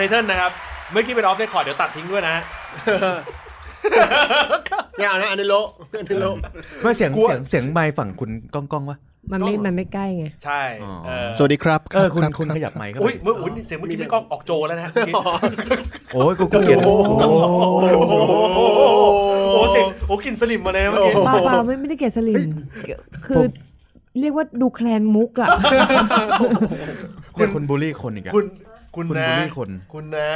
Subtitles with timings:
[0.00, 0.52] อันไทเทิลนะครับ
[0.92, 2.34] เมื่อกี้เป็นออฟเรคคอร์ดเดี๋ยวตัดทิ้งด้วยนะ
[4.96, 5.54] ไม่เอานะอันนี้โล
[5.98, 6.26] อันนี้โล
[6.82, 8.98] ไม่เสียงกลัวเสียงเสียงไมค์ฝั่งคุณก้องก้องวะ
[9.32, 15.14] มันไม่มันไม่ใกล้ไงใช่อ๋อเออสวัสดีครับเออคุณรับคุณรับขยับไมค์เข้าอุ้ยไปเมื่ออุ้ยเสียงเมื่อกี้พี่ก้องออกโจแล้วนะฮะเมื่อกี้
[16.12, 18.14] โอ้ยกูกูเกลียดโอ้โหโอ้โห
[19.52, 22.50] โอ้โหเสียงโอ้กลินสลิมมาเลยนะเมื่อกี้เปล่าเปล่าไม่ไม่ได้เกลียดสลิม
[23.26, 23.42] คือ
[24.20, 25.48] เรียกว่าดูแคลนมุกอะ
[27.36, 28.44] คุณคุณบูลลี่คนอีกอะคุณ
[28.94, 30.30] คุณคุณนะบูลลี่คน คุณนะ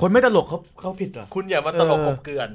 [0.00, 2.50] คนไม่ตลกเขาเขาผิดเหรอ คุณอย่ามาตลกเออกบเกลื่อน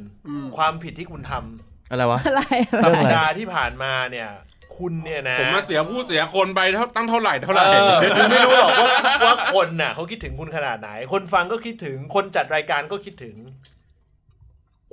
[0.58, 4.30] ความผิดที่คุณทำอะไรวะ อะไรอะสัเรื่ปองอะไรดาห์ที่ผ่านมาเนี่ย
[4.78, 8.88] คุณเนี่ยนะผมมาเสียผู้เสียคนไปเท่าตั้งเท่าไหร่เท่าไหร่ เออคุณไม่รู้หรอกว่า
[9.26, 13.36] ว่าคนน่ะเขาคิดถึงคุณขนาดไหน คนฟังก็คิดถึงคนจัดรายการก็คิดถึง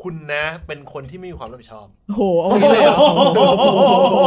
[0.03, 2.97] คุณนะเป็นคนที่ไม่มีความรับผิดชอบโอ้โหเอางี้เลยเหรอ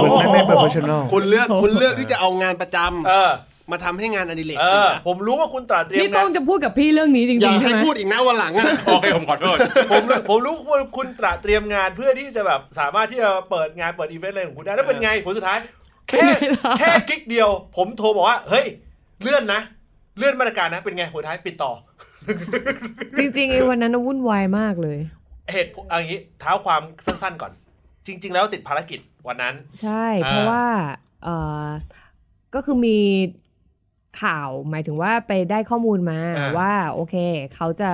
[0.02, 3.32] คุณไม่ไม่เ r อร์เฟชชั่นอลคุณเลือกคุณเลือกที่จะเอางานประจำเออ
[3.72, 9.58] มาทำให้งานอดิเรกเอเสีอยผมรู้ว่าคุณตราเตรียมนี่ต้งาองนจะพูดกับพี่เรื่องนี้จอย่าริงๆใช่ให้ไหมพูดอีกนะวันหลังอะโอเคผมขอโทษ
[9.92, 15.60] ผมผมรู้ว่าคุณตระเตรียมงานเพื่อที่จะแบบสามารถที่จะเปิดงานเปิดอีเวนต์อะไรของคุณได้แล้วเป็นไงผลสุดท้าย
[16.10, 16.26] แค่
[16.80, 18.66] แค่กิ๊กเดียว ผมโทรบอกว่า เฮ้ย
[19.22, 19.62] เลื่อนนะ
[20.18, 21.72] เลื่อนมาตรการนะ เป็นไงผลสุดท้ายปิดต่อ
[23.18, 25.00] จริงๆไอ้วันนั้นน่ะวุ่นวายมากเลย
[25.54, 27.52] เหตุผลเอย่างนี้เท้าความสั้นๆก่อน
[28.08, 30.66] จริง ๆ แล้วติดภารกิจวันนั้น ใช่อ่าเพราะว่า
[31.24, 31.30] เอ
[31.66, 31.68] อ
[32.56, 32.98] ก็คือมี
[34.22, 36.20] ข่าวหมายถึงว่าไปได้ข้อมูลมา
[36.58, 37.16] ว่าโอเค
[37.56, 37.92] เขาจะ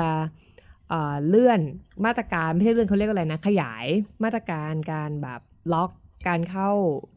[0.89, 1.59] เอ่อเลื่อน
[2.05, 3.85] มาตรการไม่ใช่เลื่อนเขาเรียกอะไรนะ ขยาย
[4.23, 5.41] มาตรการการแบบ
[5.73, 5.91] ล็อก
[6.27, 6.71] การเข้า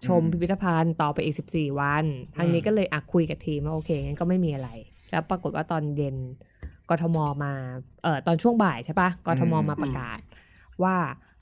[0.07, 2.05] ชมพิพิธภัณฑ์ต่อไปอีก 14 วัน
[2.37, 4.71] ทางนี้ก็เลยอะคุยกับทีมว่าโอเคงั้นก็ไม่มีอะไร
[5.11, 6.17] แล้วปรากฏว่าตอนเย็น
[6.91, 7.53] กทมมา
[8.03, 10.19] เอ่อตอนช่วงบ่ายใช่ปะกทมมาประกาศ
[10.83, 10.97] ว่า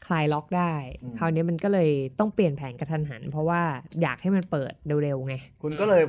[0.07, 0.73] คลายล็อกได้
[1.03, 3.61] อืมคราวนี้มันก็เลยต้องเปลี่ยนแผนกระทันหัน เพราะว่า
[4.03, 4.73] อยากให้มันเปิด
[5.03, 6.03] เร็วๆไง คุณก็เลย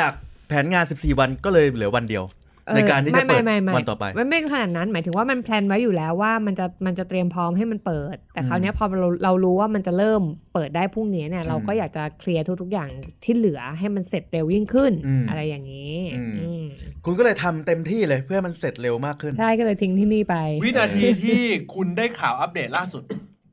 [0.00, 0.12] จาก
[0.48, 2.24] แผนงาน 14 วันก็เลยเหลือวันเดียว
[2.66, 10.22] เออในการที่จะเปิดไม่ไม่ไม่วันต่อไปไม่ไม่ขนาดนั้น หมายถึงว่ามันแพลนไว้อยู่แล้วว่ามันจะมันจะเตรียมพร้อมให้มันเปิด แต่คราวเนี้ยพอเราเรารู้ว่ามันจะเริ่ม
[10.54, 12.88] เปิดได้พรุ่งนี้เนี่ย เราก็อยากจะเคลียร์ทุกๆอย่าง
[13.24, 16.64] ที่เหลือให้มันเสร็จเร็วยิ่งขึ้นอืมอะไรอย่างนี้อืมอืม
[17.04, 21.42] คุณก็เลยทำเต็มที่เลยเพื่อให้มันเสร็จเร็วมากขึ้น ใช่ก็เลยทิ้งที่นี่ไป วินาทีที่
[21.74, 23.02] คุณได้ข่าวอัปเดตล่าสุด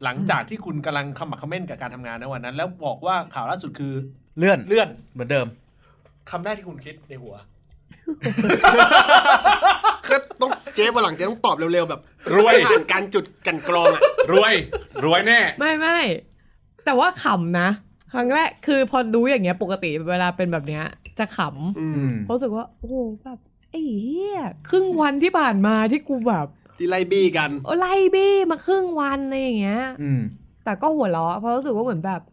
[0.04, 3.94] หลังจากที่คุณกำลังขมักเขม้นกับการทำงานในวันนั้น แล้วบอกว่าข่าวล่าสุดคือ
[4.38, 5.48] เลื่อนเลื่อนเหมือนเดิม
[6.30, 7.36] คำแรกที่คุณคิดในหัว
[10.10, 12.02] ก็ต้องเจ๊วันหลังเจ๊ต้องตอบเร็วๆแบบ
[12.36, 14.02] รวยผ่านการจุดกันกรองอะ
[14.32, 14.54] รวย
[15.06, 16.00] รวยแน่ ไม่ไม่
[16.86, 17.70] แต่ว่าขำนะ
[18.14, 20.84] ครั้งแรกคือพอรู้อย่างเงี้ยปกติเวลาเป็นแบบเนี้ย
[21.20, 23.40] จะขำอืมอืมเพราะรู้สึกว่า โอ้โหแบบ
[23.72, 26.48] ไอ้เหี้ยครึ่งวันที่ผ่านมาที่กูแบบ
[26.80, 30.22] ที่ไล่บี้กันโอ้ไล่บี้มาครึ่งวันอะไรอย่างเงี้ยอืม
[30.64, 32.22] แต่ก็หัวเราะเพราะรู้สึกว่าเหมือนแบบ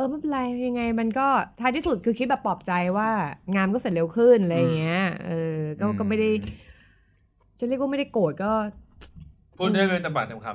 [0.00, 1.26] ออไม่เป็นไรยังไงมันก็
[1.60, 3.10] ท้ายที่สุดคือคิดแบบปลอบใจว่า
[3.56, 6.30] งานก็เสร็จเร็วขึ้นอะไรอย่างเงี้ยเออก็อืมก็ไม่ได้
[7.58, 8.52] จะเรียกว่าไม่ได้โกรธก็
[9.58, 10.48] พูดได้เป็นตำปากตำค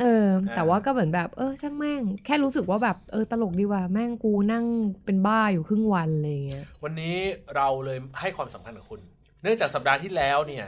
[0.00, 4.64] เอออ่าแต่ว่าก็เหมือนแบบ เออ ช่างแม่ง แค่รู้สึกว่าแบบเออตลกดีว่ะแม่งกูนั่ง
[5.04, 7.16] เป็นบ้าอยู่ครึ่งวันอะไรอย่างเงี้ยำวันนี้
[7.56, 9.00] เราเลยให้ความสำคัญกับคุณ
[9.42, 10.66] เนื่องจากสัปดาห์ที่แล้วเนี่ย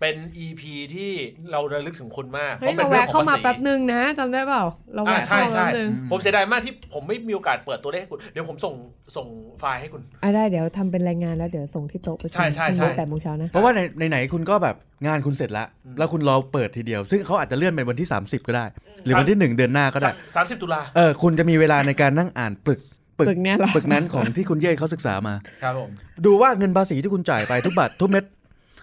[0.00, 0.62] เป็น EP
[0.94, 1.12] ที่
[1.50, 4.64] เราระลึกถึงคุณมากเฮ้ยป็เรานแวะองเข้ามาภษีแป๊บนึงนะจำได้เปล่า
[4.94, 8.74] เราอ่าแวะใช่เข้ามาใช่แป๊บนึงผมเสียดายมากที่ผมไม่มีโอกาสเปิดตัวเลขให้คุณ เดี๋ยวผมส่ง
[9.16, 9.26] ส่ง
[9.60, 14.76] ไฟล์ให้คุณ อะได้เดี๋ยวทำเป็นรายงานแล้วเดี๋ยวส่งที่โต๊ะประชุมใช่ใช่ใช่แปดโมงเช้านะ เพราะว่าในในไหนๆคุณก็แบบ
[15.06, 15.66] งานคุณเสร็จแล้ว
[15.98, 18.64] แล้วคุณรอเปิดทีเดียว ซึ่งเขาอาจจะเลื่อนเป็นวันที่ 30 ก็ได้
[19.04, 22.80] หรือวันที่ 1 เดือนหน้าก็ได้สามสิบตุลาเออคุณจะมีเวลาในการนั่งอ่านปึก
[23.18, 25.90] ปึกปึกเนี่ยเหรอปึกนั้นของที่คุณเย่เขาศึกษามา ครับผม
[26.26, 28.24] ดูว่าเงินภาษีที่คุณจ่ายไปทุกบาททุกเม็ด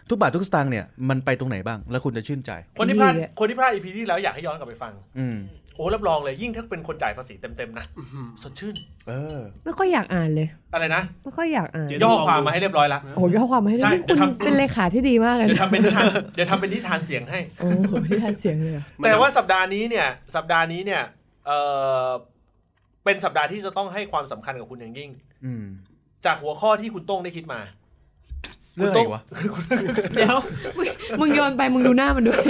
[0.09, 5.37] ทุกบาททุกสตางค์เนี่ยมันไปตรงไหนบ้าง แล้วคุณจะชื่นใจ คนที่พลาดดีอะคนที่พลาด EP ที่แล้วอยากให้ย้อนกลับไปฟัง อืม
[5.75, 7.85] โอ้รับรองเลยยิ่งถ้าเป็นคนจ่ายภาษีเต็มๆนะ
[8.41, 8.75] สดชื่น
[9.07, 16.05] เออ ไม่ค่อยอยากอ่านเลย อะไรนะ ไม่ค่อยอยากอ่านเดี๋ย่อความมาให้เรียบร้อยละโอ้ย่อความมาให้ใช่ได้นี่คุณเดี๋ยวทำเป็นเลขาที่ดีมากเลยเดี๋ยวนะทำเป็นนิทาน
[16.35, 21.01] เดี๋ยวทำเป็นนิทานเสียงให้โอ้โหที่ทานเสียงเลยเหรอแต่ว่าสัปดาห์นี้เนี่ย สัปดาห์นี้เนี่ย
[21.45, 21.51] เอ
[22.07, 22.09] อ
[23.05, 25.09] เป็นสัปดาห์ที่จะต้องให้ความสำคัญกับคุณอย่างยิ่ง
[25.45, 25.65] อืม
[26.25, 27.61] จากหัวข้อที่คุณโต้งได้คิดมา
[28.75, 29.21] เรื่องอะไรอีกวะ
[30.13, 30.37] เดี๋ยว
[30.77, 30.85] มึง
[31.19, 32.43] มึงโยนไปมึงดูหน้ามันด้วย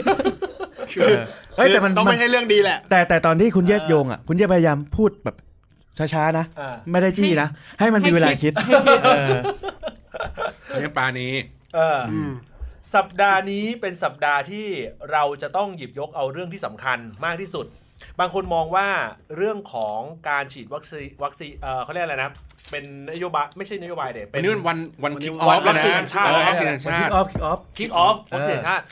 [1.02, 1.20] เออ
[1.56, 5.36] เฮ้ยแต่มันต้องมันไม่ใช่เรื่องดีแหละ แต่แต่ตอนที่คุณเย่โยงอะคุณเย่พยายามพูดแบบ
[5.98, 7.48] ช้าๆนะอ่าไม่ได้จี้นะ
[7.80, 8.54] ให้มันมีเวลาคิด
[9.16, 9.38] เออ
[10.70, 11.34] เลี้ยงปลานี้
[11.76, 12.16] เอออ
[12.96, 14.68] สัปดาห์นี้เป็นสัปดาห์ที่
[15.12, 17.66] เราจะต้องหยิบยกเอาเรื่องที่สำคัญมากที่สุด
[18.20, 18.88] บางคนมองว่า
[19.38, 20.00] เรื่องของ
[20.30, 22.32] การฉีดวัคซีนวัคซีนเออเขาเรียกอะไรนะ
[22.72, 28.84] เป็นนโยบายไม่ใช่นโยบายเด็วัเป็นนนี้วันวันวันนี้คิกออฟวัแล้วคซีนนะแห่งชาติเออวัคซีนแห่งคิชากติออฟคิกออฟคิกออฟวัคซีนแห่งชาติ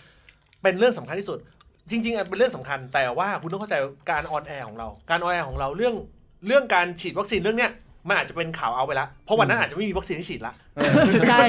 [0.63, 1.37] เป็นเรื่องสำคัญที่สุด
[1.89, 3.75] จริงๆอะเป็นเรื่องสำคัญ แต่ว่าคุณต้องเข้าใจ
[4.11, 5.95] การ on air ของเรา การ on air ของเราเรื่อง
[6.47, 7.71] เรื่องการฉีดวัคซีนเรื่องเนี้ย
[8.07, 10.53] มันอาจจะเป็นข่าวเอาไปแล้วเพราะวันนั้นอาจจะไม่มีวัคซีนให้ฉีดละ
[11.29, 11.45] ใช่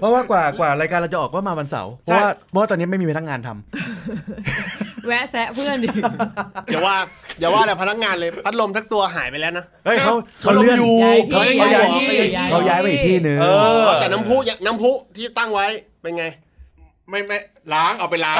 [0.00, 5.88] เพราะว่ากว่ากว่ารายการเราจะออกก็มาวันเสาร์เพราะว่าเพราะว่าตอนนี้ไม่มีพนักงานทำแวะแซะเพื่อนดิ
[6.72, 6.96] อย่าว่า
[7.40, 12.08] อย่าว่าแต่พนักงานเลยพัดลมทักตัวหายไปแล้วนะเฮ้ยเขาเขาเลื่อนอยู่ย้ายที่เขาย้ายที่
[12.50, 13.46] เขาย้ายไปอีกที่หนึ่งเอ
[13.84, 14.36] อแต่น้ำพุ
[14.66, 15.66] น้ำพุที่ตั้งไว้
[16.02, 16.24] เป็นไง
[17.10, 17.38] ไม่ไม่
[17.74, 18.36] ล้างเอาไปล้าง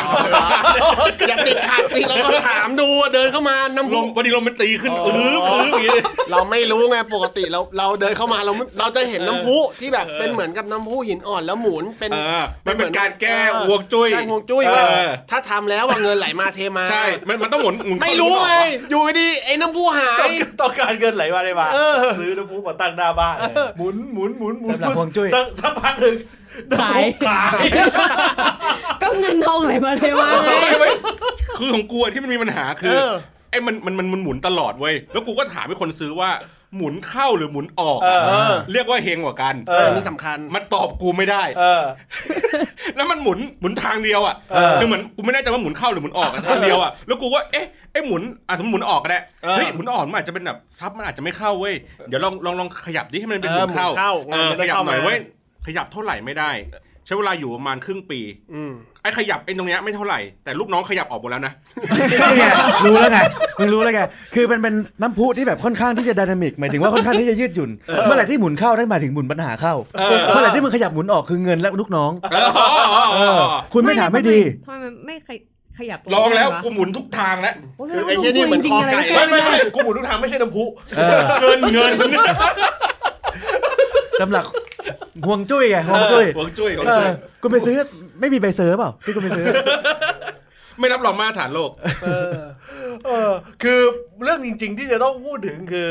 [1.28, 6.00] อย่าติดขัดสิแล้วก็ถามดูเดินเข้ามาน้ำลพุมพอดีลมมันตีขึ้นอ๋ออื้ออื้ออย่างงี้
[6.30, 13.38] เราไม่รู้ไงปกติเราเราเดินเข้ามาเราไม่เราจะเห็นน้ำพุที่แบบเป็นเหมือนกับน้ำพุหินอ่อนแล้วหมุนเป็นเออมันเป็นการแก้
[13.70, 23.36] วงจุ้ยแก้ฮวงจุ้ยเอว่าอถ้าทำแล้วว่าเงินไหลมาเทมาใช่มันมันต้องหมุนหมุนเข้าไม่รู้หมุนอไงอกอยู่ดีๆไอ้น้ำพุหาต้อยงต้องการเงินไหลมาได้มาเออซื้อน้ำพุมาตั้งหน้าบ้าน
[23.78, 26.14] หมุนหมุนหมุนหมุนสำหรับฮวงจุ้ยสักสักพักหนึ่ง
[26.80, 27.64] ขายขาย
[29.02, 30.90] ก็เงินทองไหลมาเทมาไงไม่ไม่
[31.58, 33.12] คือของกูอะที่มันมีปัญหาคือเออ
[33.50, 36.30] ไอ้มันมันมันมันหมุนตลอดเว้ยแล้วกูก็ถามให้คนซื้อว่า
[36.76, 41.84] หมุนเข้าหรือหมุนออกเออเออเรียกว่าเฮงกว่ากันเอเอออนี่สำคัญ มันตอบกูไม่ได้เออ
[42.96, 51.74] แล้วมันหมุนหมุนทางเดียวอะเออคือเหมือนกูไม่แน่ใจว่าหมุนเข้าหรือหมุนออกอะทางเดียวอะ แล้วกูว่าเอ๊ะไอ้หมุนอะสมมติหมุนออกก็ได้เออเฮ้ยหมุนออกมันอาจจะเป็นแบบซับมันอาจจะไม่เข้าเว้ย
[52.08, 55.18] เดี๋ยวลองลองลองขยับดิให้มันเป็นเอหอมุนเข้าหมุนเข้าเออมันจะขได้ยับเข้าหน่อยมาเว้ย
[55.68, 56.50] ขยับเท่าไหร่ไม่ได้
[57.06, 58.20] ใช้เวลาอยู่ประมาณครึ่งปี
[58.54, 58.72] อืม
[59.02, 61.52] ไอ้ขยับไอ้ตรงเนี้ยไม่เท่าไหร่แต่ลูกน้องขยับออกหมดแล้วนะ
[62.10, 62.44] นี่ไง
[62.84, 63.18] รู้แล้วไง
[63.58, 64.00] มึงรู้แล้วไง
[64.34, 67.70] คือเป็นเป็นน้ำพุที่แบบค่อนข้างที่จะไดนามิกหมายถึงว่าค่อนข้างที่จะยืดหยุ่น
[68.04, 75.38] เมื่อไหร่ที่หมุนเข้าได้หมายถึงหมุนปัญหาเข้าเออเมื่อไหร่ที่มึงขยับหมุนออกคือเงินและลูกน้องเอออ๋ออ๋อเออ๋ออคุณไม่ถามไม่ดีทำไมมันไม่ขย
[75.78, 80.64] ขยับลองแล้วได้ะกูหมุนทุกทางแล้วโอ้แสคืดองว่าไอ้เหี้ยนี่เหมือนจริงๆคอไก่ะรไม่แก้ไม่ด้ไม่กูหมุนทุกทางไม่ใช่น้ำพุ
[80.96, 81.92] เออเงินเงิน
[84.20, 84.44] สำหรับ
[85.26, 87.12] ห่วงจุ้ยไงห่วงจุ้ยหวงจุ้ยของเอจุ้อย
[87.42, 87.76] คุณไปซื้อ
[88.20, 89.46] ไม่มีใบเซอร์เปล่าที่คุณไปซื้อ
[90.78, 91.70] ไม่รับรองมาตรฐานโลก
[92.02, 92.40] เออ
[93.06, 93.30] เออ
[93.62, 93.80] คือ
[94.22, 95.90] เรื่องจริง ๆ ที่จะต้องพูดถึงคือ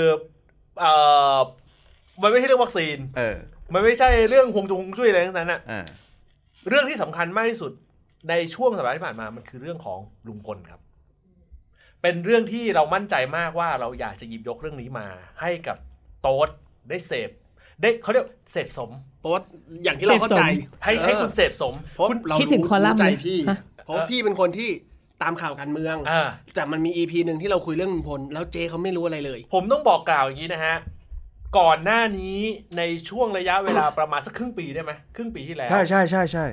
[0.79, 0.91] เอ่
[1.35, 1.37] อ
[2.21, 3.37] มันไม่ใช่เรื่องวัคซีนเออ
[3.73, 5.85] มันไม่ใช่เรื่องฮวงจุงฮวงจุ้ยอะไรทั้งนั้นอะอ่า
[6.69, 7.71] เรื่องที่สำคัญมากที่สุด
[8.29, 10.81] ในช่วงสัปดาห์ที่ผ่านมามันคือเรื่องของลุงพลครับ
[12.01, 15.07] เป็นเรื่องที่เรามั่นใจมากว่าเราอยากจะหยิบยกเรื่องนี้มา
[15.41, 15.77] ให้กับ
[16.21, 16.49] โต๊ด
[16.89, 17.29] ได้เสพ
[17.81, 18.89] ได้เขาเรียกเสพสม
[19.21, 19.41] โต๊ด
[19.83, 20.43] อย่างที่เราเข้าใจ
[20.83, 24.69] ให้ให้คุณเสพสมเพราะคุณเราคิดถึงคอลัมน์ใจเลยพี่ฮะเพราะพี่เป็นคนที่
[25.23, 30.75] ตามข่าวการเมืองอ่าแต่มันมีอีพีหนึ่งที่เราคุยเรื่องลุงพลแล้วเจเขาไม่รู้อะไรเลย ผมต้องบอกกล่าวอย่างนี้นะฮะ
[31.57, 32.39] ก่อนหน้านี้
[32.77, 36.45] ในช่วงระยะเวลาประมาณสักครึ่งปีได้ไหมครึ่งปีที่แล้ว ใช่ใช่ใช่ใช่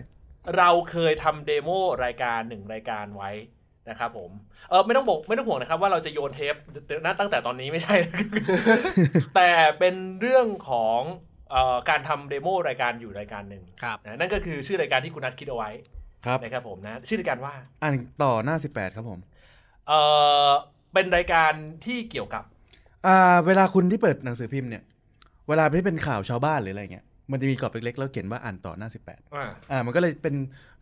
[0.58, 1.70] เราเคยทำเดโม
[2.04, 3.30] รายการหนึ่งรายการไว้
[3.88, 4.30] นะครับผม
[4.70, 6.54] เออไม่ต้องบอกไม่ต้องห่วงนะครับว่าเราจะโยนเทป
[7.04, 7.96] นะตั้งแต่ตอนนี้ไม่ใช่
[9.36, 11.00] แต่เป็นเรื่องของ
[11.50, 15.70] เออการทำเดโมรายการอยู่รายการหนึ่งครับนะนั่นก็คือชื่อรายการที่คุณนัทคิดเอาไว้
[16.26, 19.18] ครับนะครับผมนะชื่อรายการว่าอ่านต่อหน้า 18 ครับผม
[19.88, 19.92] เอ
[20.48, 20.50] อ
[20.94, 21.52] เป็นรายการ
[21.84, 22.44] ที่เกี่ยวกับ
[23.06, 24.82] อ่าเวลาคุณที่เปิดหนังสือพิมพ์เนี่ย
[25.48, 30.34] เวลาที่เป็นข่าวชาวบ้านหรืออะไรเงี้ยมันจะมีกรอบเล็กๆแล้วเขียนว่าอ่านต่อหน้า 18อ่าอ่ามันก็เลยเป็น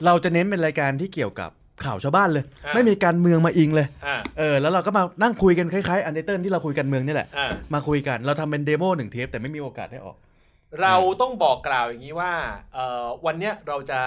[0.05, 1.50] เราจะเน้นเป็นรายการที่เกี่ยวกับ
[1.84, 10.17] ข่าวชาวบ้านเลยอ่าไม่มีการเมืองมาอิงเลยอ่าเออแล้วเราก็มานั่งคุยกันคล้ายๆ Untitled ที่เราคุยกันเมื่อกี้นี่แหละอ่ามาคุยกันเราทำเป็น demo หนึ่งเทปแต่ไม่มีโอกาสได้ออก
[10.82, 12.32] เราต้องบอกกล่าวอย่างนี้ว่า
[12.74, 13.98] เอ่อวันเนี้ยเราจะ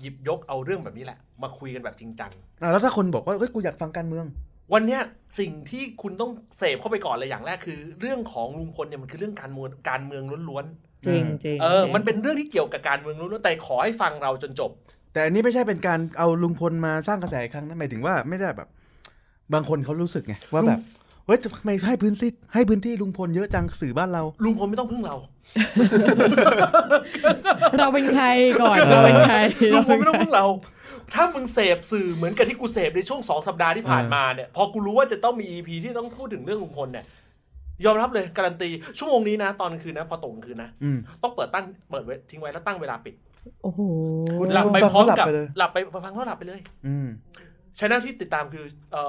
[0.00, 2.30] หยิบยกเอาเรื่องแบบนี้แหละ มาคุยกันแบบจริงจัง
[2.62, 4.26] อ่าแล้วถ้าคนบอกว่าเฮ้ยกูอยากฟังการเมือง
[4.74, 5.00] วันเนี้ย
[5.38, 10.66] สิ่งที่คุณต้องเสพเข้าไปก่อนเลยอย่างแรกคือ เรื่องของลุงพลเนี่ยมันคือเรื่องการเมืองการเมืองล้วน
[11.06, 14.70] จริงจริงๆเออ มันเป็นเรื่องที่เกี่ยวกับการเมืองล้วนๆแต่ขอให้ฟังเราจนจบ
[15.12, 18.68] แต่อันนี้ไม่ใช่เป็นการเอาลุงพลมาสร้างกระแสอีกครั้งนะหมายถึงว่าไม่ได้แบบ
[19.54, 20.80] บางคนเขารู้สึกไงว่าแบบ
[21.26, 25.16] เฮ้ยทำไมให้พื้นที่ให้พื้นที่ลุงพลเยอะจังสื่อบ้านเรา ลุงพลไม่ต้องพึ่งเรา
[27.78, 28.26] เราเป็นใคร
[28.60, 29.36] ก่อนเราเป็นใคร
[29.72, 30.46] ลุงพลไม่ต้องพึ่งเรา
[31.14, 37.04] ถ้ามึงเสพสื่อเหมือนกับที่กูเสพในช่วงสองสัปดาห์ที่ผ่านมาเนี่ย พอกูรู้ว่าจะต้องมี EP ที่ต้องพูดถึงเรื่องลุงพลเนี่ย
[37.84, 43.14] ยอมรับเลยการันตี ชั่วโมงนี้นะ ตอนกลางคืนนะ พอตกกลางคืนนะอืมต้องเปิดตั้งเปิดไว้ทิ้งไว้แล้วตั้งเวลาปิด
[43.62, 43.80] โอ้โห
[44.38, 47.08] คุณหลับไปพร้อมกับ หลับไปเลยหลับไปฟังแล้วหลับไปเลย อืม
[47.78, 49.02] channel ที่ติดตามคือเอ่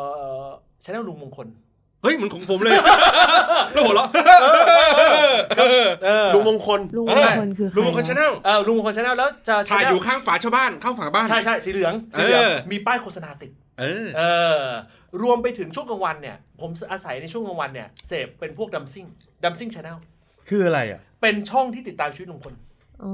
[0.43, 0.45] อ
[0.83, 1.47] channel ลุงมงคล
[2.01, 2.71] เฮ้ยเหมือนของผมเลย
[3.73, 4.07] แล้วหัวเราะ
[6.03, 14.21] เออลุงมงคลลุงมงคลคือใครลุงมงคล channel เออลุงมงคล channel แล้วจะถ่าย channel อยู่ข้างฝาชาวบ้านข้างฝาบ้านใช่ใช่สีเหลืองสีเหลืองเออมีป้ายโฆษณาติด เออเอ
[14.61, 14.63] อ
[15.21, 19.05] รวมไปถึงช่วงกลางวันเนี่ย ผมอาศัยในช่วงกลางวันเนี่ยเสพเป็นพวกดัมซิ่ง
[19.43, 19.97] ดัมซิ่ง channel
[20.49, 22.53] คืออะไรอะ เป็นช่องที่ติดตามชีวิตลุงพล
[23.03, 23.11] อ๋อ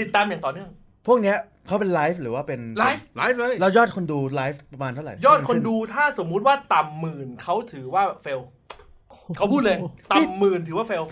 [0.00, 0.70] ติดตามอย่างต่อเนื่อง
[1.06, 8.40] พวกเนี้ยเขาเป็นไลฟ์หรือว่าเป็นไลฟ์ไลฟ์เลยเรายอดคนดูไลฟ์ประมาณเท่าไหร่ ยอดคนดูถ้าสมมุติว่าต่ำหมื่นเขาถือว่า fail
[9.36, 9.78] เขาพูดเลย
[10.12, 11.04] ต่ำหมื่นถือว่า fail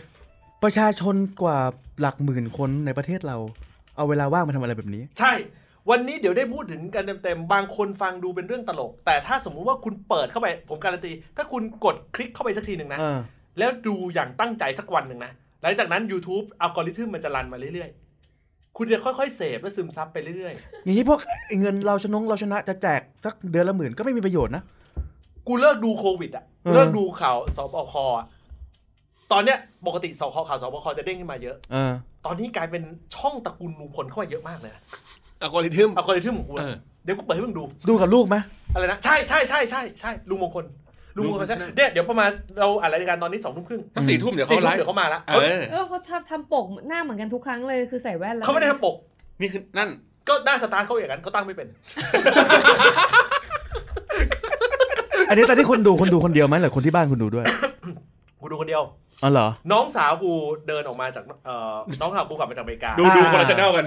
[0.63, 1.59] ประชาชนกว่า
[2.01, 3.39] หลักหมื่นคนในประเทศเรา
[3.97, 5.33] เอาเวลาว่างมาทำอะไรแบบนี้ ใช่
[5.91, 13.19] วันนี้เดี๋ยวได้พูดถึงกันเต็มๆ บางคนฟังดูเป็นเรื่องตลก แต่ถ้าสมมุติว่าคุณเปิดเข้าไป ผมการันตี ถ้าคุณกดคลิกเข้าไปสักทีหนึ่งนะเออ
[13.59, 24.63] แล้วดูอย่างตั้งใจสักวันหนึ่งนะ หลังจากนั้น YouTube อัลกอริทึมมันจะรันมาเรื่อยๆ คุณจะค่อยๆ เสพและซึมซับไปเรื่อยอย่างนี้พวกไอ้เงินเราชนงเราชนะจะแจกสักเดือนละหมื่นก็ไม่มีประโยชน์นะ
[25.07, 28.27] ๆ กูเลิกดูโควิดอะเออเลิกดูข่าวสบคอะ
[29.33, 31.93] ตอนเนี้ยปกติสคข่าวสบคจะเด้งขึ้นมาเยอะ เออ
[32.27, 32.83] ตอนนี้กลายเป็น
[33.17, 34.83] ช่องตระกูลลุงพลเข้ามาเยอะมากเลยนะ
[35.43, 38.37] อัลกอริทึมอัลกอริทึมของกูเออะอเดี๋ยวกูเปิดให้มึงดู ดูกับลูกไหม
[38.75, 40.65] อะไรนะ ใช่ใช่ใช่ใช่ใช่ลุงมงคล
[41.17, 42.31] ลุงมงคลใช่เนี่ยเดี๋ยวประมาณ
[42.61, 48.95] เราอ่านรายการตอนนี้สองทุ่มครึ่งถ้าสี่ทุ่มเดี๋ยวสี่เขาทุ่ไลมฟ์เดี๋ยวเขามาละเอเขาอเออเขาทำทำปกหน้าเหมือนกันทุกครั้งเลยคือใส่แว่นแล้วเขาไม่ได้ทำปก
[49.41, 49.89] นี่คือนั่น
[50.29, 51.69] ก็หน้าสตาร์ทเขาอย่างนั้นเขาตั้งไม่เป็น
[55.29, 57.45] อันนี้ตอนที่คนดูคนดูคนเดียวไหมหรือคนที่บ้านคุณดูด้วย
[58.41, 58.83] กูดูคนเดียว
[59.23, 60.33] อ๋อเหรอ น้องสาวกู
[60.69, 63.87] เดินออกมาจากเอ่อน้องสาวกูกลับมาจากอเมริกา ดูดูคนละชแนลกัน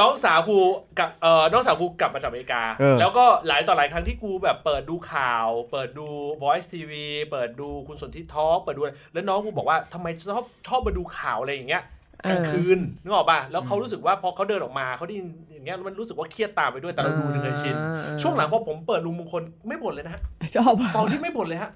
[0.00, 0.58] น้องสาวกู
[0.98, 6.08] กับเอ่อน้องสาวกูกลับมาจากอเมริกา เออ แล้วก็หลายต่อหลายครั้งที่กูแบบเปิดดูข่าว เปิดดู
[6.42, 6.92] Voice TV
[7.30, 11.84] เปิดดูคุณสนทิทอล์กเปิดดูอะไรแล้วน้องกูบอกว่าทำไมชอบชอบมาดูข่าวอะไรอย่างเงี้ย
[12.30, 17.76] กลางคืนนึกออกป่ะแล้วเขารู้สึกว่าพอเขาเดินออกมาเขาได้ยินอย่างเงี้ยมันรู้สึกว่าเครียดตามไปด้วยแต่เราดูจนเคยชิน
[18.22, 20.20] ช่วงหลังพอผมเปิดลุงมงคลไม่บ่นเลยนะฮะ
[20.54, 21.70] ชอบอะสองที่ไม่บ่นเลยฮะ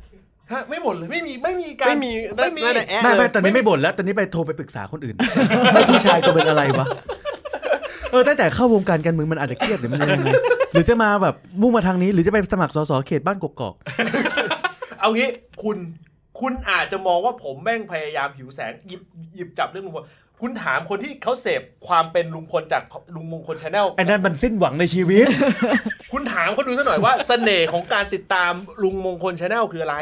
[0.52, 5.16] ฮะไม่บ่นเลยไม่มีไม่มีการ ไม่มีไม่มีไม่ได้แอะไม่เลไม่ยตอนนี้ไม่บ่นแล้ว ตอนนี้ไปโทรไปปรึกษาคนอื่น
[5.72, 6.86] ให้พี่ชายตัวเป็นอะไรวะ
[8.10, 10.14] เออตั้งแต่เข้าวงการการเมืองมันอาจจะเครียดหรือมันยังไง
[10.72, 13.74] หรือจะมาแบบมุ่งมาทางนี้หรือจะไปสมัครสสเขตบ้านกกอก
[15.00, 15.28] เอางี้
[15.62, 15.76] คุณ
[16.40, 19.02] คุณอาจจะมองว่าผมแม่งพยายามหิวแสงหยิบ
[19.36, 20.04] หยิบจับเรื่องลุงพล
[20.40, 22.82] คุณถามคนที่เขาเสพความเป็นลุงพลจาก
[23.14, 25.26] ลุงมงคล channelไอ้นั่นมันสิ้นหวังในชีวิต
[26.12, 28.52] คุณถามเขาดูสักหน่อยว่าเสน่ห์ของการติดตาม
[28.82, 29.96] ลุงมงคล channel คืออะไร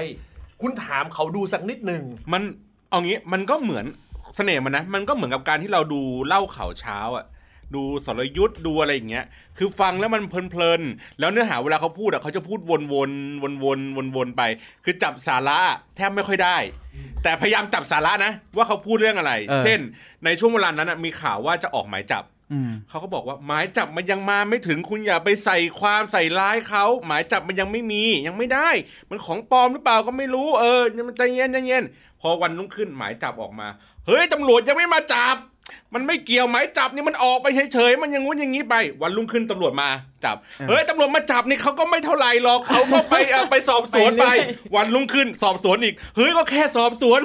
[0.63, 2.43] คุณถามเขาดูสักนิดหนึ่งมัน
[2.91, 3.87] เอางี้มันก็เหมือน
[4.37, 7.25] เสน่ห์มันนะ มันก็เหมือนกับการที่เราดูเล่าข่าวเช้าอะ
[7.75, 9.27] ดูสรยุทธ์ดูอะไรอย่างเงี้ย
[9.59, 14.43] คือฟังแล้วมันเพลินๆ แล้วเนื้อหาเวลาเขาพูดอะเขาจะพูดวนๆ วนๆ วนๆ ไป
[14.85, 15.59] คือจับสาระ
[15.97, 16.57] แทบไม่ค่อยได้
[17.23, 19.81] แต่พยายามจับสาระนะ ว่าเขาพูดเรื่องอะไรเออเช่น
[20.25, 28.71] ในช่วงเวลานั้นนะมีข่าวว่าจะออกหมายจับอืมเขาก็บอกว่าหมายจับมันยังมาไม่ถึงคุณอย่าไปใส่ความใส่ร้ายเขาหมายจับมันยังไม่มียังไม่ได้
[29.11, 31.85] มันของปลอมหรือเปล่าก็ไม่รู้เออมันใจเย็นใจเย็น
[32.21, 33.69] พอวันรุ่งขึ้นหมายจับออกมา
[34.07, 35.37] เฮ้ยตำรวจยังไม่มาจับ
[35.95, 39.89] มันไม่เกี่ยวหมายจับนี่มันออกไปเฉยๆมันอยังงู้นอย่างนี้ไป วันรุ่งขึ้นตำรวจมา
[40.25, 44.27] จับอ่าเฮ้ยตำรวจมาจับนี่เขาก็ไม่เท่าไหร่หรอกเขาก็ไปเอ่อไปสอบสวนไป
[44.77, 47.21] วันรุ่งขึ้นสอบสวนอีกเฮ้ยก็แค่สอบสวน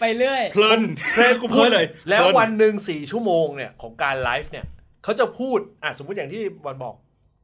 [0.00, 0.80] ไปเรื่อยเพลิน
[1.12, 4.66] เพลินกูพูดเลย แล้วเพลิวันหนึ่งสี่ชั่วโมงเนี่ยของการไลฟ์เนี่ย
[5.04, 6.94] เขาจะพูดอะสมมุติอย่างที่บอลบอก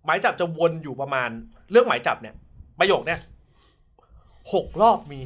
[0.05, 1.29] หมายจับจะวนอยู่ประมาณ
[1.71, 2.35] เรื่องหมายจับเนี่ย
[2.81, 3.21] ประโยคเนี่ย
[4.53, 5.21] หกรอบมี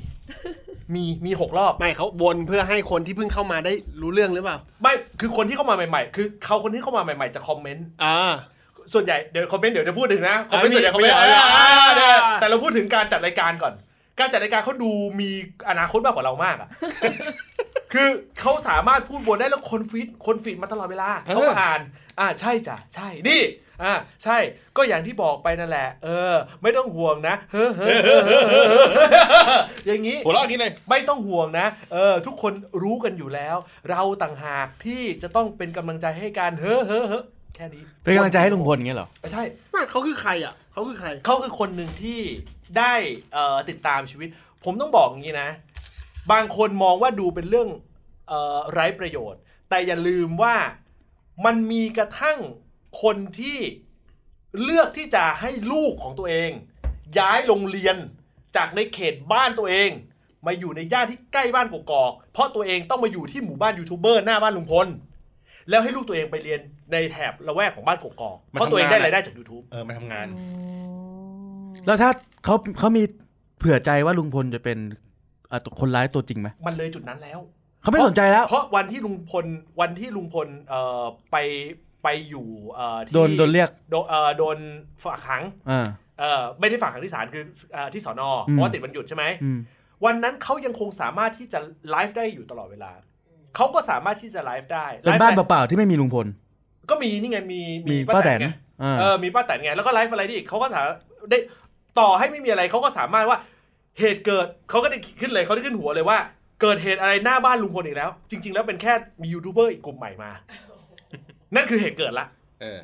[0.94, 8.32] มีมีหกรอบ ไม่เขาวนเพื่อให้คนที่เพิ่งเข้ามาได้รู้เรื่องหรือเปล่า ไม่คือคนที่เข้ามาใหม่ ๆ คือเขาคนที่เข้ามาใหม่ๆจะคอมเมนต์อ่า
[8.92, 13.75] ส่วนใหญ่เดี๋ยวคอมเมนต์เดี๋ยวจะพูดถึงนะคอมเมนต์อ่าส่วนใหญ่คอมเมนต์มีอ่าอ่าเนี่ยแต่เราพูดถึงการจัดรายการก่อน
[14.18, 15.30] การจัดรายการเขาดูมี
[15.68, 16.68] อนาคตมากกว่าเรามากอะ
[17.92, 18.08] คือ
[18.40, 21.80] เขาสามารถพูดวนได้แล้วคนฟีดคนฟีดมาตลอดเวลาเออเขาก็อ่าน
[22.20, 23.42] อ่าใช่จ้ะใช่นี่
[23.82, 23.94] อ่า
[24.25, 24.38] ใช่
[24.76, 28.80] ก็อย่างที่บอกไปนั่นแหละ เออ ไม่ต้องห่วงนะเฮ้อเฮ้อเฮ้อเฮ้อเฮ้
[29.56, 33.56] ออย่างนี้ หัวเราะอย่างนี้เลยไม่ต้องห่วงนะ เออ ทุกคนรู้กันอยู่แล้ว
[33.90, 37.23] เราต่างหากที่จะต้องเป็นกำลังใจให้การเฮ้อเฮ้อเฮ้อ
[37.54, 42.20] แค่นี้เป็นกำลังใจให้ลุงพลอย่างเงี้ยเหรอไม่ใช่ไม่เขาคือใครอะเขาคือใคร เขาคือคนหนึ่งที่
[42.78, 42.92] ได้
[43.32, 44.28] เอ่อติดตามชีวิต
[44.64, 45.50] ผมต้องบอกอย่างนี้นะ
[46.32, 47.68] บางคนมองว่าดูเป็นเรื่อง
[48.28, 50.54] เอ่อไร้ประโยชน์ แต่อย่าลืมว่า
[51.44, 52.38] มันมีกระทั่ง
[53.02, 53.58] คนที่
[54.62, 56.50] เลือกที่จะให้ลูกของตัวเอง
[57.18, 57.96] ย้ายโรงเรียน
[58.56, 59.90] จากในเขตบ้านตัวเอง
[60.46, 64.88] มาอยู่ในย่านที่ใกล้บ้านกกอก เพราะตัวเองต้องมาอยู่ที่หมู่บ้านยูทูบเบอร์หน้าบ้านลุงพล
[65.68, 66.60] แล้วให้ลูกตัวเองไปเรียน
[66.92, 70.26] ในแถบละแวกของบ้านกกอกเพราะตัวเองได้รายได้จาก YouTube เออมาทำงาน
[71.86, 72.10] แล้วถ้า
[72.44, 73.02] เขาเขามี
[73.58, 74.78] เผื่อใจว่าลุงพลจะเป็น
[75.50, 77.38] อะคนร้ายตัวจริงไหมมันเลยจุดนั้นแล้ว
[77.82, 79.46] เขาไม่สนใจแล้ว เพราะวันที่ลุงพล
[79.80, 81.36] วันที่ลุงพลเอ่อไป
[82.02, 84.58] ไปอยู่เอ่อที่โดนโดนเรียกโดนเอ่อโดน
[85.04, 85.86] ฝากขังอ่า
[86.18, 89.58] เอ่อไม่ได้ฝากขังที่ศาลคือเอ่อที่สอนออืมเพราะว่าติดวันหยุดใช่ไหมอืม
[90.04, 91.58] วันนั้นเขายังคงสามารถที่จะ
[91.90, 92.92] ไลฟ์ได้อยู่ตลอดเวลา
[93.56, 96.26] เขาก็สามารถที่จะไลฟ์ได้เป็นบ้านไลฟ์เปล่าๆที่ไม่มีลุงพล
[96.90, 97.60] ก็มีนี่ไงมี
[97.92, 98.48] มีป้าแตนไง
[98.82, 100.96] อ่าเออมีป้าแตนไงแล้วก็ไลฟ์อะไรได้อีกเขาก็สามารถ
[101.30, 101.38] ได้
[102.00, 103.38] ต่อให้ไม่มีอะไรเขาก็สามารถว่า
[104.00, 106.18] เหตุเกิดเขาก็ได้ขึ้นเลยเขาได้ขึ้นหัวเลยว่า
[106.62, 110.30] เกิดเหตุอะไรหน้าบ้านลุงพลอีกแล้ว จริง ๆ แล้วเป็นแค่มียูทูบเบอร์อีกกลุ่มใหม่มา
[111.54, 112.26] นั่นคือเหตุเกิดละ
[112.60, 112.80] เออ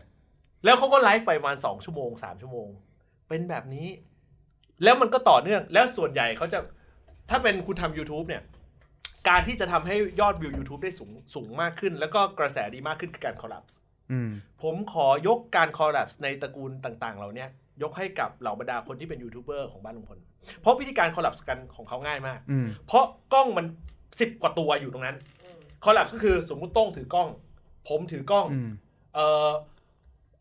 [0.65, 2.69] แล้วเขาก็ไลฟ์ไปประมาณสองชั่วโมงสามชั่วโมง
[3.29, 3.89] เป็นแบบนี้
[4.85, 6.59] แล้วมันก็ต่อเนื่อง แล้วส่วนใหญ่เขาจะ
[7.31, 8.43] ถ้าเป็นคุณทำ YouTube เนี่ย
[9.29, 13.79] การที่จะทำให้ยอดวิว YouTube ได้สูงสูงมากขึ้น แล้วก็กระแสดีมากขึ้นคือการคอลลัปส์
[14.13, 14.31] อืม
[14.63, 17.49] ผมขอยกการคอลลัปส์ในตระกูลต่างๆเหล่าเนี้ย
[17.83, 20.19] ยกให้กับเหล่าบรรดาคนที่เป็นยูทูบเบอร์ของบ้านลุงพล
[20.61, 23.67] เพราะวิธีการคอลลับกันของเขาง่ายมากอืมเพราะกล้องมัน
[24.21, 25.17] สิบกว่าตัวอยู่ตรงนั้น
[25.85, 27.29] คอลลับก็คือสมมุติโต้งถือกล้อง
[27.89, 28.69] ผมถือกล้องอืม
[29.15, 29.51] เออ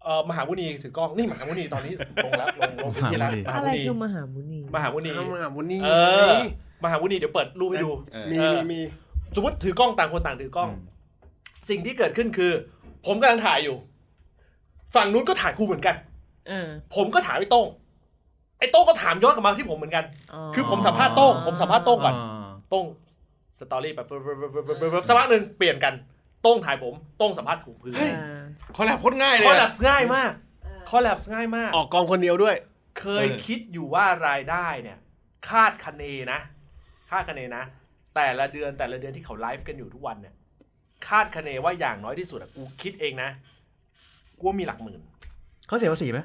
[0.03, 1.93] เออมหาวุณีถือกล้องนี่มหาวุณีตอนนี้
[2.25, 5.89] ลงแล้วลงลงพื้นที่แล้วมหาอะวุไรณีคือมหามุนีมหาวุณีเอามาวันนี้เอ
[6.31, 6.33] อ
[6.83, 8.79] มหาวุณีเดี๋ยวเปิดรูปให้ดูเออมีเออมีมี
[9.35, 10.69] สมมติถือกล้องต่างคนต่างถือกล้อง
[11.69, 12.51] สิ่งที่เกิดขึ้นคือ
[13.05, 13.75] ผมกำลังถ่ายอยู่
[14.95, 15.95] ฝั่งนู้นก็ถ่ายกูเหมือนกัน
[16.49, 17.67] อ่าผมก็ถามไอ้โต้ง
[18.59, 20.05] ไอ้โต้งก็ถามย้อนกลับมาที่ผมเหมือนกัน
[20.55, 22.15] คือผมสัมภาษณ์โต้งผมสัมภาษณ์โต้งก่อน
[22.69, 22.85] โต้ง
[23.59, 24.07] สตอรี่แบบ
[25.07, 25.93] สักพักหนึ่งเปลี่ยนกัน
[26.43, 28.41] โต้งถ่ายผมโต้งสัมภาษณ์ผมคืออ่า
[28.75, 30.31] คอลแลบโคตรง่ายเลยคอลอะแลบง่ายมาก
[30.89, 32.55] คอลแลบง่ายมาก ออกกองคนเดียวด้วย
[32.99, 34.97] เคยคิดอยู่ว่ารายได้เนี่ย
[35.49, 36.39] คาดคะเนนะ
[37.11, 37.63] คาดคะเนนะ
[38.15, 40.33] แต่ละเดือนแต่ละเดือนที่เขาไลฟ์กันอยู่ทุกวันเนี่ย
[41.07, 43.29] คาดคะเนว่าอย่างน้อยที่สุดอะกูคิดเองนะ
[44.37, 44.99] กูว่ามีหลักหมื่น
[45.67, 46.19] เขาเสียภาษีไหม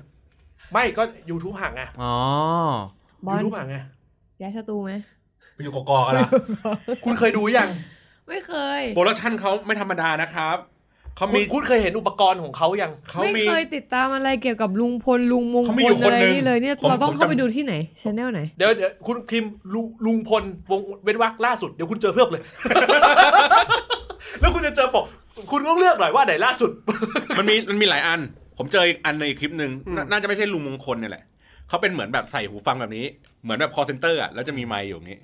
[0.72, 2.14] ไม่ก็ YouTube ห่างไงอ๋อ
[3.26, 3.76] บอล YouTube ห่างไง
[4.40, 4.92] ย้ายสตูไหม
[5.54, 6.28] ไปอยู่กอกๆกันละ
[7.04, 7.68] คุณเคยดูยัง
[8.28, 10.58] ไม่เคย โปรดักชันเขาไม่ธรรมดานะครับ
[11.16, 22.42] เขาคุณมีคุณเคยเห็นอุปกรณ์ของเขายังเขาไม่มี เคยติดตามอะไรเกี่ยวกับลุงพลลุงมงเขาคมีอยู่ลคนอะไรหนึ่งนี่เลยเนี่ยผมเราต้องผมเข้าไปจำดูที่ไหนชแนลไหน เดี๋ยวเดี๋ยวคุณพิมพ์ลุลุงพลวงเว้นวรรคล่าสุด เดี๋ยวคุณเจอเพียบเลย
[24.40, 25.04] แล้วคุณจะเจอปก
[25.50, 26.70] คุณต้องเลือกหน่อยว่าไหนล่าสุด
[27.38, 28.20] มันมีมันมีหลายอัน
[28.58, 31.24] ผมเจออีกอันในอีกคลิปหนึ่งน่าน่าจะไม่ใช่ลุงมงคลเนี่ยแหละ
[31.68, 33.04] เขาเป็นเหมือนแบบใส่หูฟังแบบนี้
[33.42, 35.18] เหมือนแบบ call center อะแล้วจะมีไมค์อยู่อย่างนี้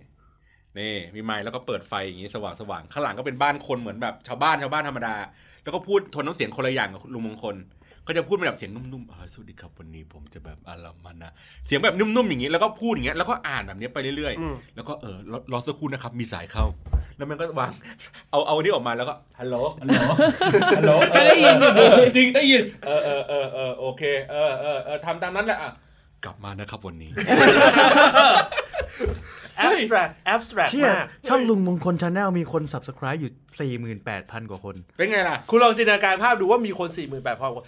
[0.79, 5.17] นี่มีไมค์แล้วก็เปิดไฟอย่างนี้สว่างสว่างข้างหลังก็เป็นบ้านคนเหมือนแบบชาวบ้านชาวบ้านธรรมดา
[5.63, 7.57] แล้วก็พูดโทนน้ำเสียงคนละอย่างกับลุงมงคล
[8.07, 11.33] ก็จะพูดเป็นแบบเสียงนุ่มๆอ่าสวัสดีครับวันนี้ผมจะแบบอะไรมันนะ
[11.67, 16.65] เสียงแบบนุ่มๆอย่างนี้แล้วก็พูดอย่างเงี้ยแล้วก็อ่านแบบนี้ไปเรื่อยอืมๆแล้วก็เออรอรอสักครู่นะครับมีสายเข้า
[17.17, 17.71] แล้วมันก็วาง
[18.31, 20.01] เอาเอาอันนี้ออกมาแล้วก็ฮัลโหลฮัลโหล
[20.77, 21.85] ฮัลโหลก็ได้ยินอยู่ดี
[22.17, 25.73] จริงได้ยินเออเออเออเออโอเคเออเออเออทำตามนั้นแหละอะ
[26.25, 27.11] กลับมานะครับวันนี้
[29.69, 33.33] abstract abstract เชี่ยมาก ช่องลุงมงคลชาแนลมีคน subscribe อยู่
[34.05, 37.65] 48,000 กว่าคน เป็นไงล่ะ คุณลองจินตนาการภาพดูว่ามีคน 48,000 กว่า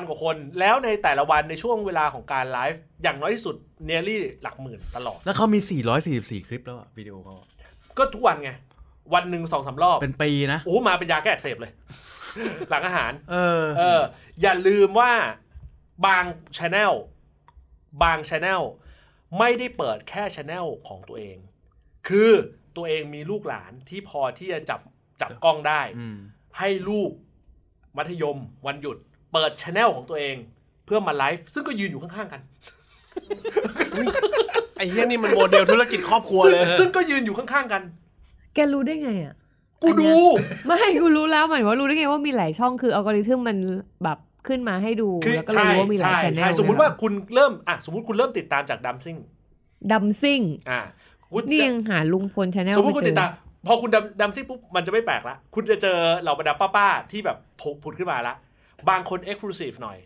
[0.00, 5.58] 48,000 กว่าคน แล้วในแต่ละวันในช่วงเวลาของการไลฟ์อย่างน้อยที่สุดเนลลี่หลักหมื่นตลอด แล้วเขามี
[6.04, 7.46] 444 คลิปแล้วอะวิดีโอเขาอะ
[7.98, 8.50] ก็ทุกวันไง
[9.14, 11.72] วันหนึ่งสองสามรอบเป็นปีนะ โอ้โหมาเป็นยาแก้อักเสบเลย
[12.70, 14.00] หลังอาหาร เออ เออ
[14.42, 15.12] อย่าลืมว่า
[16.06, 16.24] บาง
[16.58, 16.92] ช n แนล
[18.02, 18.62] บางช n แนล
[19.38, 21.36] ไม่ได้เปิดแค่ช n แนลของตัวเอง
[22.08, 22.30] คือ
[22.76, 24.80] ตัวเองมีลูกหลานที่พอที่จะจับ
[25.20, 26.16] จับกล้องได้ อืม
[26.58, 27.10] ให้ลูก
[27.96, 28.96] มัธยมวันหยุด
[29.32, 30.36] เปิดช n แนลของตัวเอง
[30.84, 32.42] เพื่อมาไลฟ์ซึ่งก็ยืนอยู่ข้างๆกัน
[34.76, 37.82] ไอ้เฮียนี่มันโมเดลธุรกิจครอบครัวซึ่งเลย ซึ่งก็ยืนอยู่ข้างๆกัน
[38.54, 39.34] แกรู้ได้ไงอะ
[39.82, 40.12] กูดู
[40.66, 43.58] ไม่กูรู้แล้วหมายถึงว่ารู้ได้ไงว่ามีหลายช่องคืออัลกอริทึมมัน
[44.04, 49.16] แบบ ขึ้นมาให้ดูคือแล้วก็เลยใช่รู้ว่ามีหลายใช่ชแนใช่ลสมมุติว่าคุณเริ่มอะสมมุติคุณเริ่มติดตามจากดัมซิง
[49.92, 50.80] ดัมซิ่งอะ
[51.32, 53.30] คุณนี่ยังหาลุงพลชแนลสมมติไม่คุณเจติดอตาม
[53.66, 58.34] พอคุณดัมดัมซิงปุ๊บมันจะไม่แปลกละคุณจะเจอเหล่าบรรดาป้าๆที่แบบผุผุดขึ้นมาละ
[58.88, 59.98] บางคน Exclusive หน่อย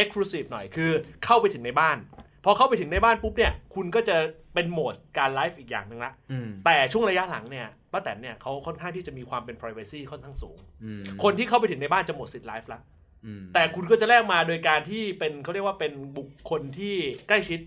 [0.00, 0.90] Exclusive หน่อยคือ
[1.24, 1.96] เข้าไปถึงในบ้าน
[2.44, 4.16] พอเข้าไปถึงในบ้านปุ๊บเนี่ยคุณก็จะ
[4.54, 12.99] เป็นโหมดการไลฟ์อีกอย่างหนึ่งละอืมแต่ช่วงระยะหลังเนี่ยป้าแตนเนี่ยเขาค่อนข้างที่จะมีความเป็น privacy ค่อนข้างสูงอืมคนที่เข้าไปถึงในบ้านจะหมดสิทธิ์ไลฟ์ละอืม
[13.54, 16.94] แต่คุณก็จะแลกมาโดยการที่เป็นเขาเรียกว่าเป็นบุคคลที่
[17.28, 17.60] ใกล้ชิด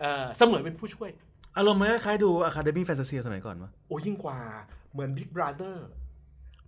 [0.00, 1.10] เอ่อเสมือนเป็นผู้ช่วย
[1.56, 4.38] อารมณ์มันคล้ายๆดู Academy Fantasy สมัยก่อนวะโอ้ยิ่งกว่า
[4.92, 5.76] เหมือน Big Brother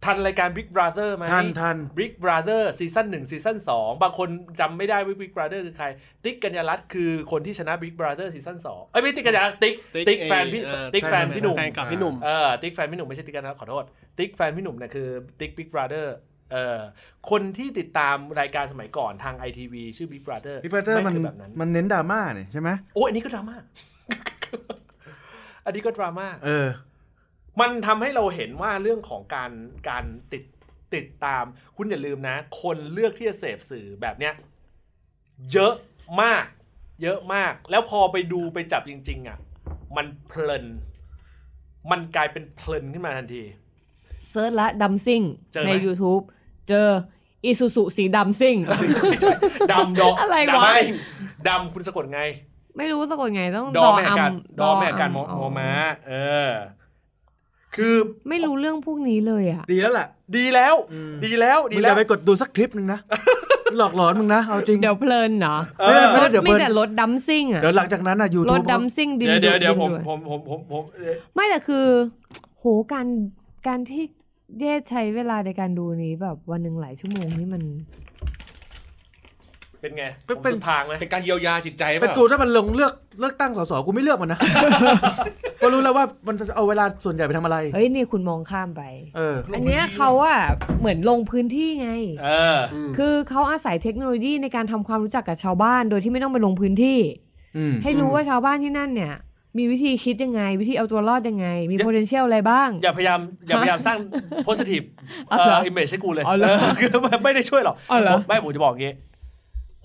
[0.04, 4.28] ทันรายการ Big Brother ไหมทันทัน Big Brother ซีซั่นหนึ่งซีซั่นสองบางคน
[4.60, 5.86] จำไม่ได้ว่า Big Brother คือใคร
[6.24, 9.74] ติ๊กกัญญารัตน์คือคนที่ชนะ Big Brother ซีซั่นสองเอ้ยไม่ติ๊กกัญญารัตน์ติ๊ก
[10.08, 13.84] ติ๊กแฟนพี่เออติ๊กแฟนพี่หนุ่มแฟนกับพี่หนุ่มเออติ๊กแฟนพี่หนุ่มไม่ใช่ติ๊กกัญญารัตน์ขอโทษ
[14.18, 15.08] ติ๊กแฟนพี่หนุ่มเนี่ยคือ
[15.40, 16.06] ติ๊ก Big Brother
[16.54, 16.80] เออ
[17.30, 23.56] คนที่ติดตามรายการสมัยก่อนทาง ITV ชื่อ Big Brother พี่เปเตอร์มันไคือแบบนั้นมันเน้นดราม่าเนี่ยใช่ไหมโอ้ยอันนี้ก็ดราม่า
[25.64, 26.68] อันนี้ก็ดราม่าเออ
[27.60, 29.50] มันทำให้เราเห็นว่าเรื่องของการ
[29.88, 30.44] การติด
[30.94, 31.44] ติดตาม
[31.76, 34.34] คุณอย่าลืมนะ คนเลือกที่จะเสพสื่อแบบเนี้ย
[35.52, 35.74] เยอะ
[36.22, 36.44] มาก
[37.02, 39.38] เยอะมาก แล้วพอไปดูไปจับจริง ๆ อะ
[39.96, 40.64] มันเพลิน
[41.90, 43.42] มันกลายเป็นเพลินขึ้นมาทันที
[44.30, 46.24] search ละดัมซิ่งเจอไหมใน YouTube
[46.68, 46.88] เจอ
[47.44, 48.56] อีซูซูสีดำซิ่ง
[49.10, 49.32] ไม่ใช่
[49.72, 50.78] ดำดออะไรวะ ดำไม่
[51.48, 52.20] ดำคุณสะกดไง
[52.76, 55.68] ไม่รู้สะกดไงต้องดอแม่กันมดอแม่กันมออ๋อมอม้า
[56.08, 56.12] เอ
[56.48, 56.50] อ
[57.76, 57.94] คือ
[58.28, 63.00] ไม่รู้เรื่องพวกนี้เลยอะ ดีแล้วแหละดีแล้ว อืมดีแล้วดีมึงแล้อย่าวไปกดดูสักคลิปหนึ่งนะ
[63.78, 71.86] หลอกหลอนมึงนะ เอาจริง เดี๋ยวเพลินเนาะเอไม่ได้อไม่ได้เดี๋ยวมีเพลิน แต่รถดัมซิ่งอะ เดี๋ยวหลังจากนั้นอะยูรทูถบดัมซิ่งดินเดี๋ยวเดี๋ยวเดี๋ยวผมดินผมผมผมผมเอ่อไม่แต่คือ
[72.58, 73.06] โหการ
[73.66, 74.04] การที่
[74.60, 77.62] เย่ใช้เวลาในการดูนี้แบบวันหนึ่งหลายชั่วโมงนี่มัน
[79.80, 84.38] เป็นไงเป็นผมเป็น สุดทางไหมเป็นการเยียวยาจิตใจเป็นป่ะกูถ้ามันลงเลือกเลือกตั้งสสกูไม่เลือกมันนะ
[85.56, 88.82] เพราะรู้แล้วว่ามันจะเอาเวลาส่วนใหญ่ไปทำอะไร เฮ้ย นี่คุณมองข้ามไป
[89.16, 90.38] เออ อันเนี้ยเขาอะ
[90.80, 91.90] เหมือนลงพื้นที่ไง
[92.24, 96.98] เอออืมคือเขาอาศัยเทคโนโลยีในการทำความรู้จักกับชาวบ้าน โดยที่ไม่ต้องไปลงพื้นที่
[97.56, 99.14] อืมให้รู้ว่าชาวบ้านที่นั่นเนี่ย
[99.58, 103.98] มีวิธีคิดยังไง วิธีเอาตัวรอดยังไง มี potential อะไรบ้าง อย่าพยายามอย่าพยายามสร้าง
[104.46, 104.86] positive
[105.32, 106.90] อ๋อเอ่เหรออ image ให้กูเลยอ๋อเหรอเออคือ
[107.24, 108.92] ไม่ได้ช่วยหรอกอ๋อเหรอไม่ผมจะบอกงี้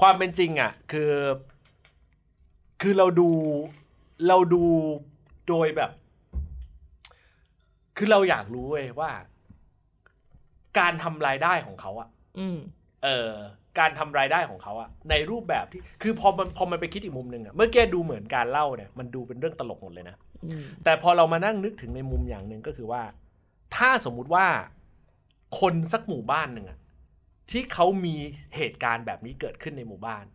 [0.02, 1.12] ความเป็นจริงอะ คือ
[2.82, 3.30] คือเราดู
[4.28, 4.64] เราดู
[5.48, 5.92] โดยแบบ
[7.98, 9.12] คือเราอยากรู้เว้ยว่า
[10.80, 12.58] การทำรายได้ของเขาอะอืม
[13.04, 13.32] เออ
[13.80, 20.16] การทำรายได้ของเขาอะในรูปแบบที่คือพอมันพอมันไปคิดอีกมุมหนึ่งอะเมื่อกี้ดูเหมือนการเล่าเนี่ยมันดูเป็นเรื่องตลกหมดเลยนะ
[20.46, 23.02] อืมแต่พอเรามานั่งนึกถึงในมุมอย่างหนึ่งก็คือว่า
[23.76, 24.46] ถ้าสมมุติว่า
[25.60, 26.78] คนสักหมู่บ้านหนึ่งอะ
[27.52, 28.16] ที่เขามี
[28.56, 30.26] เหตุการณ์แบบนี้เกิดขึ้นในหมู่บ้าน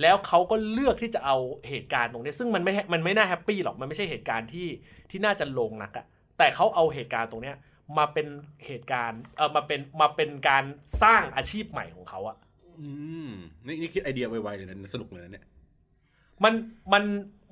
[0.00, 1.36] แล้วเขาก็เลือกที่จะเอา
[1.68, 4.68] เหตุการณ์ตรงนี้ ซึ่งมันไม่มันไม่น่า happy หรอกมันไม่ใช่เหตุการณ์ที่
[5.10, 6.06] ที่น่าจรรโลงนักอะ
[6.38, 7.56] แต่เขาเอาเหตุการณ์ตรงเนี้ย
[7.98, 8.26] มาเป็น
[8.66, 10.64] เหตุการณ์เออมาเป็นมาเป็นการ
[11.02, 12.36] สร้างอาชีพใหม่ของเขาอะ
[12.80, 12.88] อื
[13.28, 13.30] ม
[13.66, 15.44] นี่นี่คิดไอเดียไวๆเลยนะสนุกเลยนะเนี่ย
[16.44, 16.54] มัน
[16.92, 17.04] มัน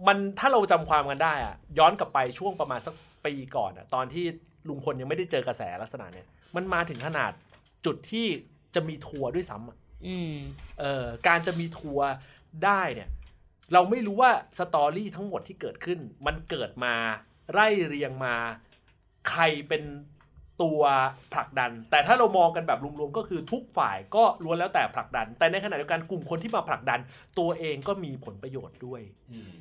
[0.07, 4.25] มันถ้าเราจำความกันได้อะย้อนกลับไปช่วงประมาณสักปีก่อนอะตอนที่
[4.69, 7.33] ลุงพลยังไม่ได้เจอกระแสลักษณะเนี้ยมันมาถึงขนาด
[7.87, 8.27] จุดที่
[8.75, 10.35] จะมีทัวร์ด้วยซ้ำอะอืม
[10.81, 12.09] เออการจะมีทัวร์
[12.65, 13.09] ได้เนี่ย
[13.73, 16.95] เราไม่รู้ว่าสตอรี่ทั้งหมดที่เกิดขึ้น มันเกิดมา
[17.53, 18.35] ไล่เรียงมา
[19.31, 19.83] ใครเป็น
[20.63, 20.81] ตัว
[21.35, 27.01] ผลักดัน แต่ถ้าเรามองกันแบบรวมๆก็คือทุกฝ่ายก็ล้วนแล้วแต่ผลักดัน แต่ในขณะเดียวกันกลุ่มคนที่มาผลักดัน
[27.39, 29.01] ตัวเองก็มีผลประโยชน์ด้วย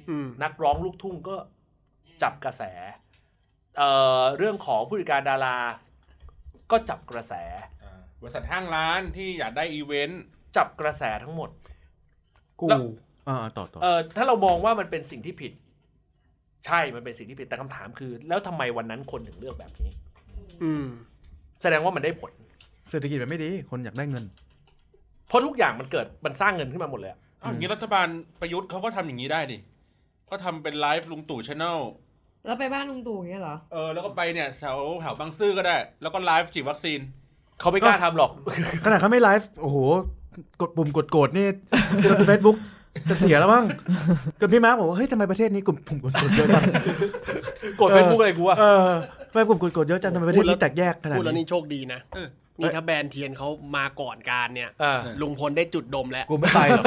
[0.10, 1.36] อืมนักร้องลูกทุ่งก็
[2.22, 2.64] จับกระแส
[3.78, 5.58] เอ่อเรื่องของผู้จัดการดารา
[6.72, 7.34] ก็จับกระแส
[8.22, 10.24] บริษัทห้างร้านที่อยากได้อีเวนต์
[10.58, 11.50] จับกระแสทั้งหมด
[12.60, 12.86] กูแล้ว
[13.30, 15.54] อ่าต่อต่อเออถ้าเรามองว่ามันเป็นสิ่งที่ผิด
[16.66, 19.92] ใช่มันเป็นสิ่งที่ผิดแต่คำถามคือ แล้วทำไมวันนั้นคนถึงเลือกแบบนี้
[20.64, 20.86] อืม
[21.62, 22.32] แสดงว่ามันได้ผล
[22.90, 24.24] เศรษฐกิจมันไม่ดี คนอยากได้เงิน
[25.28, 28.08] เพราะทุกอย่างมันเกิดมันสร้างเงินขึ้นมาหมดเลยอะอ้าวอย่างนี้รัฐบาล
[28.42, 29.58] ประยุทธ์เขาก็ทำอย่างนี้ได้ดิ
[30.30, 31.80] ก็ทำเป็นไลฟ์ลุงตู่ channel
[32.46, 37.00] แล้วไปบ้านลุงตู่อย่างเงี้ยเหรอ เออแล้วก็ไปเนี่ยแถวแถวบางซื่อก็ได้ แล้วก็ไลฟ์ฉีดวัคซีน
[37.60, 38.32] เขาไม่กล้าทำหรอก
[38.84, 39.78] ขนาดเขาไม่ไลฟ์ โอ้โห
[40.62, 41.48] กดปุ่มกดโกรธนี่
[42.28, 42.58] เฟซบุ๊ก
[43.10, 43.66] จะเสียแล้วมั้ง
[44.40, 46.64] จนพี่มาร์คบอกว่า เฮ้ยทำไมประเทศนี้กลุ่มปุ่มกดโกรธเยอะจัง
[47.82, 48.90] กดเฟซบุ๊กอะไรกูอะเออ
[49.32, 52.28] ทำไมกลุ่มกดโกรธเยอะจังทำไมประเทศนี้แตกแยกขนาดพูดแล้วนี้นี่โชคดีนะเออ
[52.60, 56.86] นี่ถ้าแบรนด์เทียนเขามาก่อนการเนี่ยอ่าลุงพลได้จุดดมแล้วกูไม่ไปหรอก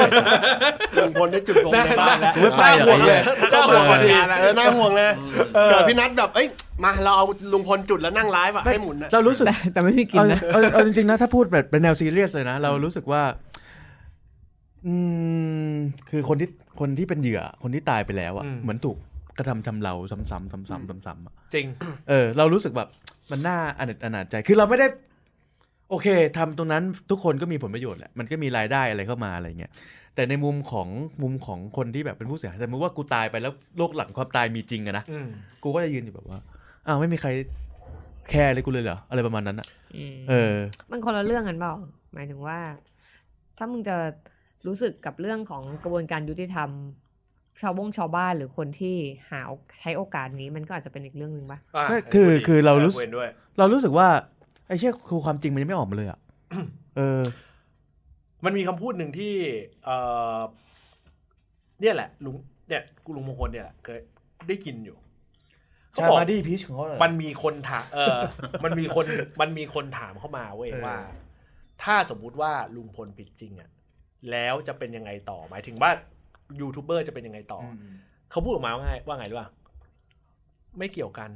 [1.03, 5.09] ลุงพลได้จุดดมในบ้านแล้วกูไม่ไปหรอกไอ้เหี้ยถ้าเขามาก่อนการอะเออน่าห่วงนะ
[5.69, 6.47] เกิดพี่นัทแบบเอ้ย
[6.83, 13.21] มาเราเอาลุงพลจุดแล้วนั่งไลฟ์อะให้หมุนอะเรารู้สึกแต่แต่ไม่มีกินเอานะเอาเอาจริงๆนะถ้าพูดแบบเป็นแนวซีเรียสเลยนะเรารู้สึกว่า
[14.85, 14.95] อื
[15.69, 15.73] ม
[16.09, 18.97] คือคนที่คนที่เป็นเหยื่อคนที่ตายไปแล้วอะอืมเหมือนถูก
[19.37, 21.65] กระทำชำเราซ้ำๆซ้ำๆซ้ำๆอะจริง
[22.09, 22.89] เออ เรารู้สึกแบบ
[23.31, 24.87] มันน่าอนาจอนาจใจ คือเราไม่ได้
[25.89, 29.71] โอเคทำตรงนั้นทุกคนก็มีผลประโยชน์แหละ มันก็มีรายได้อะไรเข้ามาอะไรเงี้ย
[30.15, 30.87] แต่ในมุมของ
[31.21, 35.27] มุมของคนที่แบบเป็นผู้เสียหายสมมติว่ากูตายไปแล้วโลกหลังความตายมีจริงอะนะ อืม
[35.63, 36.39] กูก็จะยืนอยู่แบบว่า
[36.87, 37.29] อ้าวไม่มีใคร
[38.29, 39.67] แคร์เลยกูเลยเหรอ อะไรประมาณนั้นอะ
[40.29, 40.53] เออ
[40.91, 41.73] มันคนละเรื่องกันเปล่า
[42.13, 42.59] หมายถึงว่า
[43.57, 43.95] ถ้ามึงจะ
[44.67, 46.69] รู้สึกกับเรื่องของกระบวนการยุติธรรม
[47.61, 48.95] ชาวบงชาวบ้านหรือคนที่
[49.31, 49.41] หา
[49.81, 54.07] ใช้โอกาสนี้มันก็อาจจะเป็นอีกเรื่องหนึ่งปะอะไม่คือคือเรารู้สึกเว้นด้วยเรารู้สึกว่า
[54.67, 56.19] ไอ้เชี่ยคือความจริงมันยังไม่ออกมาเลยอะ
[56.97, 57.21] เออ
[58.45, 59.33] มันมีคำพูดหนึ่งที่
[59.85, 59.97] เอ่
[60.37, 60.39] อ
[61.81, 62.35] เนี่ยแหละลุง
[62.69, 63.99] เนี่ยกูลุงมงคลเนี่ยแหละเคย
[64.47, 64.97] ได้กินอยู่
[65.91, 68.17] เขาชาบอกมาดี้พีชของเขาเหรอมันมีคนถามเออ
[68.63, 69.05] มันมีคน
[69.41, 70.97] มันมีคนถามเข้ามาเว้ยเออว่า
[71.83, 73.69] ถ้าสมมุติว่าลุงพลผิดจริงอะ
[74.31, 75.91] แล้วจะเป็นยังไงต่อหมายถึงว่า
[76.59, 77.95] ยูทูบเบอร์จะเป็นยังไงต่ออม
[78.31, 79.49] เขาพูดออกมาว่าไงว่าไงรู้ป่ะ
[80.77, 81.29] ไม่เกี่ยวกัน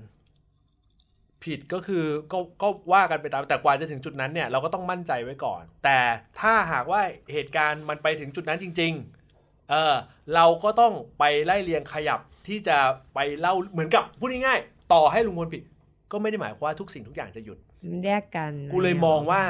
[1.44, 6.00] ผิดก็คือก็ก็ว่ากันไปตามแต่กว่าจะถึงจุดนั้นเนี่ย เราก็ต้องมั่นใจไว้ก่อน แต่
[6.40, 7.02] ถ้าหากว่า
[7.34, 8.94] เหตุการณ์มันไปถึงจุดนั้นจริง
[9.32, 9.96] ๆ เออ
[10.36, 12.78] เราก็ต้องไปไล่เรียงขยับที่จะ
[13.14, 15.64] ไปเล่าเหมือนกับพูดง่ายๆต่อให้ลุงพลผิด
[16.12, 17.58] ก็ไม่ได้หมายความว่าทุกสิ่งทุกอย่างจะหยุด
[17.90, 19.44] มันแยกกัน กูเลยมองว่า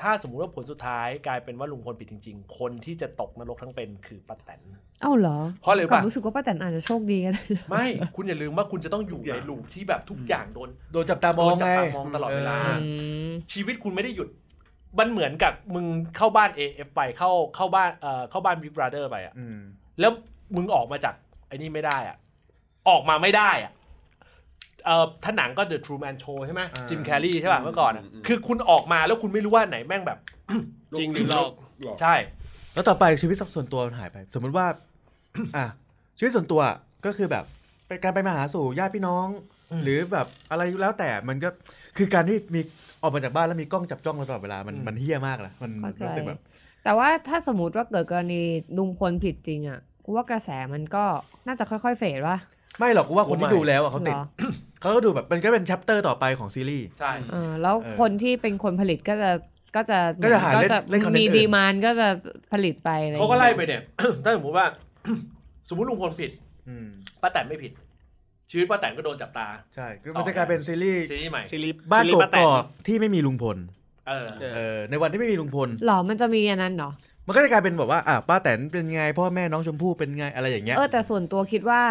[0.00, 4.60] ถ้าสมมุติว่าผลสุดท้ายกลายเป็นว่าลุงพลผิดจริง ๆ คนที่จะตกนรกทั้งเป็นคือป้าแตน
[5.00, 12.88] เอ้าเหรอเพราะอะไรรู้กลัป่ะบรู้สึกว่าป้าแตนอาจจะโชคดีก็ได้นะไม่คุณอย่าลืมว่าคุณจะต้องอยู่ทุกอย่างในลูปที่แบบทุกอย่างโดนโดนจับตามโดองนจับไงตามองตลอดเวลาอื
[13.26, 14.28] มชีวิตคุณไม่ได้หยุด
[14.98, 19.58] มันเหมือนกับมึงเข้าบ้าน AF ไปเข้าเข้าบ้านเอ่อเข้าบ้าน Big Brother ไปอะอืม
[20.00, 20.12] แล้ว
[20.56, 21.14] มึงออกมาจาก
[21.48, 22.16] ไอ้นี่ไม่ได้อะ
[22.88, 23.72] ออกมาไม่ได้อะ
[24.84, 30.18] เอ่อถ้าหนังก็ The True Man Show ใช่ไหมอ่า จิมแคลรี่ใช่ป่ะเมื่อก่อนอะอืมอืมคือคุณออกมาแล้วคุณไม่รู้ว่าไหนแม่งแบบ
[30.98, 31.50] จริงหรือหลอก
[32.00, 32.14] ใช่
[32.74, 34.66] แล้วต่อไปชีวิตส่วนตัวมันหายไป สมมติว่า
[35.56, 35.66] อะ
[36.18, 36.60] ชีวิตส่วนตัว
[37.06, 37.44] ก็คือแบบ
[37.88, 39.26] เป็นการไปมาหาสู่ญาติพี่น้อง
[39.70, 41.48] อืมหรือแบบอะไรแล้วแต่มันก็
[41.96, 42.60] คือการที่มี
[43.02, 46.40] ออกมาจากบ้านแล้วมีกล้องจับจ้องเราตลอดเวลามันมันเฮี้ยมากนะมันเข้าใจ รู้สึกแบบ
[46.84, 48.42] แต่ว่าถ้าสมมติว่าเกิดกรณี
[48.78, 51.04] ลุงพลผิดจริงอะกูว่ากระแสมันก็
[51.46, 52.38] น่าจะค่อยๆ fade ว่ะ
[52.78, 54.26] ไม่หรอกกูว่าคนที่ดูแล้วอะเขาติดหรอ
[54.84, 59.30] เขาก็ดูแบบมันก็เป็น chapter ต่อไปของซีรีส์ ใช่ เออแล้วเออคนที่เป็นคนผลิตก็จะ
[59.76, 62.08] ก็จะก็จะหาเล่นเล่น content มีอื่น demand ก็จะ
[62.52, 63.82] ผลิตไปอะไรเขาก็ไล่อย่างไปงี้ยเนี่ย
[64.24, 64.66] ถ้าสมมติว่า
[65.68, 66.30] สมมติลุงพลผิด
[66.68, 66.86] อืม
[67.22, 67.72] ป้าแตนไม่ผิด
[68.50, 73.56] ชีวิตป้าแตนก็โดนจับตาใช่คือมันจะกลายเป็นซีรีส์ซีรีส์ใหม่ ซีรีส์บ้านซีรีส์ป้าแตนนอกที่ไม่มีลุงพล
[74.08, 76.90] เออ เออ เออในวันที่ไม่มีลุงพล หรอมันจะมีอันนั้นเหรอ
[77.26, 81.82] มันก็จะกลายเป็นแบบว่าอะป้าแตนเป็นไงพ่อแม่น้องชมพู่เป็นไงอะไรอย่างเงี้ย เออแต่ส่วนตัวคิดว่า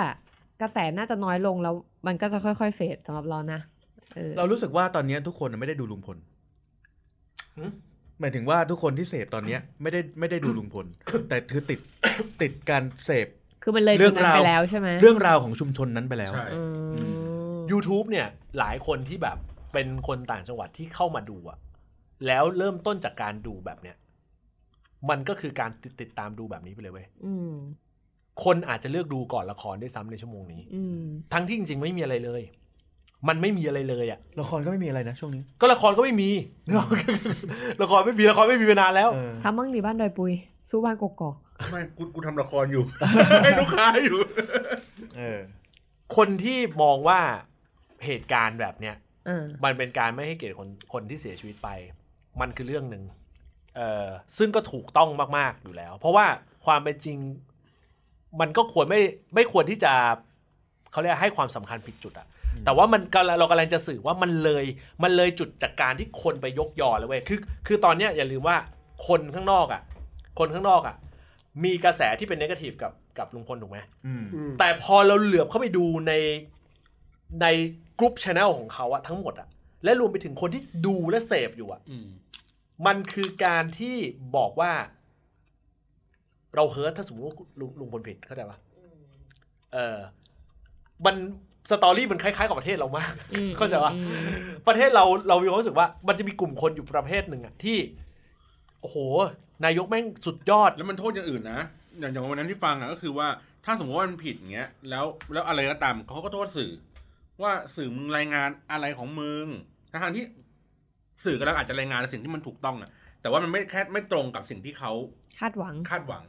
[0.62, 1.76] กระแสน่าจะน้อยลงแล้ว
[2.08, 3.60] มันก็จะค่อยๆเฟดสำหรับเรานะ
[4.16, 6.18] เออเรารู้สึกว่าตอนเนี้ยทุกคนไม่ได้ดูลุงพล
[7.58, 7.72] หืม
[8.20, 10.86] หมายถึงว่าทุกคนที่เสพตอนเนี้ยไม่ได้ไม่ได้ดูลุงพล
[11.30, 11.80] แต่คือติด
[12.42, 13.28] ติดการเสพ
[13.64, 16.62] คือมันเลยเรื่จุอดงนั้นราวไปแล้วใช่ไหมเรื่องราวของชุมชนนั้นไปแล้วใช่อื
[17.12, 17.14] ม
[17.72, 18.28] YouTube เนี่ย
[18.60, 19.38] หลายคนที่แบบ
[19.74, 21.58] เป็นคนต่างจังหวัดที่เข้ามาดูอะ
[22.28, 23.96] แล้วเริ่มต้นจากการดูแบบเนี้ย
[25.10, 27.54] มันก็คือการติดติดตามดูแบบนี้ไปเลยเว้ยอืม
[28.44, 32.42] คนอาจจะเลือกดูก่อนละครด้วยซ้ำในชั่วโมงนี้อืมทั้งที่จริง ๆ ไม่มีอะไรเลย
[33.28, 36.30] มันไม่มีอะไรเลยอะละครก็ไม่มีอะไรนะช่วงนี้ ก็ละครก็ไม่มี
[37.82, 40.34] ละครไม่มีละครไม่มีมานานแล้วเออทำบ้างดีบ้านดอยปุย
[40.70, 41.36] สู้บ้านกกอก
[41.72, 42.84] ไม่กูกูทำละครอยู่
[43.44, 44.18] ให้ลูกค้าอยู่
[45.18, 45.40] เออ
[46.16, 47.20] คนที่มองว่า
[48.06, 48.96] เหตุการณ์แบบเนี้ย
[49.28, 51.70] อ่ามันเป็นการไม่ให้เกียรติคนคนที่เสียชีวิตไป
[52.42, 53.04] มันคือเรื่องหนึ่ง
[53.76, 56.26] เอ่อซึ่งก็ถูกต้องมาก ๆอยู่แล้ว เพราะว่า
[56.66, 57.18] ความเป็นจริง
[58.40, 59.02] มันก็ควรไม่
[59.36, 59.94] ไม่ควรที่จะ
[60.92, 62.28] เขาเรียกให้ความสำคัญผิดจุดอะ
[62.66, 64.66] แต่ว่ามันกำลังเรากำลังจะสื่อว่ามันเลย
[65.04, 68.58] มันเลยจุดจากการที่คนไปยกยอแล้วเว้ยคือคือตอนเนี้ยอย่าลืมว่า
[69.08, 69.82] คนข้างนอกอะ
[70.40, 70.96] คนข้างนอกอะ
[71.64, 76.14] มีกระแสที่เป็น negative กับกับลุงพลถูกไหมอืมอืมแต่พอเราเหลือบเข้าไปดูใน
[77.42, 77.46] ใน
[78.00, 79.48] กรุ๊ปช anel ของเขาอะทั้งหมดอะ
[79.84, 82.08] และรวมไปถึงคนที่ดูและเสพอยู่อะอืม
[82.86, 83.98] มันคือการที่
[84.36, 84.72] บอกว่า
[86.56, 88.58] เรา hurt ถ้าสมมติว่าลุงลุงพลผิดเข้าใจปะ
[89.74, 89.98] เออ
[91.06, 91.16] มัน
[91.70, 94.28] story มันคล้ายๆกับประเทศเรามากอืมเข้าใจปะอืม
[94.68, 97.78] ประเทศเราเรามีความรู้สึกว่า มันจะมีกลุ่มคนอยู่ประเภทหนึ่งอะที่
[98.82, 98.98] โอ้โห
[99.66, 101.62] นายกแม่งสุดยอด แล้วมันโทษอย่างอื่นนะ
[102.00, 103.28] อย่างอย่างวันนั้นที่ฟังอะก็คือว่า
[103.66, 106.72] ถ้าสมมติว่ามันผิดอย่างเงี้ย แล้วแล้วอะไรก็ตามเขาก็โทษสื่อ
[107.42, 109.46] ว่าสื่อมึงรายงานอะไรของมึง
[109.92, 110.24] ทั้งๆที่
[111.26, 112.90] สื่อกำลังอาจจะรายงานในสิ่งที่มันถูกต้องอะ
[113.22, 114.92] แต่ว่ามันไม่แค่ไม่ตรงกับสิ่งที่เขา
[115.40, 116.24] คาดหวังคาดหวัง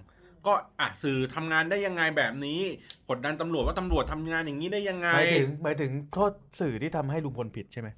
[0.46, 2.60] ก็อะสื่อทำงานได้ยังไงแบบนี้
[3.10, 7.88] กดดันตำรวจว่าตำรวจทำงานอย่างนี้ได้ยังไงหมายถึงหมายถึงโทษสื่อที่ทำให้ลุงพลผิดใช่ไหม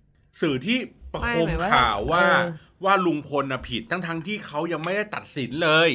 [0.41, 0.79] สื่อที่
[1.13, 2.51] ประโคมไม่หมายว่าข่าวว่าเออ
[2.85, 5.91] ว่าลุงพลน่ะผิดทั้งทั้งๆที่เขายังไม่ได้ตัดสินเลย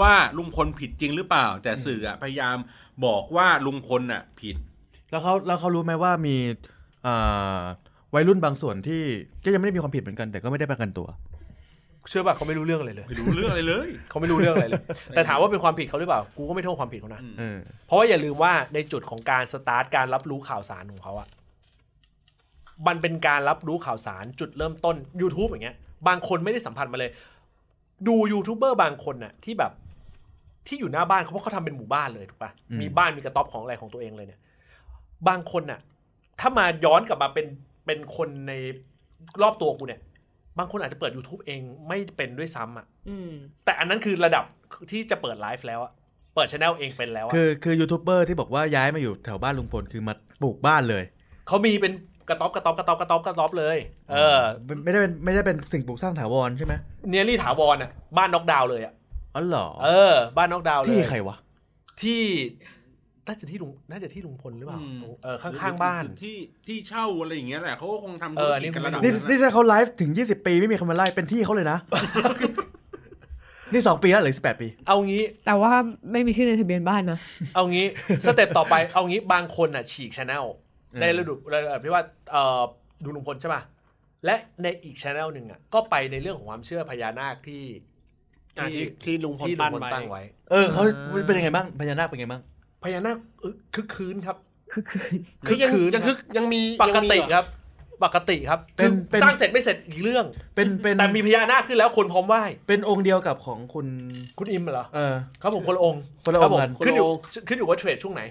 [0.00, 2.56] ว่าลุงพลผิดจริงหรือเปล่า แต่สื่ออะพยายาม
[3.04, 4.56] บอกว่าลุงพลน่ะผิด
[5.10, 6.36] แล้วเขาแล้วเขารู้ไหมว่ามี
[7.06, 7.60] อ่า
[8.14, 9.02] วัยรุ่นบางส่วนที่
[9.44, 11.06] ก็ยังไม่ได้มีความผิดเหมือนกัน แต่ก็ไม่ได้ประกันตัว
[12.08, 21.28] เชื่อป่ะเขาไม่รู้เรื่องอะไรเลย ไม่รู้เรื่องอะไรเลย เขาไม่รู้เรื่องอะไรเลย แต่ถามว่าเป็นความผิดเขาหรือเปล่า กูก็ไม่โทษความผิดเขานะอืมเออ เพราะว่าอย่าลืมว่าในจุดของการสตาร์ทการรับรู้ข่าวสารของเขาอะ
[22.86, 25.76] มันเป็นการรับรู้ข่าวสารจุดเริ่มต้น YouTube อย่างเงี้ย
[26.08, 27.10] บางคนไม่ได้สัมผัสมาเลย
[28.08, 29.72] ดูยูทูบเบอร์บางคนน่ะที่แบบ
[30.66, 34.40] ที่อยู่หน้าบ้านเขาเพราะเขาทำเป็นหมู่บ้านเลยถูกปะอืม มีบ้านมีกระต๊อบของอะไรของตัวเองเลยเนี่ย
[35.28, 35.80] บางคนน่ะ
[36.40, 37.46] ถ้ามาย้อนกลับมาเป็น
[37.86, 38.52] เป็นคนใน
[39.42, 40.00] รอบตัวกูเนี่ย
[40.58, 43.30] บางคนอาจจะเปิด YouTube เองไม่เป็นด้วยซ้ำอะอืม
[43.64, 44.44] แต่อันนั้นคือระดับ
[44.90, 45.92] ที่จะเปิดไลฟ์แล้วอะ
[46.34, 51.04] เปิดช anel เองเป็นแล้วอะคือคือยูทูบเบอร์ที่บอกว่าย้ายมาอยู่แถวบ้านลุงพลคือมาปลูกบ้านเลย
[51.48, 51.92] เขามีเป็น
[52.28, 53.76] กระต๊อบกระต๊อบกระต๊อบกระต๊อบกระต๊อบเลย
[54.10, 56.74] เออ ไม่ไม่ได้เป็นไม่ได้เป็นสิ่งปลูกสร้างถาวรใช่ไหม
[57.08, 58.92] nearly ถาวรอะบ้านน็อกดาวน์เลยอะ
[59.34, 61.36] อ๋อเหรอเออ บ้านน็อกดาวน์เลยที่ใครวะ
[62.02, 62.22] ที่
[63.28, 66.36] น่าจะที่ลุงน่าจะที่ลุงพลหรือเปล่าอืมเออข้างๆบ้านที่
[66.66, 71.78] ที่เช่าอะไรอย่างเงี้ยแหละเขาก็คงทำเอธุอรอันนี้กิจกันระดับนี่นั้นนี่นะถ้าเขาไลฟ์ถึง 20 ปีไม่มีใครมาไล่เป็นที่เขาเลยนะ
[73.72, 75.72] นี่สองปีแล้วหรือสิบแปดปี เอางี้ แต่ว่า
[76.12, 77.18] ไม่มีชื่อในทะเบียนบ้านนะ
[77.54, 77.86] เอางี้
[78.26, 80.44] สเต็ปต่อไปเอางี้บางคนอะฉีกช anel
[80.94, 82.62] อืมในระดับระดับที่ว่าเอ่อ
[83.04, 83.62] ดูลุงพลใช่ป่ะ
[84.24, 87.62] และในอีกช anel หนึ่งอะก็ไปในเรื่องของความเชื่อพญานาคที่
[88.58, 90.82] อะที่ที่ลุงพลที่ลุปั้งนพลไว้ตั้งไว้ เออเขา
[91.26, 92.42] เป็นยังไงบ้างพญานาคเป็นยังไงบ้าง
[92.86, 94.36] พญานาคเออคึกคืนครับ
[94.72, 95.12] คือคืน
[95.46, 97.46] คือยังคืนยังคือยังมีปกยังมีติเหอครับ
[98.04, 103.86] ปกติครับเป็นคือเป็นสร้างเสร็จไม่เสร็จอีกเรื่อง เป็นเป็นแต่มีพญานาคขึ้นแล้วคนพร้อมไหว้เป็นองค์เดียวกับของคุณ
[104.38, 108.22] คุณอิมเหรอเออครับผมคนละองค์คนละองค์รับผมกันขึ้นอยู่คนละองค์ขึ้นอยู่ว่าเทรดช่วงไหน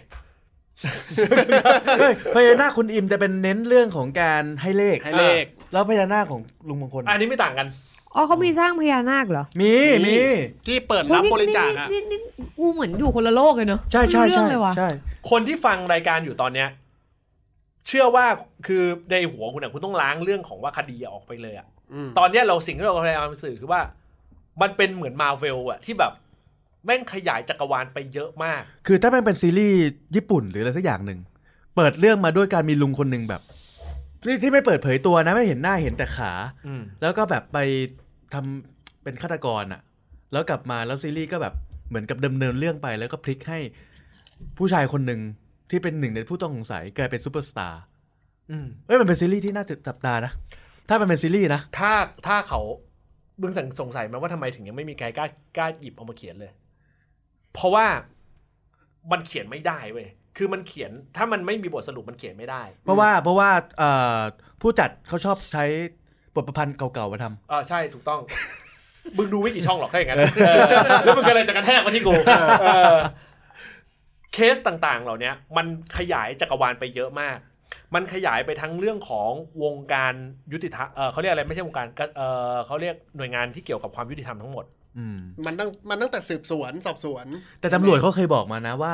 [1.99, 7.67] เฮ้ยพญานาคคุณอิมจะเป็นเน้นเรื่องของการให้เลขให้เลข แล้วพญานาคของลุงมงคล อันนี้ไม่ต่างกัน
[8.15, 9.73] อ๋อเขามีสร้างพญานาคเหรอมี
[10.05, 10.13] มี
[10.67, 14.89] ที่เปิดรับบริจาคอะนี่นี่นี่นี่กูเหมือนอยู่คนละโลกเลยเนาะใช่ใช่ไม่รู้ใช่เรื่องเลยว่ะ ใช่
[15.29, 16.69] คนที่ฟังรายการอยู่ตอนเนี้ย
[17.87, 18.25] เชื่อว่า
[18.67, 23.81] คือในหัวคุณอะคุณต้องล้างเรื่องของว่าคดีออกไปเลยอะอืมตอนเนี้ยเราสิ่งที่เราพยายามสื่อคือว่า
[24.61, 26.11] มันเป็นเหมือนมาเวลอะที่แบบ
[26.85, 29.79] แม่งขยายจักรวาลไปเยอะมาก คือถ้าแม่งเป็นซีรีส์
[30.15, 31.19] ญี่ปุ่นหรืออะไรสักอย่างหนึ่ง
[31.75, 33.41] เปิดเรื่องมาด้วยการมีลุงคนหนึ่งแบบ
[34.25, 36.31] ที่ที่ไม่เปิดเผยตัวนะ ไม่เห็นหน้าเห็นแต่ขา
[36.67, 37.57] อืม แล้วก็แบบไป
[38.33, 39.81] ทำเป็นฆาตกรอะ
[40.31, 41.53] แล้วกลับมาแล้วซีรีส์ก็แบบ
[41.89, 43.59] เหมือนกับดำเนินเรื่องไป แล้วก็พลิกให้
[44.57, 45.21] ผู้ชายคนหนึ่ง
[45.69, 47.81] ที่เป็นหนึ่งในผู้ต้องสงสัยกลายเป็นซูเปอร์สตาร์
[48.51, 50.31] อืม เอ้ยมันเป็นซีรีส์ที่น่าจับตานะ
[50.89, 51.91] ถ้ามันเป็นซีรีส์นะ ถ้า
[52.27, 52.61] ถ้าเขา
[53.41, 56.51] บึงสังสงสัยไหมว่าทำไมถึงยังไม่มีใครกล้ากล้าหยิบเอามาเขียนเลย
[57.53, 57.85] เพราะว่า
[59.11, 64.19] มันเขียนไม่ได้เว้ย คือมันเขียนถ้ามันไม่มีบทสรุปมันเขียนไม่ได้ เพราะว่าเพราะว่าเอ่อ
[64.61, 65.65] ผู้จัดเขาชอบใช้
[66.35, 68.21] บทประพันธ์เก่าๆมาทำอ่าใช่ถูกต้อง
[69.17, 70.57] มึงดูไม่กี่ช่องหรอกถ้าอย่างนั้นเออ
[71.03, 72.13] แล้วมึงก็เลยจะกระแทกมาที่กู
[72.61, 72.95] เออ
[74.33, 75.65] เคสต่างๆ เหล่าเนี้ยมัน
[75.97, 77.37] ขยายจักรวาลไปเยอะมาก
[77.95, 79.31] มันขยายไปทั้งเรื่องของ
[79.63, 80.13] วงการ
[80.53, 82.21] ยุติธรรมเออเขาเรียกอะไรไม่ใช่วงการก็เอ
[82.53, 84.65] อเขาเรียกหน่วยงานที่เกี่ยวกับความยุติธรรมทั้งหมด
[84.97, 87.25] อืมมันตั้งมันตั้งแต่สืบสวนสอบสวน
[87.59, 88.93] แต่ตำรวจเขาเคยบอกมานะว่า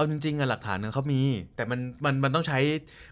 [0.00, 1.22] เอาจริงๆอะหลักฐานเนี่ยเขามี
[1.56, 2.58] แต่มันมันมันต้องใช้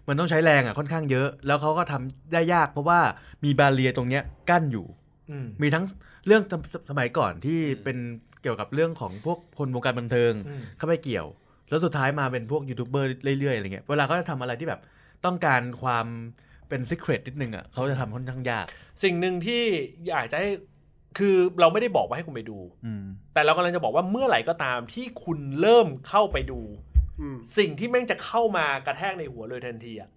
[0.07, 2.99] มันต้องใช้แรงอะค่อนข้างเยอะ แล้วเขาก็ทำได้ยาก เพราะว่า
[3.45, 4.85] มีบาเรียตรงเนี้ยกั้นอยู่
[5.31, 5.85] อืมมีทั้ง
[6.27, 7.97] เรื่องสมสมัยก่อนที่เป็น
[8.41, 11.27] เกี่ยวกับเรื่องของพวกคนวงการบันเทิงอืมเข้าไปเกี่ยว
[11.69, 14.81] แล้วสุดท้ายมาเป็นพวกยูทูบเบอร์เรื่อยๆอะไรเงี้ยเวลาเขาจะทำอะไรที่แบบ
[15.25, 16.07] ต้องการความ
[16.69, 18.65] เป็นซิ c เ e รตนิดนึงอะเขาจะทำค่อนข้างยาก
[19.03, 19.63] สิ่งหนึ่งที่
[20.07, 20.49] อยากจะให้
[21.17, 26.59] คือเราไม่ได้บอกว่าให้คุณไปดูอืมแต่เรากำลังจะบอกว่าเมื่อไหร่ก็ตามที่คุณเริ่มเข้าไปดู
[27.21, 30.09] อืมสิ่งที่แม่งจะเข้ามากระแทกในหัวเลยทันทีอะ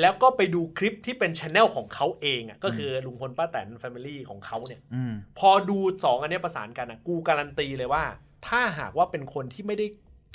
[0.00, 8.04] แล้วก็ไปดูคลิปที่เป็นช anel ของเขาเองอะก็คือลุงพลป้าแตนแฟมิลี่ของเขาเนี่ยอืมพอดูสองอันเนี้ยประสานกันอะกูการันตีเลยว่า
[8.46, 9.86] ถ้าหากว่าเป็นคนที่ไม่ได้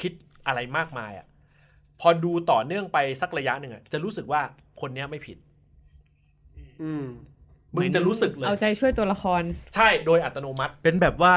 [0.02, 0.14] คิด
[0.48, 1.28] อะไรมากมายอะ
[2.02, 4.42] พอดูต่อเนื่องไปสักระยะหนึ่งอะจะรู้สึกว่า
[4.82, 5.38] คนเนี้ยไม่ผิด
[6.84, 6.94] อื
[7.74, 9.42] มมึงจะรู้สึกเลย เอาใจช่วยตัวละคร
[9.76, 11.36] ใช่โดยอัตโนมัติ เป็นแบบว่า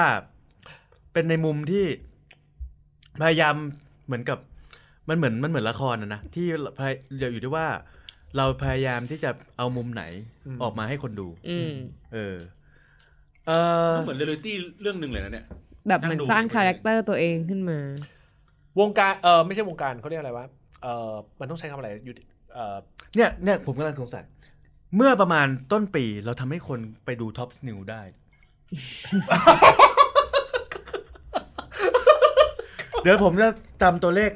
[1.12, 1.84] เป็นในมุมที่
[3.22, 3.56] พยายาม
[4.06, 4.38] เหมือนกับ
[5.08, 6.46] มันเหมือนมันเหมือนละครนะนะที่
[6.78, 6.92] พย
[7.32, 7.66] อยู่ที่ว่า
[8.36, 10.04] เราพยายามที่จะเอามุมไหน
[10.46, 11.72] อืมออกมาให้คนดูอืม
[12.14, 12.36] เออ
[13.46, 13.52] เอ
[13.88, 15.46] อก็เหมือนเรียลลิตี้เรื่องหนึ่งเลยนะเนี่ย
[15.88, 17.78] แบบเหมือนสร้างคาแรคเตอร์ตัวเองขึ้นมา
[18.80, 20.46] วงการเออไม่ใช่วงการเขาเรียกอะไรวะ
[20.82, 22.14] เออมันต้องใช้คำอะไรอยู่
[22.54, 22.76] เออ
[23.16, 24.24] เนี่ยเนี่ยผมกำลังสงสัย
[24.96, 28.02] เมื่อประมาณต้นปีเราทำให้คนไปดูท็อปนิวได้
[33.02, 33.48] เดี๋ยวผมจะ
[33.82, 34.30] จำตัวเลข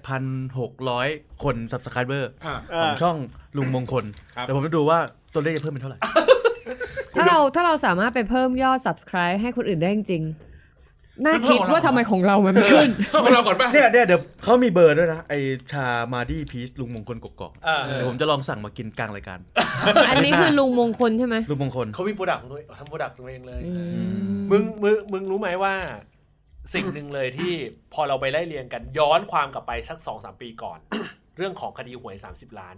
[0.00, 3.16] 48,600 คน subscriber อ่าของช่อง
[3.56, 4.04] ลุงมงคล
[4.36, 4.98] ครับ เดี๋ยวผมจะดูว่า
[5.34, 5.98] ตัวเลขจะเพิ่มเป็นเท่าไหร่
[7.14, 10.49] ถ้าเราถ้าเราสามารถไปเพิ่มยอด subscribe ให้คนอื่นได้จริงๆ
[11.24, 12.90] น่าคิดว่าทำไมของเรามันไม่ขึ้น
[13.22, 15.34] ของเราก่อนป่ะเนี่ยเนี่ยเดี๋ยวเขามีเบอร์ด้วยนะไอ
[15.72, 19.38] ชามาดี้พีชลุงมงคลกกอกเออเดี๋ยวผมจะลองสั่งมากินกลางรายการ
[20.08, 23.72] อันนี้คือลุงมงคลใช่ไหมลุงมงคลเขามี product ของตัวเองทำ product ตัวเองเลยอื
[24.38, 25.74] มมึงมึงมึงรู้ไหมว่า
[26.74, 27.52] สิ่งหนึ่งเลยที่
[27.94, 30.78] พอเราไปไล่เรียงกันย้อนความกลับไปสักสองสามปีก่อน
[31.36, 32.76] เรื่องของคดีหวย 30 ล้าน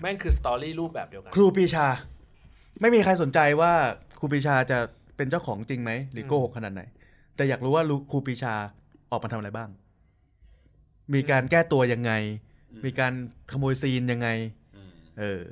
[0.00, 1.86] แม่งคือ story รูปแบบเดียวกันครูปรีชา
[2.80, 3.72] ไม่มีใครสนใจว่า
[4.18, 4.78] ครูปรีชาจะ
[5.16, 6.82] เป็นเจ้าของจริงไหมหรือโกหกขนาดไหน
[7.36, 8.54] แต่อยากรู้ว่ารู้ครูปรีชา
[9.10, 9.68] ออกมาทำอะไรบ้าง
[11.14, 12.12] มีการแก้ตัวยังไง
[12.84, 13.12] มีการ
[13.50, 14.28] ขโมยซีนยังไง
[15.18, 15.42] เออ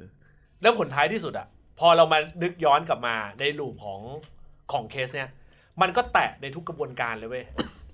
[0.63, 1.47] แล้วผลท้ายที่สุดอะ
[1.79, 4.01] พอเรามานึกย้อนกลับมาในลูปของ
[4.73, 5.31] ของเคสเนี่ย
[5.81, 7.45] มันก็แตะในทุกกระบวนการเลยเว้ย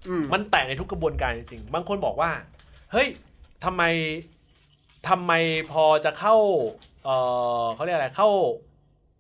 [0.09, 2.31] อืมมันแตะในทุกกระบวนการจริงๆบางคนบอกว่า
[2.93, 3.09] เฮ้ย
[3.65, 3.83] ทำไม
[5.09, 5.33] ทำไม
[5.73, 6.35] พอจะเข้า
[7.05, 7.09] เอ
[7.63, 8.29] อเขาเรียกอะไรเข้า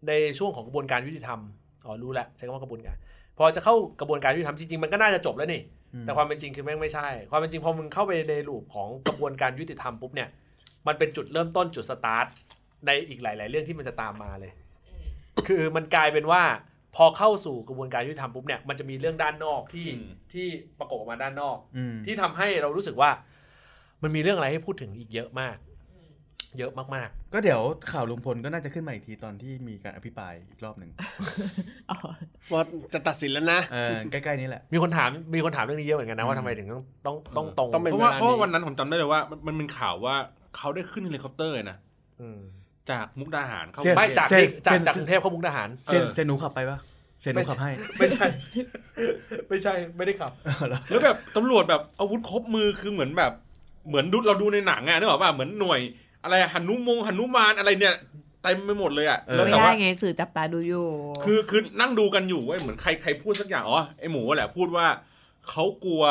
[0.08, 1.40] ในช่วงของกระบวนการยุติธรรม
[1.84, 2.96] อ๋อรู้แล้วใช้คำว่ากระบวนการ
[3.38, 5.62] พอจะเข้ากระบวนการยุติธรรมจริงๆมันก็น่าจะจบแล้วนี่
[5.94, 10.28] อืมแต่ความเป็นจริงคือแม่งไม่ใช่ ความเป็นจริงพอมึงเข้าไปใน loop ของกระบวนการยุติธรรมปุ๊บเนี่ย
[10.86, 12.26] มันเป็นจุดเริ่มต้นจุดสตาร์ท
[12.86, 14.52] ในอีกหลาย ๆ เรื่องที่มันจะตามมาเลย
[15.48, 16.42] คือมันกลายเป็นว่า
[16.96, 20.46] พอเข้าสู่กระบวนการยุติธรรมปุ๊บเนี่ยมันจะมีเรื่องด้านนอกที่อืมที่
[20.78, 23.10] ประกบออกมาด้านนอกอืมที่ทำให้เรารู้สึกว่า
[24.02, 25.56] มันมีเรื่องอะไรให้พูดถึงอีกเยอะมาก
[26.58, 27.60] เยอะมากก็เดี๋ยว
[27.92, 30.90] ข่าวลุงพลก็น่าจะขึ้นมาอีกทีตอนที่มีการอภิปรายอีกรอบหนึ่ง
[32.52, 40.16] ว่าจะตัดสินแล้วนะเออใกล้ๆนี้แหละๆมีคนถามมีคนถามเรื่องนี้เยอะเหมือนกันนะว่าทำไมถึงต้องต้องต้องตรงต้องเป็นเพราะว่าเวลานี้เพราะว่าวันนั้นผมจำได้เลยว่ามันมันเป็นข่าวว่า
[40.56, 41.76] เขาได้ขึ้นเฮลิคอปเตอร์เลยนะ
[42.20, 42.40] อืม
[42.90, 46.78] จากมุกดาหารเข้าเสียไม่จากเส้นจากเส้นจากกรุงเทพเข้ามุกดาหารเซนเออเซนหนูขับไปปะ
[47.20, 48.26] เซนหนูขับให้ ไม่ใช่
[49.48, 50.32] ไม่ใช่ไม่ได้ขับ
[50.90, 53.32] แล้วแบบตำรวจแบบอาวุธครบมือคือเหมือนแบบ
[53.88, 55.80] เหมือนดูเราดูในหนังอะนึกออกป่ะเหมือนหน่วย
[56.26, 57.94] อะไรหันุมงหันุมานอะไรเนี่ย
[58.42, 60.86] เต็มไปหมดเลยอะเออแล้วไม่แต่ได้ว่า ไงสื่อจับตาดูอยู่
[61.24, 64.86] คือคือนั่งดูกันอยู่เว้ยเหมือนใครใครพูดสักอย่างอ๋อไอหมูแหละพูดว่า
[65.50, 66.02] เขากลัว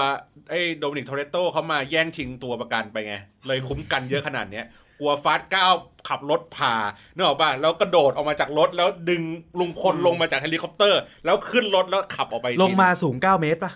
[0.50, 3.16] ไอ้โดมินิกโทเรโตเขามาแย่งชิงตัวประกันไปไง
[3.48, 4.66] เลยคุ้มกันเยอะขนาดเนี้ย
[5.00, 5.74] กลัวฟาสต์ก้าว
[6.08, 6.74] ขับรถผ่า
[7.14, 9.22] เนกออกป่ะแล้วกระโดดออกมาจากรถแล้วดึง
[9.60, 13.72] ลุงพลลงมาจากเฮลิคอปเตอร์ แล้วขึ้นรถแล้วขับออกไปอีกลงทีมาสูง 9 เมตรป่ะ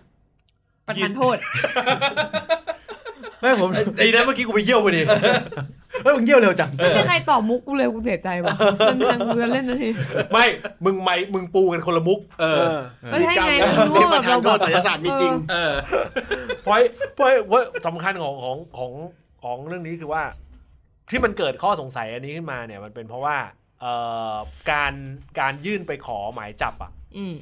[0.88, 1.38] ประทานโทษ
[3.42, 5.02] ไม่ผมไอ้นั้นเมื่อกี้กูไปเยี่ยวไปดิ
[6.04, 8.56] เฮ้ยมึงเยี่ยวเร็วจังไม่มีใครตอบมุกกูเลยกูเสียใจว่ะ
[8.88, 9.90] มันทางเรือเล่นนาที
[10.34, 10.46] ไม่
[10.86, 13.54] มึงไม่มึงปูกันคนละมุก เอเอออไม่ใช่ไง
[13.94, 15.74] มีรู้กรรมว่าแบบเรามีประธานโทษศิลศาสตร์มีจริง เออ
[16.64, 16.76] เพราะ
[17.14, 18.92] เพราะว่าสำคัญของของของ
[19.44, 20.24] ของเรื่องนี้คือว่า
[21.10, 23.38] ที่มันเกิดข้อสงสัยอันนี้ขึ้นมาเนี่ยมันเป็นเพราะว่า
[23.82, 23.94] เอ่
[24.34, 24.36] อ
[24.72, 24.94] การ
[25.40, 27.36] การยื่นไปขอหมายจับอะอืม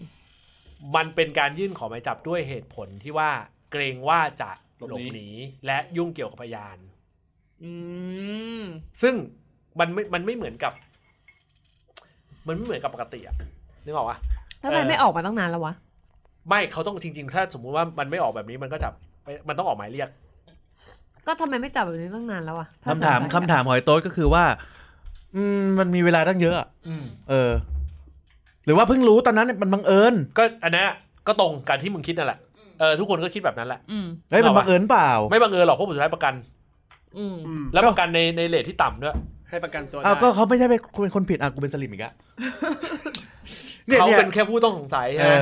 [0.96, 3.30] มันเป็นการยื่นขอหมายจับด้วยเหตุผลที่ว่า
[3.72, 5.28] เกรงว่าจะ หหลลบบหนีหนี
[5.66, 6.78] และยุ่งเกี่ยวกับพยาน
[7.64, 7.72] อื
[8.62, 8.64] ม
[9.02, 9.14] ซึ่ง
[9.80, 10.74] มันไม่มันไม่เหมือนกับ
[12.48, 13.36] มันไม่เหมือนกับปกติอะ
[13.86, 14.18] นึกออกปะ
[14.60, 15.74] แล้วทำไมไม่ออกมาตั้งนานแล้ววะ
[16.50, 18.94] ไม่เขาต้องจริง ๆ ถ้าสมมุติว่ามันไม่ออกแบบนี้มันก็จับ
[19.48, 20.10] มันต้องออกหมายเรียก
[21.28, 24.44] ก็ทำไมไม่จับแบบนี้ตั้งนานแล้วอะถ้คำถามสงสัยอะคำถามหอยโต๊ดก็คือว่า
[25.36, 27.52] อืมมันมีเวลาตั้งเยอะอะอืมเออ
[28.66, 30.90] หรือว่าเพิ่งรู้ตอนนั้นมันบังเอิญ ก็อันเนี้ย
[31.28, 32.40] ก็ตรงกันที่มึงคิดนั่นแหละ
[32.80, 36.34] เออทุกคนก็คิดแบบนั้นแหละอืมเฮ้ยมันบังเอิญเปล่า ไม่บังเอิญหรอกเพราะผลสุดท้ายประกัน
[37.18, 39.16] อืมอืมแล้วก็ประกันในในเลทที่ต่ำด้วย
[39.50, 42.14] ให้ประกันตัวอ้าวได้ก็เขาไม่ใช่เป็นเป็นคนผิดอะกูเป็นสลิมอีกอะ
[43.88, 45.42] เนี่ยเขาเนี่ยเป็นแค่ผู้ต้องสงสัยเอใช่ไหมอ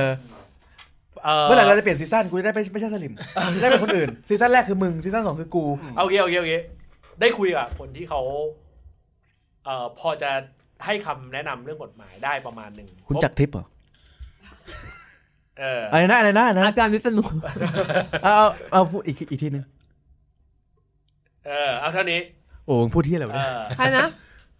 [1.24, 3.12] เออเมื่อไหร่เราจะเปลี่ยนซีซั่นกูจะได้ไม่ไม่ใช่สลิม
[3.54, 5.64] จะได้เป็นคนอื่นซีซั่นแรกคือมึงซีซั่นสองคือกู
[5.96, 6.52] เอาโอเคโอเคโอเค
[7.20, 8.20] ได้คุยกับคนที่เขา
[9.64, 10.30] เอ่อพอจะ
[10.84, 17.24] ให้คำแนะนำเรื่องกฎหมายได้ประมาณหนึ่งคุณจักรทิพย์เหรอเอออะไรนะอะไรนะอะไรอานะจารย์วิษณุ
[18.22, 19.64] เอาเอาเอาพูดอีกอีกทีนึง
[21.46, 22.20] เออเอาเท่านี้
[22.64, 24.06] โอ้มึงพูดที่อะไรวะเอเนี่ยอใครนะ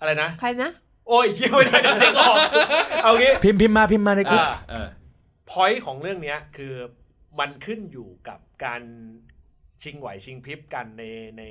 [0.00, 0.70] อะไรนะใครนะ
[1.08, 2.36] โอ้ยเยี่ยไม่ได้เดี๋ยวเสียงออก
[3.02, 4.88] เอางี้พิมพ์พิมพ์มาพิมพ์มาในกลุ่มอ่าเออ
[5.50, 6.74] point ของเรื่องเนี้ย คือ
[7.38, 8.82] มันขึ้นอยู่กับการ
[9.82, 11.02] ชิงไหวชิงพริบกันใน
[11.36, 11.42] ใน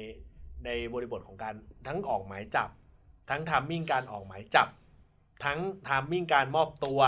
[0.66, 1.54] ในบริบทของการ
[1.88, 2.70] ทั้งออกหมายจับ
[3.30, 4.68] ทั้ง timing การออกหมายจับ
[5.46, 7.00] ทั้ง timing การมอบตัว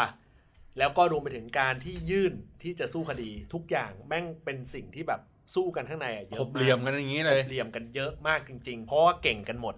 [0.78, 5.22] แล้วก็รวมไปถึงการที่ยื่นที่จะสู้คดีทุกอย่างแม่งเป็นสิ่งที่แบบ
[5.56, 9.76] สู้กันข้างในอะเยครอะบมากเหลี่ยมกันอย่างนี้เลยเหลี่ยมกันเยอะมากจริง ๆ เพราะว่าเก่งกันหมด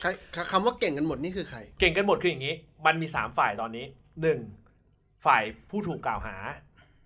[0.00, 0.08] ใคร
[0.52, 2.54] คำว่าเก่งกันหมดนี่คือใคร เก่งกันหมดคืออย่างนี้
[2.86, 3.84] มันมีสามฝ่ายตอนนี้
[4.22, 4.38] หนึ่ง
[5.26, 6.36] ฝ่ายผู้ถูกกล่าวหา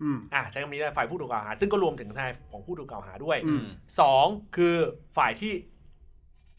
[0.02, 3.64] อืม อะใช้คำนี้ได้ฝ่ายผู้ถูกกล่าวหา ซึ่งก็รวมถึงทนายของผู้ถูกกล่าวหาด้วย อืม
[4.00, 4.26] สอง
[4.56, 4.74] คือ
[5.16, 5.52] ฝ่ายที่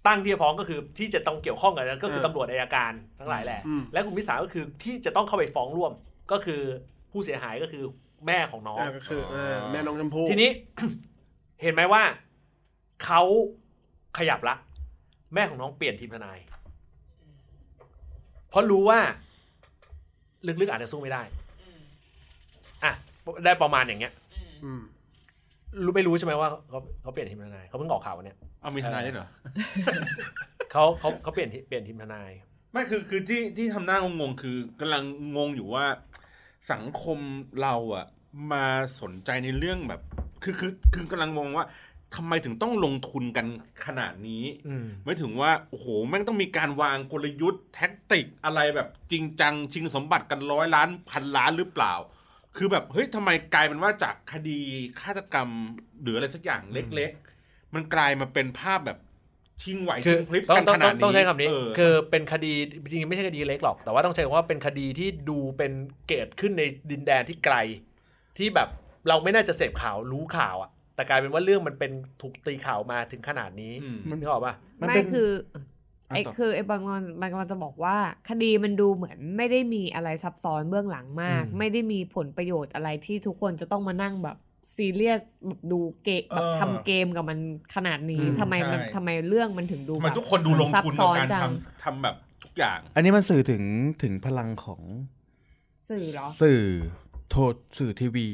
[0.08, 5.92] ตั้งที่จะฟ้องก็คือที่จะต้องเกี่ยวข้องกันก็คือเออ ตำรวจอัยการทั้งหลายแหละ อืม และกลุ่มที่สามก็คือที่จะต้องเข้าไปฟ้องร่วม
[6.32, 6.62] ก็คือ
[7.12, 7.84] ผู้เสียหายก็คือ
[8.28, 10.50] แม่ของน้อง อ่าก็คือเออแม่น้องชมพู่ทีนี้
[11.62, 12.04] เห็นไหมว่า
[13.06, 13.22] เขา
[14.18, 14.56] ขยับละ
[15.34, 16.40] แม่ของน้องเปลี่ยนทีมทนาย
[18.50, 19.00] เพราะรู้ว่า
[20.62, 21.24] ลึกๆอาจจะสู้ไม่ได้
[22.84, 22.92] อะ
[23.46, 24.14] ได้ประมาณอย่างเงี้ย
[24.66, 24.82] อืม
[25.86, 29.30] รู้ไม่รู้ใช่ไหมว่าเขาเขาเปลี่ยนทีมทนายเขาเพิ่งออกข่าววันเนี้ยเอามีทนายด้วยเหรอ
[30.72, 32.32] เขาเขาเขาเปลี่ยนทีเปลี่ยนทีมทนาย
[32.74, 35.04] ไม่คือคือที่ที่ทำหน้างงๆ คือกำลัง
[35.38, 35.86] งงอยู่ว่า
[36.72, 37.20] สังคม
[37.62, 38.06] เราอะ
[38.52, 38.66] มา
[39.02, 40.02] สนใจในเรื่องแบบ
[40.44, 41.66] คือคือคือกำลังงงว่า
[42.16, 43.46] ทำไมถึงต้องลงทุนกัน
[43.86, 51.94] ขนาดนี้อืมไม่ถึงว่าโอ้โหแม่งต้องมีการวางกลยุทธ์แท็กติกอะไรแบบจริงจัง ชิงสมบัติกันร้อยล้านพันล้านหรือเปล่า
[52.58, 54.60] คือแบบเฮ้ยทำไมกลายเป็นว่าจากคดี
[55.02, 55.50] ฆาตกรรม
[56.02, 57.12] หรืออะไรสักอย่างเล็ก
[57.44, 59.00] ๆ มันกลายมาเป็นภาพแบบ
[59.64, 62.54] ชิงไหวคือชิงพลิบต้องกันต้องขนาต้อดงนี้ต้องใช้คำนี้เออคือเป็นคดี
[62.92, 65.72] จริงๆไม่ใช่คดีเล็กหรอก แต่ว่าต้องใช้คำว่าเป็นคดีที่ดูเป็น
[66.10, 67.56] เกิดขึ้นในดินแดนที่ไกล
[68.38, 68.70] ที่แบบ
[69.08, 71.92] เราไม่น่าจะเสพข่าวรู้ข่าวอะแต่กลายเป็นว่าเรื่องมันเป็น
[72.22, 75.30] ถูกตีข่าวมาถึงขนาดนี้อืมมันนึกออกปะมันไม่เป็นคือ
[76.10, 77.98] ไอ้อะต่อคือไอ้บางมันมันกำลังจะบอกว่า
[78.30, 84.38] คดีมันดูเหมือนไม่ได้มีอะไรซับซ้อนเบื้องหลังมาก ไม่ได้มีผลประโยชน์อะไรที่ทุกคนจะต้องมานั่งแบบ
[84.76, 87.40] ซีเรียสแบบดูเกมแบบเออทำเกมกับมัน
[87.76, 93.64] ขนาดนี้อืมทำไมมันใช่ทำไมเรื่องมันถึงดูทำแบไมบทุกคนดูลงทุนซับซ้กับอนการจังทำทำแบบทุกอย่าง อันนี้มันสื่อถึง
[94.04, 94.82] ถึงพลังของ
[95.90, 96.62] สื่อเหรอ สื่อ
[97.30, 97.42] โทร
[97.78, 98.28] สื่อทีวี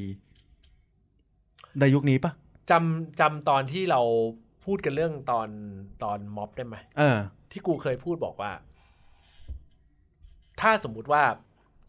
[1.80, 2.32] ในยุคนี้ปะ
[2.72, 4.02] จำจำตอนที่เรา
[4.66, 5.50] พูดกันเรื่องตอน
[6.04, 7.18] ตอนม็อบได้ไหมเออ
[7.52, 8.52] ที่กูเคยพูดบอกว่า
[10.62, 11.24] ถ้าสมมุติว่า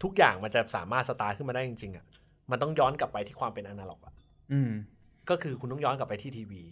[0.03, 2.07] ทุกอย่างมันจะสามารถสตาร์ทขึ้นมาได้จริงๆอะ
[2.51, 4.14] มันต้องย้อนกลับไปที่ความเป็นอนาล็อกอะ
[4.53, 4.70] อืม
[5.30, 6.62] ก็คือคุณต้องย้อนกลับไปที่ทีวี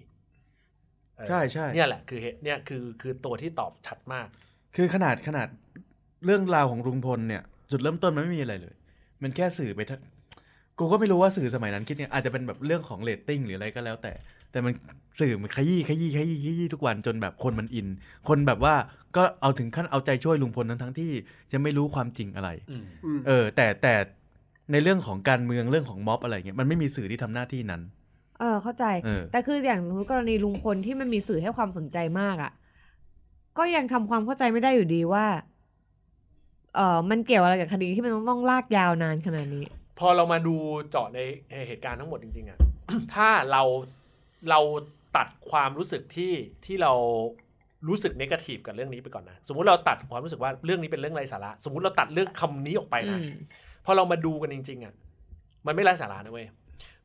[1.16, 4.26] เออใช่ใช่เนี่ยแหละคือเหตุเนี่ยคือคือตัวที่ตอบชัดมาก
[4.76, 5.48] คือขนาดขนาด
[6.24, 8.74] เรื่องราวของลุงพลเนี่ย จุดเริ่มต้นมันไม่มีอะไรเลย
[9.22, 9.98] มันแค่สื่อไปทะ
[10.78, 14.12] กูก็ไม่รู้ว่าสื่อสมัยนั้นคิดเนี่ยอาจจะเป็นแบบเรื่องของเรตติ้งหรืออะไรก็แล้วแต่
[14.52, 14.72] แต่มัน
[15.20, 17.86] สื่อมันขยี้ขยี้ขยี้ขยี้ทุกวันจนแบบคนมันอิน
[18.28, 18.74] คนแบบว่า
[19.16, 21.10] ก็เอาถึงขั้นเอาใจช่วยลุงพลทั้งทั้งๆที่
[21.52, 23.94] จะไม่รู้ความจริงอะไรอืมอืมเออ แต่แต่
[24.72, 27.82] ในเรื่องของการเมืองเรื่องของม็อบอะไรเงี้ยมันไม่มีสื่อที่ทำหน้าที่นั้น
[28.40, 32.52] เออเข้าใจเออแต่คืออย่างกรณีลุงพลที่มันมีสื่อให้ความสนใจมากอะ่ะ
[33.58, 35.26] ก็ยังทำความเข้าใจไม่ได้อยู่ดีว่า
[36.74, 39.64] เออมันเกี่ยวอะไรกับคดีที่มันต้องต้องลากยาวนานขนาดนี้
[39.98, 40.56] พอเรามาดู
[40.90, 41.18] เจาะใน
[41.68, 42.58] เหตุการณ์ทั้งหมดจริงๆอะ
[43.14, 43.62] ถ้าเรา
[44.50, 44.60] เรา
[45.16, 46.32] ตัดความรู้สึกที่
[46.64, 46.92] ที่เรา
[47.88, 53.30] รู้สึกนกาทีฟกับเรื่องนี้ไปก่อนนะ สมมุติเราตัดความรู้สึกว่าเรื่องนี้เป็นเรื่องไร้สาระ สมมุติเราตัดเรื่องคำนี้ออกไปนะอืม
[53.84, 54.94] พอเรามาดูกันจริง ๆอะ
[55.66, 56.46] มันไม่ไร้สาระนะเว้ย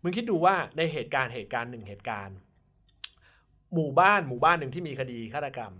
[0.01, 2.37] มึงคิดดูว่าในเหตุการณ์เหตุการณ์หนึ่งเหตุการณ์
[3.73, 5.73] หมู่บ้านหมู่บ้านหนึ่งที่มีคดีฆาตกรรม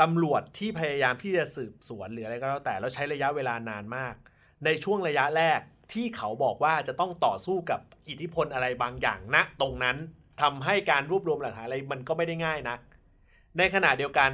[0.00, 4.14] ตำรวจที่พยายามที่จะสืบสวนหรืออะไรก็แล้วแต่แล้วใช้ระยะเวลานานมาก
[4.64, 5.60] ในช่วงระยะแรก
[5.92, 9.96] ที่เขาบอกว่าจะต้องต่อสู้กับอิทธิพลอะไรบางอย่างณตรงนั้น
[10.40, 12.80] ทำให้การรวบรวมหลักฐานอะไรมันก็ไม่ได้ง่ายนัก
[13.58, 14.30] ในขณะเดียวกัน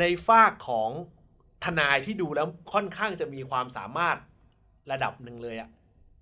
[0.00, 0.90] ในฝากของ
[1.64, 4.18] ทนายที่ดูแล้วค่อนข้างจะมีความสามารถ
[4.90, 5.68] ระดับหนึ่งเลยอะ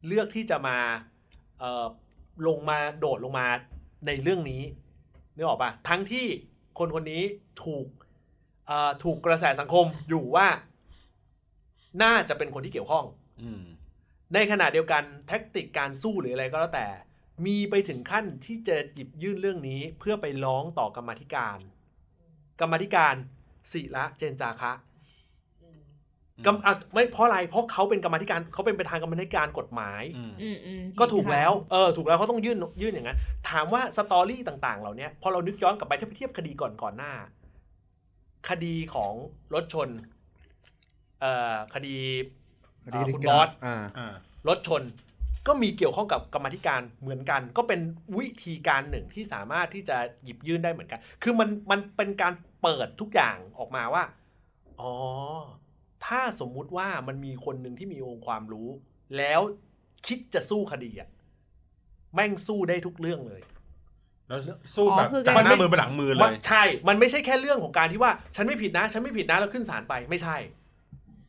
[0.07, 0.79] เลือกที่จะมา
[1.59, 1.87] เอ่อ
[2.47, 3.47] ลงมาโดดลงมา
[4.07, 4.63] ในเรื่องนี้
[5.37, 6.27] นึกออกปะทั้งที่
[6.79, 7.23] คนคนนี้
[7.65, 7.87] ถูก
[8.67, 10.49] เอ่อถูกกระแสสังคมอยู่ว่า
[12.03, 13.05] น่าจะเป็นคนที่เกี่ยวข้อง
[13.43, 13.63] อืม
[14.35, 16.89] ในขณะเดียวกันแท็กติกการสู้หรืออะไรก็แล้วแต่
[17.47, 21.59] มีไปถึงขั้นที่จะหยิบยื่นเรื่องนี้เพื่อไปร้องต่อกรรมาธิการ
[22.61, 23.15] กรรมาธิการ
[23.73, 24.73] ศิระเจนจาคะ
[26.47, 33.19] กรรมอะไม่เพราะอะไรเพราะเขาเป็นกรรมาธิการเขาเป็นประธานกรรมาธิการกฎหมายอืมอืมอืมก็ถูกแล้วเออถูกแล้วเขาต้องยื่นยื่นอย่างนั้น
[33.51, 37.13] ถามว่าสตอรี่ต่าง ๆ เหล่านี้พอเรานึกย้อนกลับไปถ้าไปเทียบคดีก่อนก่อนหน้า
[38.49, 39.13] คดีของ
[39.55, 39.89] รถชน
[41.21, 41.97] เอ่อคดี
[42.91, 44.15] เอ่อคุณบอสอ่าอ่า
[44.49, 44.83] รถชน
[45.47, 47.81] ก็มีเกี่ยวข้องกับกรรมาธิการเหมือนกัน ก็เป็น
[48.19, 52.33] วิธีการหนึ่งที่สามารถที่จะหยิบยื่นได้เหมือนกัน คือมันมันเป็นการ
[52.63, 54.05] เปิดทุกอย่างออกมาว่า
[54.81, 54.93] อ๋อ
[56.07, 58.69] ถ้าสมมุติว่ามันมีคนหนึ่งที่มีองค์ความรู้
[59.17, 59.41] แล้ว
[60.07, 61.09] คิดจะสู้คดีอะ
[62.15, 63.43] แม่งสู้ได้ทุกเรื่องเลย
[64.29, 64.41] แล้ว
[64.77, 70.37] สู้แบบอ๋อคือจากการ หน้ามือไปหลังมือเลมันย ใช่ มันไม่ใช่แค่เรื่องของการที่ว่า ฉันไม่ผิดนะ ฉันไม่ผิดนะแล้วขึ้นศาลไปไม่ใช่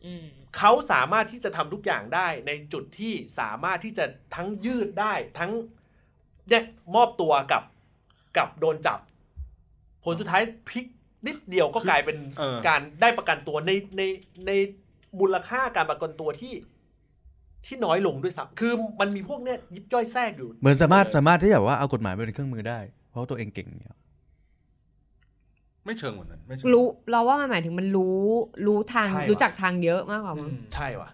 [0.05, 0.25] อืม
[0.57, 4.05] เขาสามารถที่จะทำทุกอย่างได้ในจุดที่สามารถที่จะ
[4.35, 5.51] ทั้งยืดได้ทั้ง
[6.49, 6.63] เนี่ย
[6.95, 7.63] มอบตัวกับ
[8.37, 8.99] กับโดนจับ
[10.03, 10.85] ผลสุดท้ายพลิก
[11.27, 14.01] นิดเดียวก็กลายเป็นเออ การได้ประกันตัวในใน
[14.47, 14.51] ใน
[15.19, 16.53] มูลค่าการประกันตัวที่
[17.65, 23.97] ที่น้อยลงด้วยซ้ำคือมันมีพวกเนี้ยยิบย่อยแทรกอยู่ เหมือนสามารถสามารถที่แบบว่าเอากฎหมายไปเป็นเครื่องมือได้ เพราะว่าตัวเองเก่งเนี่ย
[25.85, 28.21] ไม่เชิงเหมือนนั้นไม่เชิงรู้เราว่ามันหมายถึงมันรู้
[28.67, 31.09] รู้ทางใช่ว่ะ รู้จักทางเยอะมากกว่าอืมั้งมใช่ว่ะ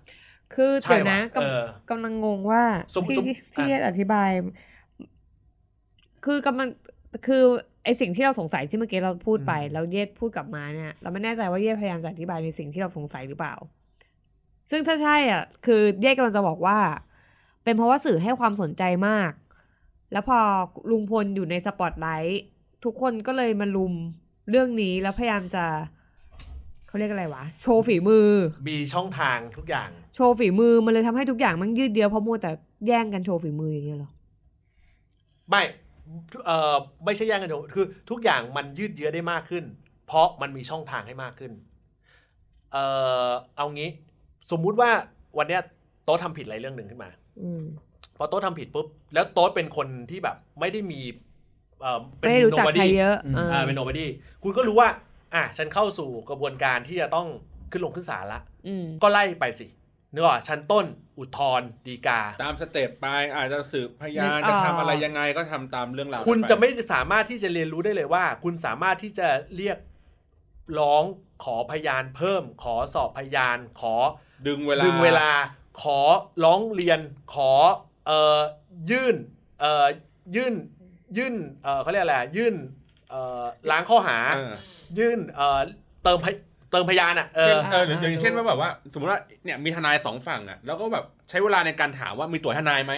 [0.53, 2.63] คือใช่เดี๋ยวนะว่ะกำเออกำลังงงว่า
[2.95, 4.29] สมมุติที่สมมุติ ที่อะเยศอธิบาย
[6.25, 6.67] คือกำลัง
[7.27, 7.43] คือ
[7.87, 13.55] ไอสิ่งที่เราสงสัยที่เมื่อกี้เราพูดไปอืมแล้วเยศพูดกลับมาเนี่ยเราไม่แน่ใจว่าเยศพยายามจะอธิบายในสิ่งที่เราสงสัยหรือเปล่า
[14.71, 16.77] ซึ่งถ้าใช่อะ คือเยศกำลังจะบอกว่า
[17.63, 19.31] เป็นเพราะว่าสื่อให้ความสนใจมาก
[20.11, 20.39] แล้วพอ
[20.91, 22.43] ลุงพลอยู่ในสปอตไลท์
[22.83, 23.93] ทุกคนก็เลยมาลุม
[24.49, 25.65] เรื่องนี้แล้วพยายามจะ
[26.87, 28.27] เขาเรียกอะไรวะ โชว์ฝีมือ
[28.67, 32.51] มีช่องทางทุกอย่าง โชว์ฝีมือมันเลยทำให้ทุกอย่างมันยืดเยื้อเพราะมัวแต่
[32.87, 34.11] แย่งกันโชว์ฝีมืออย่างเงี้ยเหรอ
[35.49, 35.63] ไม่
[36.45, 39.63] เอ่อไม่ใช่แย่งกันโชว์คือทุกอย่างมันยืดเยื้อได้มากขึ้น
[40.07, 41.51] เพราะมันมีช่องทางให้มากขึ้น
[42.71, 42.83] เอ่
[43.29, 43.89] อเอางี้
[44.51, 44.89] สมมุติว่า
[45.37, 45.61] วันเนี้ย
[46.05, 47.09] โต๊ะทำผิดอะไรเรื่องหนึ่งขึ้นมา
[47.41, 47.63] อืม
[48.17, 51.01] พอโต๊ะทำผิดปุ๊บแล้วโต๊ะเป็นคนที่แบบไม่ได้มี
[51.81, 54.05] เอ่อเป็นไม่ได้รู้จัก nobody ใครเยอะอืม เอออ่าเป็น nobody
[54.43, 54.89] คุณก็รู้ว่า
[55.35, 57.27] อะฉันเข้าสู่กระบวนการที่จะต้อง
[57.71, 59.67] ขึ้นลงขึ้นศาลละ อืม ก็ไล่ไปสิ
[60.13, 60.85] นึกออกชั้นต้น
[61.19, 69.77] อุทธรณ์ฎีกา ตามสเต็ปไปอาจจะสืบพยานนึกออกจะทำอะไรยังไงก็ทำตามเรื่องราวคุณปจะไม่สามารถที่จะเรียนรู้ได้เลยว่า คุณสามารถที่จะเรียก
[70.79, 71.03] ร้อง
[71.43, 73.95] ขอพยานเพิ่ม ขอสอบพยาน ขอ
[74.47, 75.29] ดึงเวลาดึงเวลา
[75.81, 75.99] ขอ
[76.43, 76.99] ร้องเรียน
[77.33, 77.51] ขอ
[78.07, 78.39] เอ่อ
[78.91, 79.15] ยื่น
[79.61, 79.85] เอ่อ
[80.35, 80.53] ยื่น
[81.17, 82.55] ยื่นเอ่อเขาเรียกอะไรอะยื่น
[83.09, 84.53] เอ่อล้างข้อหาเออ
[84.99, 85.59] ยื่นเอ่อ
[86.03, 86.35] เติมพย
[86.71, 92.93] เติมพยานอะเอเช่นอ เออหรืออย่างเช่นว่าแบบว่า สมมติว่าเนี่ยมีทนายสองฝั่งอะแล้วก็แบบใช้เวลาในการถามว่ามีตัวทนายไหม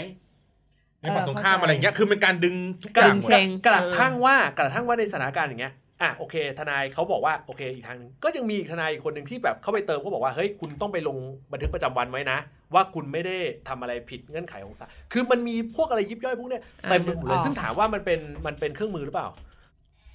[1.01, 11.17] ในฝั่งเออตรงข้ามเข้าใจอะไรอย่างเงี้ยคือเป็นการดึงทุกกอระย่างหมด เชง กระทั่งว่ากระทั่งว่าในสถานการณ์อย่างเงี้ยอะโอเค ทนายเขาบอกว่าโอเคอีกทางหนึงก็ยังมีอีกทนายอีกคนหนึ่งที่แบบเข้าไปเติมเขาบอกว่าเฮ้ยคุณต้องไปลง
[11.51, 12.37] บันทึกประจำวันไว้นะ
[12.73, 19.27] ว่าคุณไม่ได้ทำอะไรผิดเงื่อนไขของศาลคือมันมีพวกอะไรยิบย่อยพวกเนี้ยเต็มไปหมดเลยซึ่งถามว่ามันเป็นมันเป็นเครื่องมือหรือเปล่า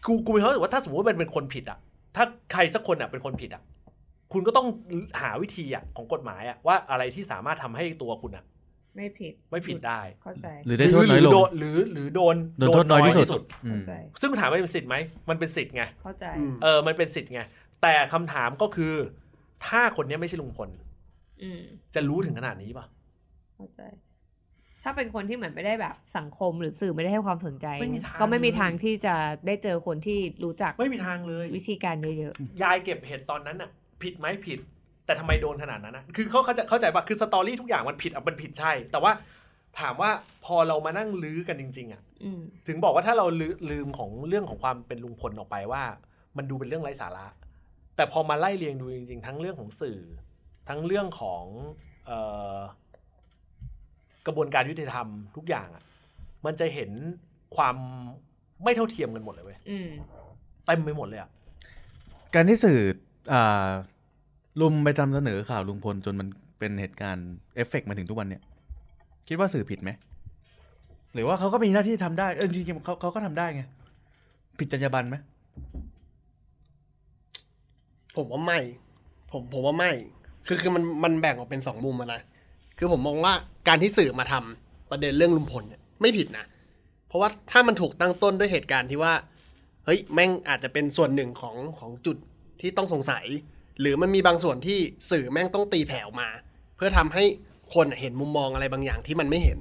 [0.07, 1.78] กูกูมีความรู้สึกว่าถ้าสมมติว่ามันเป็นคนผิดอะ
[2.16, 3.62] ถ้าใครสักคนอะเป็นคนผิดอะ
[4.32, 4.66] คุณก็ต้อง
[5.20, 8.44] หาวิธีอะของกฎหมายอะว่าอะไรที่สามารถทำให้ตัวคุณอะ
[8.96, 13.92] ไม่ผิดไม่ผิดได้เข้าใจหรือได้โทษน้อยลงโดนหรือหรือโดนโดนโทษน้อยที่สุด อืเข้ามใจ
[14.22, 14.96] ซึ่งถามว่าเป็นสิทธิ์ไหม
[15.28, 17.40] มันเป็นสิทธิ์ไงเข้าใจอืม เออมันเป็นสิทธิ์ไง
[17.82, 18.94] แต่คำถามก็คือ
[19.66, 20.68] ถ้าคนเนี้ยไม่ใช่ลุงพล
[21.42, 21.62] อืม
[21.94, 22.86] จะรู้ถึงขนาดนี้ป่ะ
[23.56, 23.80] เข้าใจ
[24.85, 29.14] ถ้าเป็นคนที่เหมือนไม่ได้แบบสังคมหรือสื่อไม่ได้ให้ความสนใจ ไม่มีทางก็ไม่มีเลยทางที่จะ
[29.47, 32.32] ได้เจอคนที่รู้จักไม่มีทางเลย วิธีการเยอะ
[32.62, 33.70] ยายเก็บเห็ดตอนนั้นอะ
[34.03, 34.59] ผิดไหมผิด
[35.07, 39.12] แต่ทำไมโดนขนาดนั้นนะคือเขาเขาใจะเข้าใจป่ะคือสตอรี่ทุกอย่างมันผิดอะมันผิดใช่ แต่ว่า
[39.80, 40.11] ถามว่า
[40.45, 45.82] พอเรามานั่งลื้อกันจริง ๆอะ ๆอืมถึงบอกว่าถ้าเราลืลืมของเรื่องของความเป็นลุงพลออกไปว่า
[46.37, 47.26] มันดูเป็นเรื่องไร้สาระ
[47.97, 50.01] แต่พอมาไล่เรียงดูจริง ๆ ทั้งเรื่องของสื่อ
[50.68, 51.45] ทั้งเรื่องของ
[52.07, 52.18] เอ่
[52.55, 52.57] อ
[54.27, 55.07] กระบวนการยุติธรรม
[55.37, 55.83] ทุกอย่างอะ
[56.45, 56.91] มันจะเห็น
[57.57, 57.77] ความ
[58.64, 59.89] ไม่เท่าเทียมกันหมดเลยเว้ยอืม
[60.66, 61.31] เต็มไปหมดเลยอะ
[62.35, 62.79] การที่สื่อ
[63.33, 63.68] อ่า
[64.61, 68.43] ลุมไปทำเสนอข่าวลุงพลจนมันเป็นเหตุการณ์เอฟเฟกต์มาถึงทุกวันเนี่ย
[69.29, 69.91] คิดว่าสื่อผิดไหม
[71.14, 73.62] หรือว่าเขาก็มีหน้าที่ทำได้เออจริงๆเขาเขาก็ทำได้ไง
[74.59, 75.16] ผิดจรรยาบรรณไหม
[78.16, 78.59] ผมว่าไม่
[79.33, 79.93] ผมผมว่าไม่
[80.47, 82.20] คือคือมันมันแบ่งออกเป็นสองมุมอะนะ
[82.79, 83.33] คือผมมองว่า
[83.68, 86.47] การที่สื่อมาทำประเด็นเรื่องลุงพลเนี่ยไม่ผิดนะ
[87.09, 89.12] เพราะว่าถ้ามันถูกตั้งต้นด้วยเหตุการณ์ที่ว่า
[89.85, 92.16] เฮ้ยแม่งอาจจะเป็นส่วนหนึ่งของของจุด
[92.61, 93.25] ที่ต้องสงสัย
[93.81, 94.79] หรือมันมีบางส่วนที่
[95.11, 96.29] สื่อแม่งต้องตีแผ่ออกมา
[96.77, 97.25] เพื่อทำให้
[97.75, 99.59] คนเห็นมุมมองอะไรบางอย่างที่มันไม่เห็น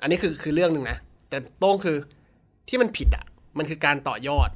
[0.00, 1.96] อันนี้คือคือเรื่องหนึ่งนะ แต่โต้งคือ
[2.68, 3.24] ที่มันผิดอะ
[3.58, 4.50] มันคือการต่อยอด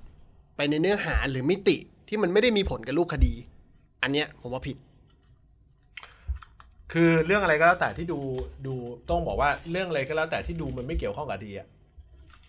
[0.56, 1.76] ไปในเนื้อหาหรือมิติ
[2.08, 3.34] ที่มันไม่ได้มีผลกับรูปคดี
[4.02, 4.76] อันเนี้ยผมว่าผิด
[6.92, 8.18] คือเรื่องอะไรก็แล้วแต่ที่ดู
[8.66, 8.74] ดู
[9.10, 11.66] ต้องบอกว่าเรื่องอะไรก็แล้วแต่ที่ดูมันไม่เกี่ยวข้องกับคดีอะ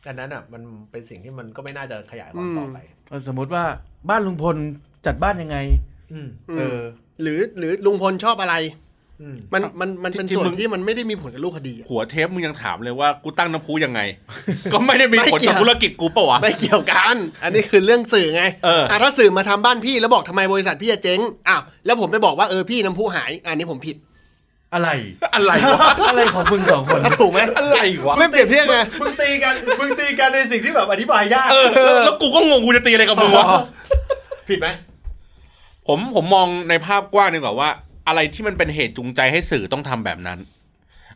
[0.07, 0.61] อันนั้นอะ มัน
[0.91, 2.77] เป็นสิ่งที่มันก็ไม่น่าจะขยายความต่อไป
[3.09, 3.63] ก็สมมุติว่า
[4.09, 4.57] บ้านลุงพล
[5.05, 5.57] จัดบ้านยังไง
[6.13, 6.79] อืมอืมเออ
[7.21, 8.55] หรือหรือลุงพลชอบอะไร
[9.21, 14.01] อืมมันมันมันเป็นที่ส่วนมึงที่มันไม่ได้มีผลกับรูปคดีอะหัวเทปมึงยังถามเลยว่ากูตั้งน้ำพุยังไง
[14.73, 23.95] ก็ไม่ได้มีไม่ผลเกี่กับยวธุรกิจกูเปล่าวะไม่เกี่ยวกัน อันนี้คือเรื่องสื่อไงเอออะถ้าสื่อมาทำบ้านพี่แล้วบอกทำไมบริษัทพี่จะเจ๊งอ้าวแล้วผมไปบอกว่าเออพี่น้ำพุหาย อันนี้ผมผิด
[24.73, 24.89] อะไร
[25.35, 33.45] อะไรวะอะไรของมึงสองคนอะถูกไหมอะไรวะไม่เปรียบเทียบไงมึงตีกันมึงตีกันในสิ่งที่แบบอธิบายยากเออแล้วแล้วกูก็งงกูจะตีอะไรกับมึงวะ
[34.47, 34.67] ผิดไหม
[35.87, 37.69] ผมผมมองในภาพกว้างดีกว่าว่า
[38.07, 40.39] อะไรที่มันเป็นเหตุจูงใจให้สื่อต้องทำแบบนั้น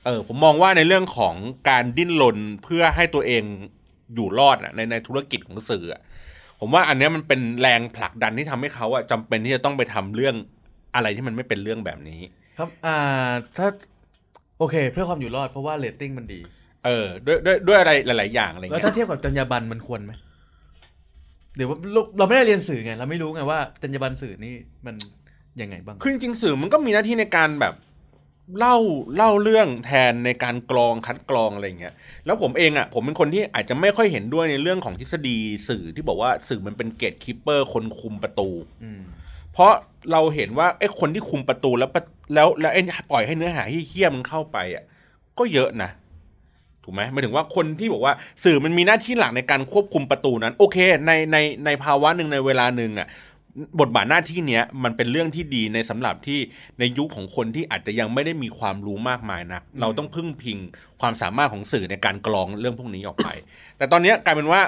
[0.06, 1.36] เออ ผมมองว่าในเรื่องของ
[1.70, 3.44] การดิ้นรนเพื่อให้ตัวเอง
[4.16, 6.02] อยู่รอดอะในในธุรกิจของสื่ออะ
[6.60, 10.36] ผมว่าอันเนี้ยมันเป็นแรงผลักดันที่ทำให้เขาอะจำเป็นที่จะต้องไปทำเรื่อง
[10.96, 12.22] อะไรที่มันไม่เป็นเรื่องแบบนี้
[12.58, 12.98] ครับอ่า
[13.58, 13.68] ถ้า
[14.60, 16.40] โอเค เพื่อความอยู่รอดเพราะว่าเรตติ้งมันดี
[16.86, 20.12] เออ ด้วยด้วยด้วยอะไรหลาย ๆ อย่างอะไรแล้วเงี้ถ้าย เทียบกับจรรยาบรรณมันควรไหม
[21.56, 24.54] หรือว่าเราเราไม่ได้เรียนสื่อไง เราไม่รู้ไงว่าจรรยาบรรณสื่อนี่
[24.86, 24.96] มัน
[25.62, 27.76] ยังไงบ้าง คือจริงๆสื่อมันก็มีหน้าที่ในการแบบ
[28.60, 28.78] เล่า
[29.16, 31.94] เล่าเรื่องแทนในการกรองคัดกรองอะไรอย่างเงี้ย
[32.26, 35.38] แล้วผมเองอะผมเป็นคนที่อาจจะไม่ค่อยเห็นด้วยในเรื่องของทฤษฎี
[35.70, 38.50] สื่อที่บอกว่าสื่อมันเป็น gatekeeper คนคุมประตู
[38.84, 39.02] อืม
[39.56, 39.74] เพราะ
[40.12, 41.90] เราเห็นว่าไอ้คนที่คุมประตูแล้ว
[42.34, 42.82] แล้วแล้วไอ้
[43.12, 44.84] ปล่อยให้เนื้อหาที่เหี้ยมันเข้าไปอะ
[45.40, 45.90] ก็เยอะนะ
[46.84, 50.78] ถูกไหมหมายถึงว่าคนที่บอกว่าสื่อมันมีหน้าที่หลักในการควบคุมประตูนั้น โอเค
[51.08, 53.10] ในในในภาวะหนึ่งในเวลาหนึ่งอะ
[53.80, 56.40] บทบาทหน้าที่เนี้ยมันเป็นเรื่องที่ดีในสำหรับที่
[56.80, 60.58] ในยุคของคนที่อาจจะยังไม่ได้มีความรู้มากมายนัก เราต้องพึ่งพิง
[61.02, 63.30] ความสามารถของสื่อในการกรองเรื่องพวกนี้ออกไป
[63.78, 64.62] แต่ตอนเนี้ยกลายเป็นว่า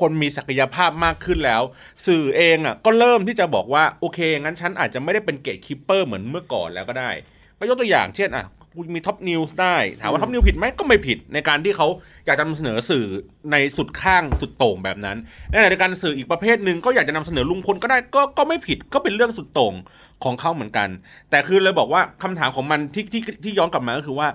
[0.00, 1.62] คนมีศักยภาพมากขึ้นแล้ว
[2.06, 7.10] สื่อเองอะก็เริ่มที่จะบอกว่าโอเค งั้นฉันอาจจะไม่ได้เป็น gatekeeper เหมือนเมื่อก่อนแล้วก็ได้
[7.58, 11.86] ก็ยกตัวอย่างเช่นอะกูมี Top News ได้ถามว่า Top News ผิดไหมก็ไม่ผิดในการที่เขา
[12.26, 13.04] อยากจะนำเสนอสื่อ
[13.52, 15.16] ในสุดข้างสุดโต่งแบบนั้น
[15.48, 19.74] ในขณะเดียวกันสื่ออีกประเภทหนึ่งก็อยากจะนำเสนอลุงพลก็ได้ก็ก็ไม่ผิดก็เป็นเรื่องสุดโต่ง
[20.24, 20.88] ของเขาเหมือนกัน
[21.30, 24.28] แต่คือเลยบอกว่าคำถามของมันที่ที่ที่ย้อนกลับมาก็คือว่า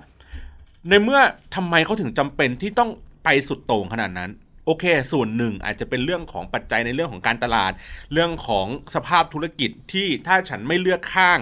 [0.89, 1.19] ในเมื่อ
[1.55, 2.89] ทำไมเขาถึงจำเป็นที่ต้อง
[3.23, 4.29] ไปสุดโต่งขนาดนั้น
[4.65, 7.71] โอเค ส่วนหนึ่งอาจจะเป็นเรื่องของปัจจัยในเรื่องของการตลาด
[8.13, 11.39] เรื่องของสภาพธุรกิจที่ถ้าฉันไม่เลือกข้าง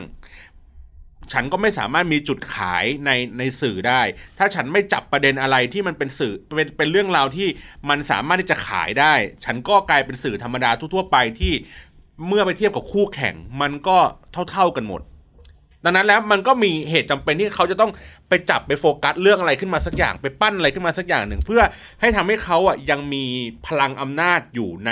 [1.31, 4.01] ฉันก็ไม่สามารถมีจุดขายในในสื่อได้
[4.37, 7.47] ถ้าฉันไม่จับประเด็นอะไรที่มันเป็นสื่อเป็นเป็นเรื่องราวที่
[7.89, 9.13] มันสามารถที่จะขายได้
[9.45, 11.53] ฉันก็กลายเป็นสื่อธรรมดาทั่วๆไปที่
[12.27, 13.97] เมื่อไปเทียบกับคู่แข่ง มันก็
[14.51, 15.01] เท่าๆกันหมด
[15.83, 17.91] ดังนั้นแล้วมันก็มีเหตุจำเป็นที่เขาจะต้อง
[18.29, 21.61] ไปจับไปโฟกัสเรื่องอะไรขึ้นมาสักอย่างไปปั้นอะไรขึ้นมาสักอย่างหนึ่ง เพื่อ
[22.01, 23.23] ให้ทำให้เขาอะยังมี
[23.67, 24.91] พลังอำนาจอยู่ใน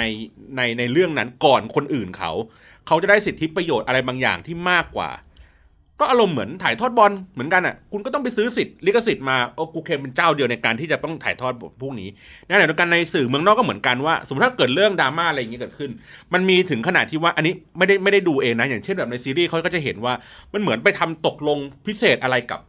[0.55, 2.31] ในในเรื่องนั้นก่อนคนอื่นเขา
[2.87, 5.09] เขาจะได้สิทธิประโยชน์อะไรบางอย่างที่มากกว่า
[6.01, 12.09] ก็อารมณ์เหมือนถ่ายทอดบอลเหมือนกันอะ คุณก็ต้องไปซื้อสิทธิ์ลิขสิทธิ์มาโอ้กูเคลมเป็นเจ้าเดียวในการที่จะต้องถ่ายทอดพวกนี้
[12.45, 15.91] ในขณะเดียวกันในสื่อเมืองนอกก็เหมือนกันว่า สมมติถ้าเกิดเรื่องดราม่าอะไรอย่างเงี้ยเกิดขึ้น
[16.33, 20.13] มันมีถึงขนาดที่ว่าอันนี้ไม่ได้ไม่ได้ดูเองนะ อย่างเช่นแบบในซีรีส์เขาก็จะเห็นว่า
[20.53, 22.59] มันเหมือนไปทำตกลงพิเศษอะไรกับ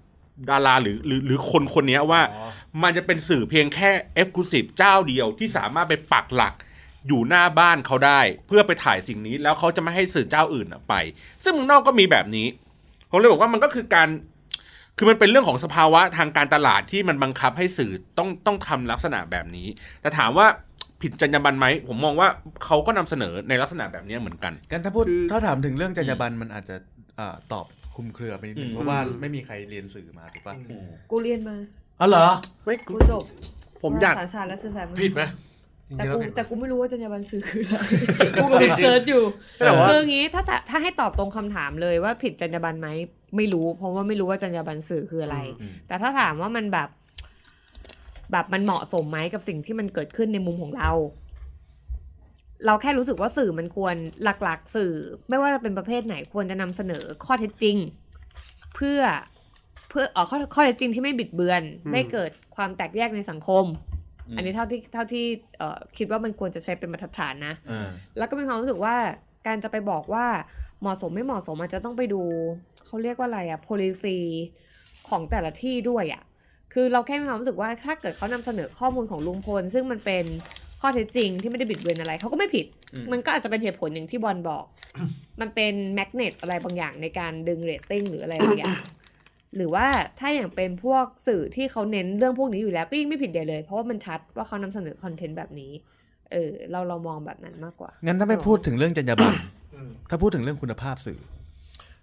[0.51, 2.49] ดาราหรือหรือหรือคนคนเนี้ยว่าอ๋อ
[2.83, 6.55] มันจะเป็นสื่อเพียงแค่เอ็กซ์คลูซีฟเจ้าเดียวที่สามารถไปปักหลัก
[7.09, 10.95] อยู่หน้าบ้านเขาได้ เพื่อไปถ่ายสิ่งนี้แล้วเขาจะไม่ให้สื่อเจ้าอื่นอะไป
[11.45, 12.47] ซึ่งเมืองนอกก็มีแบบนี้
[13.13, 14.09] ผมเลยบอกว่ามันก็คือการ
[14.99, 19.67] คือมันเป็นเรื่องของสภาวะทางการตลาดที่มันบังคับให้สื่อต้องต้องทำลักษณะแบบนี้
[20.01, 20.47] แต่ถามว่า
[21.03, 22.29] ผิดจรรยาบรรณไหมผมมองว่า
[22.65, 26.77] เขาก็นำเสนอในลักษณะแบบนี้เหมือนกันกันถ้าพูดคือถ้าถามถึงเรื่องจรรยาบรรณมันอาจจะ
[27.19, 30.55] อ่าตอบคลุมเครือไปนิดนึอืงมเพราะว่าไม่มีใครเรียนสื่อมาถูกปะ
[31.11, 31.57] กูเรียนมา
[32.01, 32.27] อ๋อเหรอ
[32.65, 33.23] ไม่กูกูจบ
[33.83, 35.23] ผมอยากสารศาสตร์และสื่อสารมวลชนผิดไหม
[35.97, 37.85] แต่กูจริงๆล้วผิดไหมแต่กูไม่รู้ว่าจรรยาบรรณสื่อคืออะไร
[38.35, 39.25] กูกำลัง search อยู่
[39.59, 42.89] แต่ว่าคืออย่างงี้ถ้าถ้าถ้าให้ตอบตรงคำถามเลยว่าผิดจรรยาบรรณไหม
[43.37, 46.89] ไม่รู้ เพราะว่าไม่รู้ว่าจรรยาบรรณสื่อคืออะไรอืมแต่ถ้าถามว่ามันแบบ
[48.33, 50.91] แบบมันเหมาะสมไหมกับสิ่งที่มันเกิดขึ้นในมุมของเรา
[52.67, 54.93] เราแค่รู้สึกว่าสื่อมันควรหลักๆ สื่อ
[55.29, 57.77] ไม่ว่าจะเป็นประเภทไหนควรจะนำเสนอข้อเท็จจริง
[58.75, 59.01] เพื่อ
[59.89, 63.65] เพื่อเออข้อข้อเท็จจริงที่ไม่บิดเบือนอืมไม่เกิดความแตกแยกในสังคม
[64.29, 65.25] อืมอันนี้เท่าที่เท่าที่
[65.59, 68.95] เอ่อคิดว่ามันควรจะใช้เป็นบรรทัดฐานนะอ่าแล้วก็มีความรู้สึกว่า
[69.47, 70.27] การจะไปบอกว่า
[70.81, 72.23] เหมาะสมไม่เหมาะสมอาจจะต้องไปดู
[72.87, 74.19] เขาเรียกว่าอะไรอะ policy
[75.09, 76.23] ของแต่ละที่ด้วยอะ
[76.73, 80.25] คือเราแค่มีความรู้สึกว่าถ้าเกิดเขานำเสนอข้อมูลของลุงพล ซึ่งมันเป็น
[80.81, 84.65] ข้อเท็จจริงที่ไม่ได้บิดเบือนอะไรเขาก็ไม่ผิดอืมมันก็อาจจะเป็นเหตุผลอย่างที่บอลบอก
[85.41, 88.81] มันเป็น magnet อะไรบางอย่างในการดึงเรตติ้งหรืออะไรบางอย่าง
[89.57, 89.87] หรือว่า
[90.19, 95.73] ถ้าอย่างเป็นพวกสื่อที่เขาเน้นเรื่องพวกนี้อยู่แล้วก็ยิ่งไม่ผิดใหญ่เลย เพราะว่ามันชัดว่าเขานำเสนอ content แบบนี้
[96.33, 99.37] เออ เราเรามองแบบนั้นมากกว่า งั้นถ้าไม่พูดถึงเรื่องจรรยาบรรณ
[99.75, 101.21] อืมถ้าพูดถึงเรื่องคุณภาพสื่อ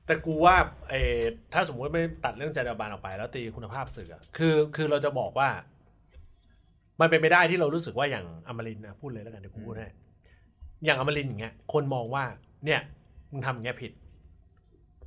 [0.05, 0.55] แต่กูว่า
[0.89, 1.19] เออ
[1.53, 5.49] ถ้าสมมติไม่ตัดเรื่องจรรยาบรรณออกไป แล้วตีคุณภาพสื่ออะคือคือเราจะบอกว่า
[7.01, 9.87] มันเป็นไปได้ที่เรารู้สึกว่าอย่างอมรินทร์นะพูดเลยแล้วกันเดี๋ยวกูพูดให้
[10.85, 12.23] อย่างอมรินทร์อย่างเงี้ย คนมองว่า
[12.65, 12.81] เนี่ย
[13.31, 13.91] มึงทำอย่างเงี้ยผิด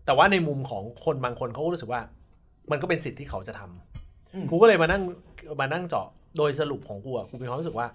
[0.05, 2.03] แต่ว่าในมุมของคนบางคนเขาก็รู้สึกว่า
[2.71, 5.03] มันก็เป็นสิทธิ์ที่เขาจะทำอืมกูก็เลยมานั่ง
[5.61, 6.07] มานั่งเจาะ
[6.37, 7.89] โดยสรุปของกูอะกูมีความรู้สึกว่า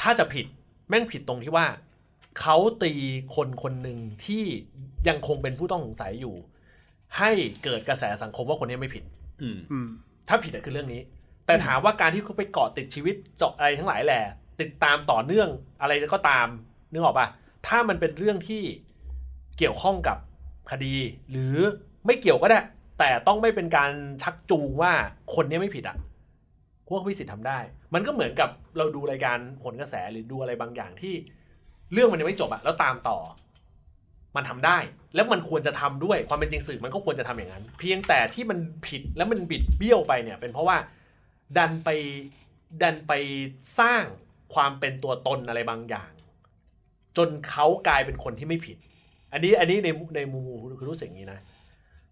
[0.00, 0.46] ถ้าจะผิด
[0.88, 1.66] แม่งผิดตรงที่ว่า
[2.40, 2.92] เขาตี
[3.36, 4.44] คนคนหนึ่งที่
[5.08, 6.34] ยังคงเป็นผู้ต้องสงสัยอยู่
[7.18, 7.30] ให้
[7.64, 9.04] เกิดกระแสสังคมว่าคนนี้ไม่ผิด
[9.42, 9.88] อืมอืม
[10.28, 11.00] ถ้าผิดอะคือเรื่องนี้
[11.46, 14.22] แต่ถามว่าการที่เขาไปเกาะติดชีวิตเจาะอะไรทั้งหลายแหละ
[14.60, 15.48] ติดตามต่อเนื่อง
[15.80, 16.46] อะไรก็ตาม
[16.92, 17.26] นึกออกปะ
[17.66, 18.62] ถ้ามันเป็นเรื่องที่
[19.58, 20.18] เกี่ยวข้องกับ
[20.70, 20.94] คดี
[21.30, 21.56] หรือ
[22.06, 22.60] ไม่เกี่ยวก็ได้
[22.98, 23.92] แต่ต้องไม่เป็นการ
[24.22, 24.92] ชักจูงว่า
[25.34, 25.96] คนนี้ไม่ผิดอะ
[26.88, 27.58] พวกมีสิทธิ์ทำได้
[27.94, 31.14] มันก็เหมือนกับเราดูรายการผลกระแสหรือดูอะไรบางอย่างที่
[31.92, 33.18] เรื่องมันยังไม่จบอะแล้วตามต่อ
[34.36, 34.78] มันทำได้
[35.14, 40.76] แล้วมันควรจะทำด้วยความเป็นจริงสื่อมันก็ควรจะทำอย่างนั้น เพียงแต่ที่มันผิดแล้วมันบิดเบี้ยวไปเนี่ย เป็นเพราะว่า
[41.56, 41.88] ดันไป
[42.82, 43.12] ดันไป
[43.78, 44.04] สร้าง
[44.54, 46.10] ความเป็นตัวตนอะไรบางอย่าง
[47.16, 48.76] จนเขากลายเป็นคนที่ไม่ผิด
[49.32, 50.44] อันนี้อันนี้ในในมุม
[50.78, 51.40] คือรู้สึกอย่างนี้นะ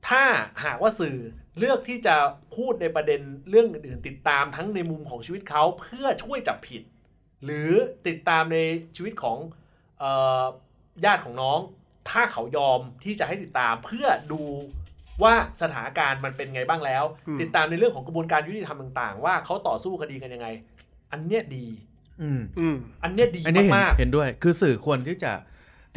[0.09, 0.25] ถ้า
[0.65, 1.17] หากว่าสื่อ
[1.59, 2.17] เลือกที่จะ
[2.57, 6.83] พูดในประเด็นเรื่องอื่นๆติดตามทั้งในมุมของชีวิตเขาเพื่อช่วยจับผิด
[7.45, 7.71] หรือ
[8.07, 8.59] ติดตามใน
[8.97, 9.39] ชีวิตของ
[9.99, 10.05] เอ
[10.43, 10.45] อ
[11.05, 11.59] ญาติของน้อง
[12.11, 14.43] ถ้าเขายอมที่จะให้ติดตามเพื่อดู
[15.23, 20.49] ว่าสถานการณ์มันเป็นไงบ้างแล้วอืมติดตามในเรื่องของกระบวนการยุติธรรมต่าง ๆ ว่าเขาต่อสู้คดีกันยังไง
[21.13, 21.67] อันเนี้ยดี
[22.23, 25.33] อืมอืมอันเนี้ยดีอันนี้เห็นมากเห็นด้วย คือสื่อควรที่จะ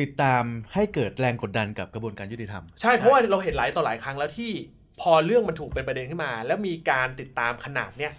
[0.01, 0.43] ติดตาม
[0.73, 4.51] ให้เกิดแรงกดดันกับกระบวนการยุติธรรมๆใช่เพราะว่าเราเห็นหลายต่อหลายครั้งแล้วที่
[5.01, 8.13] พอเรื่องมันถูกเป็นประเด็นขึ้นมา แล้วมีการติดตามขนาดเนี้ย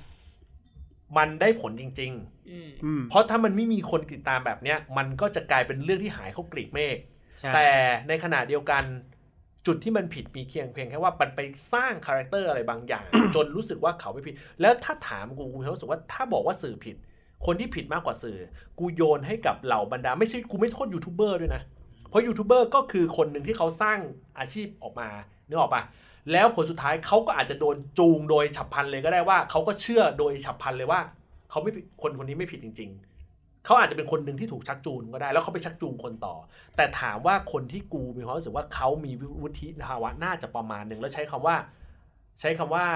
[1.17, 6.97] มันได้ผลจริงๆอืมอืมเพราะถ้ามันไม่มีคนติดตามแบบเนี้ยมันก็จะกลายเป็นเรื่องที่หายเข้ากลีบเมฆ
[7.41, 7.69] ใช่แต่
[8.09, 8.85] ในขณะเดียวกัน
[9.67, 11.41] จุดที่มันผิดมีเพียงเพียงแค่ว่ามันไป
[11.73, 13.05] สร้าง character อะไรบางอย่าง
[13.35, 16.97] จนรู้สึกว่าเขาไม่ผิด แล้วถ้าถามกูกูมีความรู้สึกว่าถ้าบอกว่าสื่อผิด
[17.47, 18.39] คนที่ผิดมากกว่าสื่อ
[18.79, 21.63] กูโยนให้กับเหล่าบรรดา ไม่ใช่กูไม่โทษยูทูบเบอร์ด้วยนะ
[22.09, 23.99] เพราะยูทูบเบอร์ก็คือคนหนึ่งที่เขาสร้าง
[24.39, 25.09] อาชีพออกมา
[25.49, 25.83] นึกออกปะ
[26.33, 31.01] แล้วผลสุดท้ายเขาก็อาจจะโดนจูงโดยฉับพลันเลยก็ได้ว่าเขาก็เชื่อโดยฉับพลันเลยว่า
[31.51, 31.71] เขาไม่
[32.03, 32.91] คนคนนี้ไม่ผิดจริง
[33.29, 36.35] ๆ เขาอาจจะเป็นคนหนึ่งที่ถูกชักจูงก็ได้ แล้วเขาไปชักจูงคนต่อ
[36.77, 39.13] แต่ถามว่าคนที่กูมีความรู้สึกว่าเขามี
[39.43, 41.57] วุฒิภาวะน่าจะประมาณหนึ่งแล้วใช้คำว่า
[42.41, 42.87] ใช้คำว่า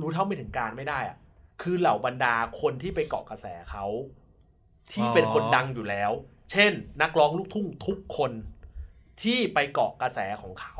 [0.00, 1.16] รู้เท่าไม่ถึงการไม่ได้อะ
[1.62, 3.84] คือเหล่าบรรดาคนที่ไปเกาะกระแสเขา
[4.92, 6.10] ที่เป็นคนดังอยู่แล้ว
[6.52, 8.32] เช่น นักร้องลูกทุ่งทุกคน
[9.22, 10.76] ที่ไปเกาะกระแสของเขา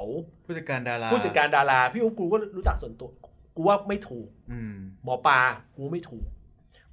[0.47, 3.09] ผู้จัดการดาราผู้จัดการดารา พี่อุ๊บกูก็รู้จักส่วนตัว
[3.57, 5.41] กูว่าไม่ถูกอืมหมอปลา
[5.77, 6.27] กูไม่ถูก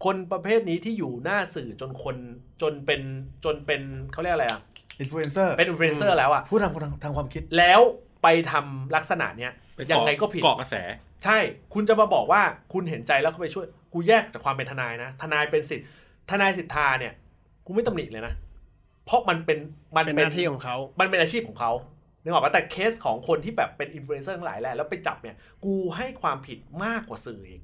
[0.04, 2.16] คนประเภทนี้ที่อยู่หน้าสื่อจนคน
[2.62, 3.02] จนเป็น
[3.46, 4.62] จนเป็นเขาเรียกอะไรอะ
[5.00, 7.82] อินฟลูเอนเซอร์เป็นอินฟลูเอนเซอร์แล้วอะผู้ทางทางทางความคิดแล้ว
[8.24, 10.76] ไปทำลักษณะเนี้ยไปยังไงก็ผิดเกาะกระแส
[11.24, 11.38] ใช่
[11.74, 12.42] คุณจะมาบอกว่า
[12.74, 15.88] คุณเห็นใจแล้วเขาไปช่วย กูแยกจากความเป็นทนายนะ ทนายเป็นสิทธิ์
[16.30, 17.14] ทนายษิทราเนี่ย
[17.66, 18.34] กูไม่ตำหนิเลยนะ
[19.06, 19.60] เพราะมันเป็น
[19.98, 21.72] มันเป็นเป็นหน้าที่ของเขา มันเป็นอาชีพของเขา
[22.24, 27.62] นึกออกปะแต่เคสของคนที่แบบเป็นอินฟลูเอนเซอร์ทั้งหลายแหละแล้วไปจับเนี่ย กูให้ความผิดมากกว่าสื่ออีก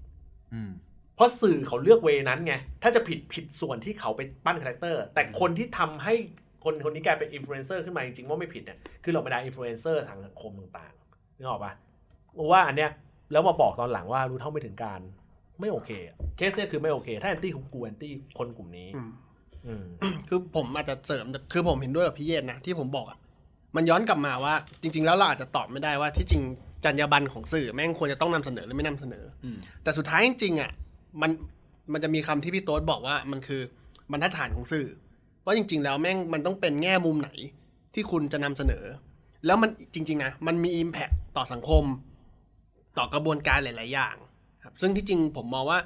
[0.53, 0.71] อืม
[1.15, 2.53] เพราะสื่อเขาเลือก way นั้นไง
[2.83, 6.15] ถ้าจะผิดผิดส่วนที่เขาไปปั้น character แต่คนที่ทำให้
[6.63, 11.73] คนคนนี้กลายเป็นอินฟลูเอนเซอร์ขึ้นมาจริงๆว่าไม่ผิดเนี่ย คือเราบรรดาอินฟลูเอนเซอร์ทางสังคมต่างๆนึกออกปะ
[12.51, 12.91] ว่าอันเนี้ย
[13.31, 15.01] แล้วมาบอกตอนหลังว่ารู้เท่าไม่ถึงการณ์
[15.59, 19.09] ไม่โอเคอะเคสเนี่ยคือไม่โอเค ถ้าแอนตี้กูแอนตี้คนกลุ่มนี้อืม
[19.67, 19.85] อืม
[20.27, 23.17] คือผมอาจจะเสริมคือผมเห็นด้วยกับพี่เยศนะที่ผมบอกอะ
[23.75, 26.41] มันย้อนกลับมาว่า จริง ๆ แล้วเราอาจจะตอบไม่ได้ว่าที่จริง
[26.85, 30.71] จรรยาบรรณของสื่อแม่งควรจะต้องนำเสนอหรือไม่นำเสนออมแต่สุดท้ายจริงๆอะ
[31.21, 31.31] มัน
[31.93, 33.61] มันจะมีคำที่พี่โต๊ดบอกว่ามันคือ
[34.11, 34.87] บรรทัดฐานของสื่อ
[35.45, 37.29] ว่าจริง ๆ แล้วแม่งมันต้องเป็นแง่มุมไหน
[37.93, 38.83] ที่คุณจะนำเสนอ
[39.45, 41.83] แล้วมันจริง ๆ นะ มันมี Impact ต่อสังคม
[42.97, 44.15] ต่อกระบวนการหลาย ๆ อย่าง
[44.63, 45.79] ครับซึ่งที่จริงผมมองว่า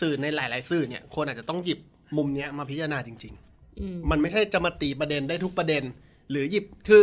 [0.00, 1.80] สื่อในหลาย ๆ สื่อเนี่ยควรอาจจะต้องหยิบ
[2.16, 5.82] มุมเนี้ยมาพิจารณาจริงๆอืมมันไม่ใช่จะมาตีประเด็นได้ทุกประเด็น
[6.30, 7.00] หรือหยิบคือ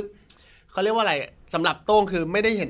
[0.72, 1.16] เขาเรียกว่าอะไร
[1.54, 2.70] สำหรับโต้งคือไม่ได้เห็น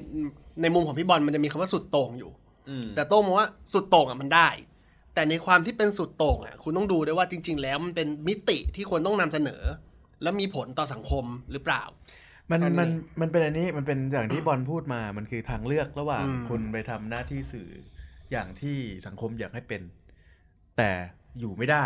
[0.62, 2.32] ในมุมของพี่บอลมันจะมีคำว่าสุดโต่งอยู่
[2.70, 4.50] อืมแต่โต้งมองว่าสุดโต่งอะมันได้
[5.14, 9.62] แต่ในความที่เป็นสุดโต่งอะคุณต้องดูด้วยว่าจริง ๆ แล้วมันเป็นมิติที่ควรต้องนำเสนอ
[10.24, 11.84] แล้วมีผลต่อสังคมหรือเปล่า
[12.52, 12.90] มันตอนนี้มัน
[13.22, 17.70] มันเป็นอันนี้มันเป็นอย่างที่บอลพูดมามันคือทางเลือกระหว่างอืมคุณไปทำหน้าที่สื่อ
[18.32, 19.82] อย่างที่สังคมอยากให้เป็น
[20.78, 20.90] แต่
[21.40, 21.86] อยู่ไม่ได้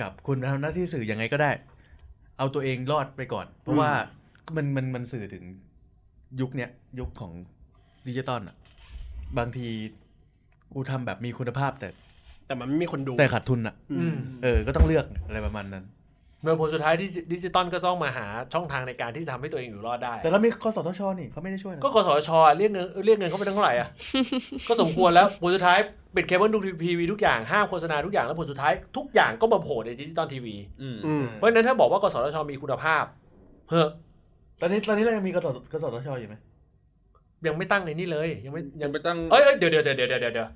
[0.00, 1.50] กับคุณทำหน้าที่สื่อยังไงก็ได้
[2.38, 3.90] เอาตัวเองรอดไปก่อน เพราะว่า
[4.56, 5.44] มันมันมันสื่อถึง
[6.40, 7.32] ยุคเนี้ยยุคของ
[8.08, 8.56] ดิจิตอลอะ
[9.38, 9.68] บางที
[10.72, 11.88] กูทำแบบมีคุณภาพแต่
[12.46, 15.84] แต่มันไม่มีคนดูแต่ขาดทุนอะอืมเออ ก็ต้องเลือกอะไรประมาณนั้น
[16.42, 23.88] เมื่อผลสุดท้ายที่ดิจิตอลก็ต้องมาหาช่องทางในการที่ทำให้ตัวเองอยู่รอดได้ แต่เรามีกสทชนี่เขาไม่ได้ช่วยนะก็กสทชอะเรียกเงินเรียกเงินเขาไปตั้งเท่าไหร่อะ
[24.68, 25.78] ก็สมควรแล้วผลสุดท้าย
[26.14, 33.04] ปิดเคเบิลดูทีวีทุกอย่างห้ามโฆษณาทุกอย่างแล้วผลสุดท้ายทุกอย่างก็มาโผล่ในดิจิตอลทีวีอืมอืมเพราะฉะนั้นถ้าบอกว่ากสทชมีคุณภาพ
[33.70, 33.86] เฮ้อ
[34.60, 36.36] ตอนนี้ตอนนี้เรายังมีกสทกสทชอยู่ไหม
[37.46, 40.48] ยังไม่ตั้งในนี่เลย ยังไม่ยังไปตั้งเอ้ยเอ้ยเดี๋ยวเดี๋ยวเดี๋ยวเดี๋ยวเดี๋ยว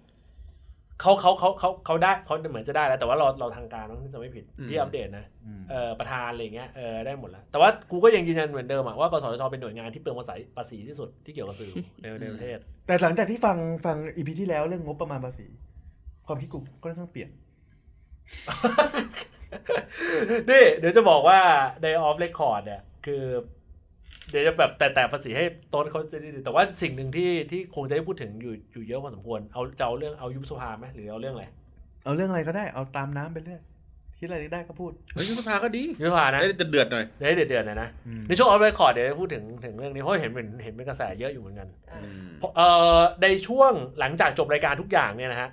[0.99, 15.47] เดี๋ยวเขาเขาเขาเขาเขาได้เขาเหมือนจะได้แล้ว แต่ว่าเราเราทางการต้องจะไม่ผิดที่อัปเดตนะอืมเออประธานอะไรอย่างเงี้ยเออได้หมดแล้ว แต่ว่ากูก็ยังยืนยันเหมือนเดิมอะว่ากสทชเป็นหน่วยงานที่เปลืองภาษีภาษีที่สุดที่เกี่ยวกับสื่อในในประเทศ แต่หลังจากที่ฟังฟัง EP ที่แล้วเรื่องงบประมาณภาษี
[16.27, 17.31] ความคิดกูก็ค่อนข้างเปลี่ยน
[20.51, 21.41] นี่เดี๋ยวจะบอกว่า
[21.83, 23.25] ใน off record เนี่ยคือ
[24.33, 31.47] เดี๋ยวจะแบบแต่แต่ภาษีให้ต้นเขาจะได้ดีแต่ว่าสิ่งหนึ่งที่ที่คงจะได้พูดถึงอยู่อยู่เยอะพอสมควรเอาจะเอาเรื่องเอายุบสภาไหมหรือเอาเรื่องอะไร
[32.05, 33.61] เอาเรื่องอะไรก็ได้เอาตามน้ำไปเรื่อย
[34.19, 42.69] คิดอะไรได้ก็พูดเฮ้ยยุบสภาก็ดียุบสภานะได้จะเดือดหน่อยได้เดือดๆหน่อยนะอืมในช่วงออฟเรคคอร์ดเดี๋ยวจะพูดถึงถึงเรื่องนี้เพราะเห็นเป็นเห็นเป็นกระแสเยอะอยู่เหมือนกันอืมเพราะเอ่
[42.99, 45.51] อในช่วงหลังจากจบรายการทุกอย่างเนี่ยนะฮะ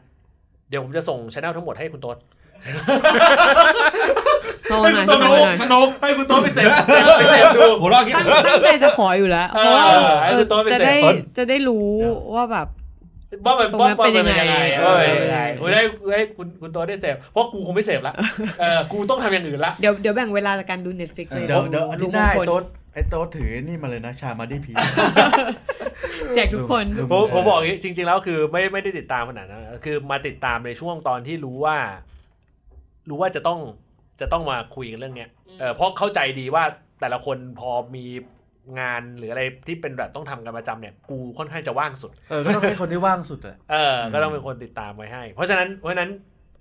[0.69, 2.17] เดี๋ยวผมจะส่งช anel ทั้งหมดให้คุณโต๊ด
[4.69, 6.69] โทรหน่อยสโทรนุหกน่อยให้คุณโต๊ดไปเสพ
[7.19, 11.87] ไปเสพดูหัวเราะอย่างตั้งงี้ตั้งใจจะขออยู่แล้วเพราะว่าเออให้เอคุอณโต๊ดไปจะเสพได้ต้นจะได้รู้
[12.35, 12.67] ว่าแบบ
[13.45, 18.13] ว่ามันตรงว่านั้นว่าเป็นมันเป็นยัยังงไงไงเอเอออเป็นยังไงกูได้กูให้คุณคุณโต๊ดได้เสพเพราะกูคงไม่เสพละ
[18.59, 22.63] เออกูต้องทำอย่างอื่นละเดี๋ยวเดี๋ยวแบ่งเวลาการดู Netflix เลยเดี๋ยวเดี๋ยวอาทิตย์หน้าไอ้ลุงมงคลโต๊ด
[22.93, 24.73] ไอ้โต๊ดถือนี่มาเลยนะชามาดีพี
[26.35, 31.77] แจกทุกคนลุงผมผมบอกอย่างงี้จริง ๆ แล้วคือไม่ไม่ได้ติดตามขนาดนั้นคือมาติดตามในช่วงตอนที่รู้ว่า
[33.09, 33.59] รู้ว่าจะต้อง
[34.21, 36.63] จะต้องมาคุยกันเรื่องเนี้ยเออเพราะเข้าใจดีว่า
[37.01, 38.05] แต่ละคนพอมี
[38.79, 46.11] งานหรืออะไรที่เป็นแบบต้องทำกันประจำเนี่ย กูค่อนข้างจะว่างสุดเออก็ต้องให้คนที่ว่างสุดอะเออ ก็ต้องเป็นคนติดตามไว้ให้ เพราะฉะนั้นเพราะฉะนั้น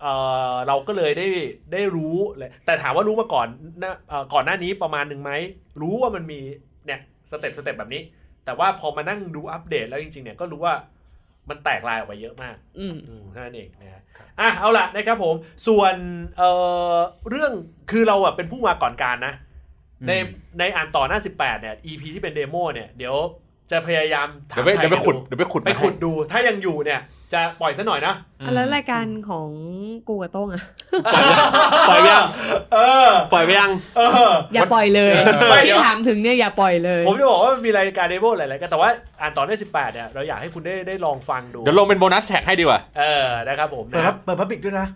[0.01, 0.07] เอ
[0.53, 1.29] อเราก็เลยได้
[1.73, 3.47] ได้รู้เลยแต่ถามว่ารู้มาก่อน
[3.83, 5.33] นะเอ่อก่อนหน้านี้ประมาณหนึ่งไหม
[5.81, 6.41] รู้ว่ามันมี
[6.87, 7.01] เนี่ย
[7.31, 8.03] สเต็ปสเต็ปแบบนี้
[8.45, 10.75] แต่ว่าพอมานั่งดูอัปเดตแล้วจริงๆเนี่ยก็รู้ว่า
[11.51, 14.03] มันแตกลายออกไปเยอะมากอืมอืมเท่านั่นเองนะฮะ
[14.41, 15.35] อะเอาล่ะนะครับผม
[15.67, 15.95] ส่วน
[16.39, 16.51] เอ่
[16.95, 16.97] อ
[17.31, 17.53] เรื่อง
[17.91, 19.35] คือเราอะเป็นผู้มาก่อนกาลนะ
[20.09, 20.13] ใน
[20.59, 23.17] ในอ่านต่อหน้า 18 เนี่ย EP ที่เป็น demo เนี่ยเดี๋ยว
[23.71, 27.01] จะพยายามถาเดี๋ยวไปเดี๋ยวไปขุดดูเดี๋ยวไปขุดไปมาให้ขุดดู ถ้ายังอยู่เนี่ย
[27.33, 28.15] จะปล่อยซะหน่อยนะ
[28.55, 29.49] แล้วรายการของ
[30.09, 30.63] กูกับโต้งอะ
[31.91, 32.25] ปล่อยไปยัง
[32.75, 35.13] เออ ปล่อยไปยังเอออย่าปล่อยเลย
[35.51, 38.91] ไม่เดี๋ที่ยวถามถึงเนี่ยอย่าปล่อยเลย ผมจะบอกว่ามันมีรายการ demo หลายๆกันแต่ว่า
[39.21, 44.87] อ่านต่อได้ 18เนี่ยเราอยากให้คุณได้ได้ลองฟังดูเดี๋ยวลงเป็น bonus track ให้ดีกว่าเออนะครับผมเปิดนะคพัรับครับเปิดพับบิกด้วยนะ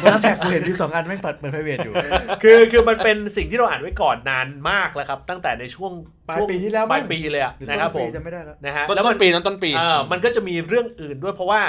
[0.00, 1.94] เปิดพับแท็กกูเห็นมีสองอันไม่งเปิดเปิดไพรเวทอยู่
[2.42, 5.92] คือคือมันเป็นสิ่งที่เราอ่านไว้ก่อนนานมากแล้วครับ ตั้งแต่ในช่วง
[6.28, 11.60] ปลายช่วงปีที่แล้วมั้ง ปลายปีเลยอะหรือนะครับผต้มปีจะไม่ได้แล้ว นะฮะต้นแล้วต้มันนปีนั้นต้นปี เออมันก็จะมีเรื่องอื่นด้วยเพราะว่า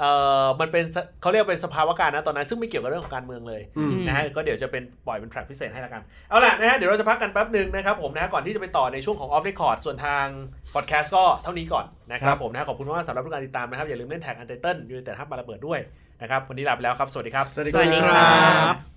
[0.00, 0.04] เอ
[0.44, 10.26] อมันเป็นสเขาเรียกว่าเป็นสภาวะการนะตอนนั้น ซึ่งไม่เกี่ยวกับเรื่องของการเมืองเลยอืมนะฮะก็เดี๋ยวจะเป็นปล่อยเป็นแทร็กพิเศษให้ละกัน เอาล่ะนะฮะเดี๋ยวเราจะพักกันแป๊บหนึ่งนะครับผมนะฮะก่อนที่จะไปต่อในช่วงของ off record ส่วนทาง
[10.74, 15.80] พอดแคสต์ก็เท่านี้ก่อนนะครับครับผมนะฮะขอบคุณมากๆสำหรับทุกการติดตามนะครับ อย่าลืมเล่นแท็ก Under United Hub มาระเบิดด้วย
[16.22, 18.95] นะครับวันนี้ลาไปแล้วครับ สวัสดีครับ สวัสดีสวัสดีครับครับ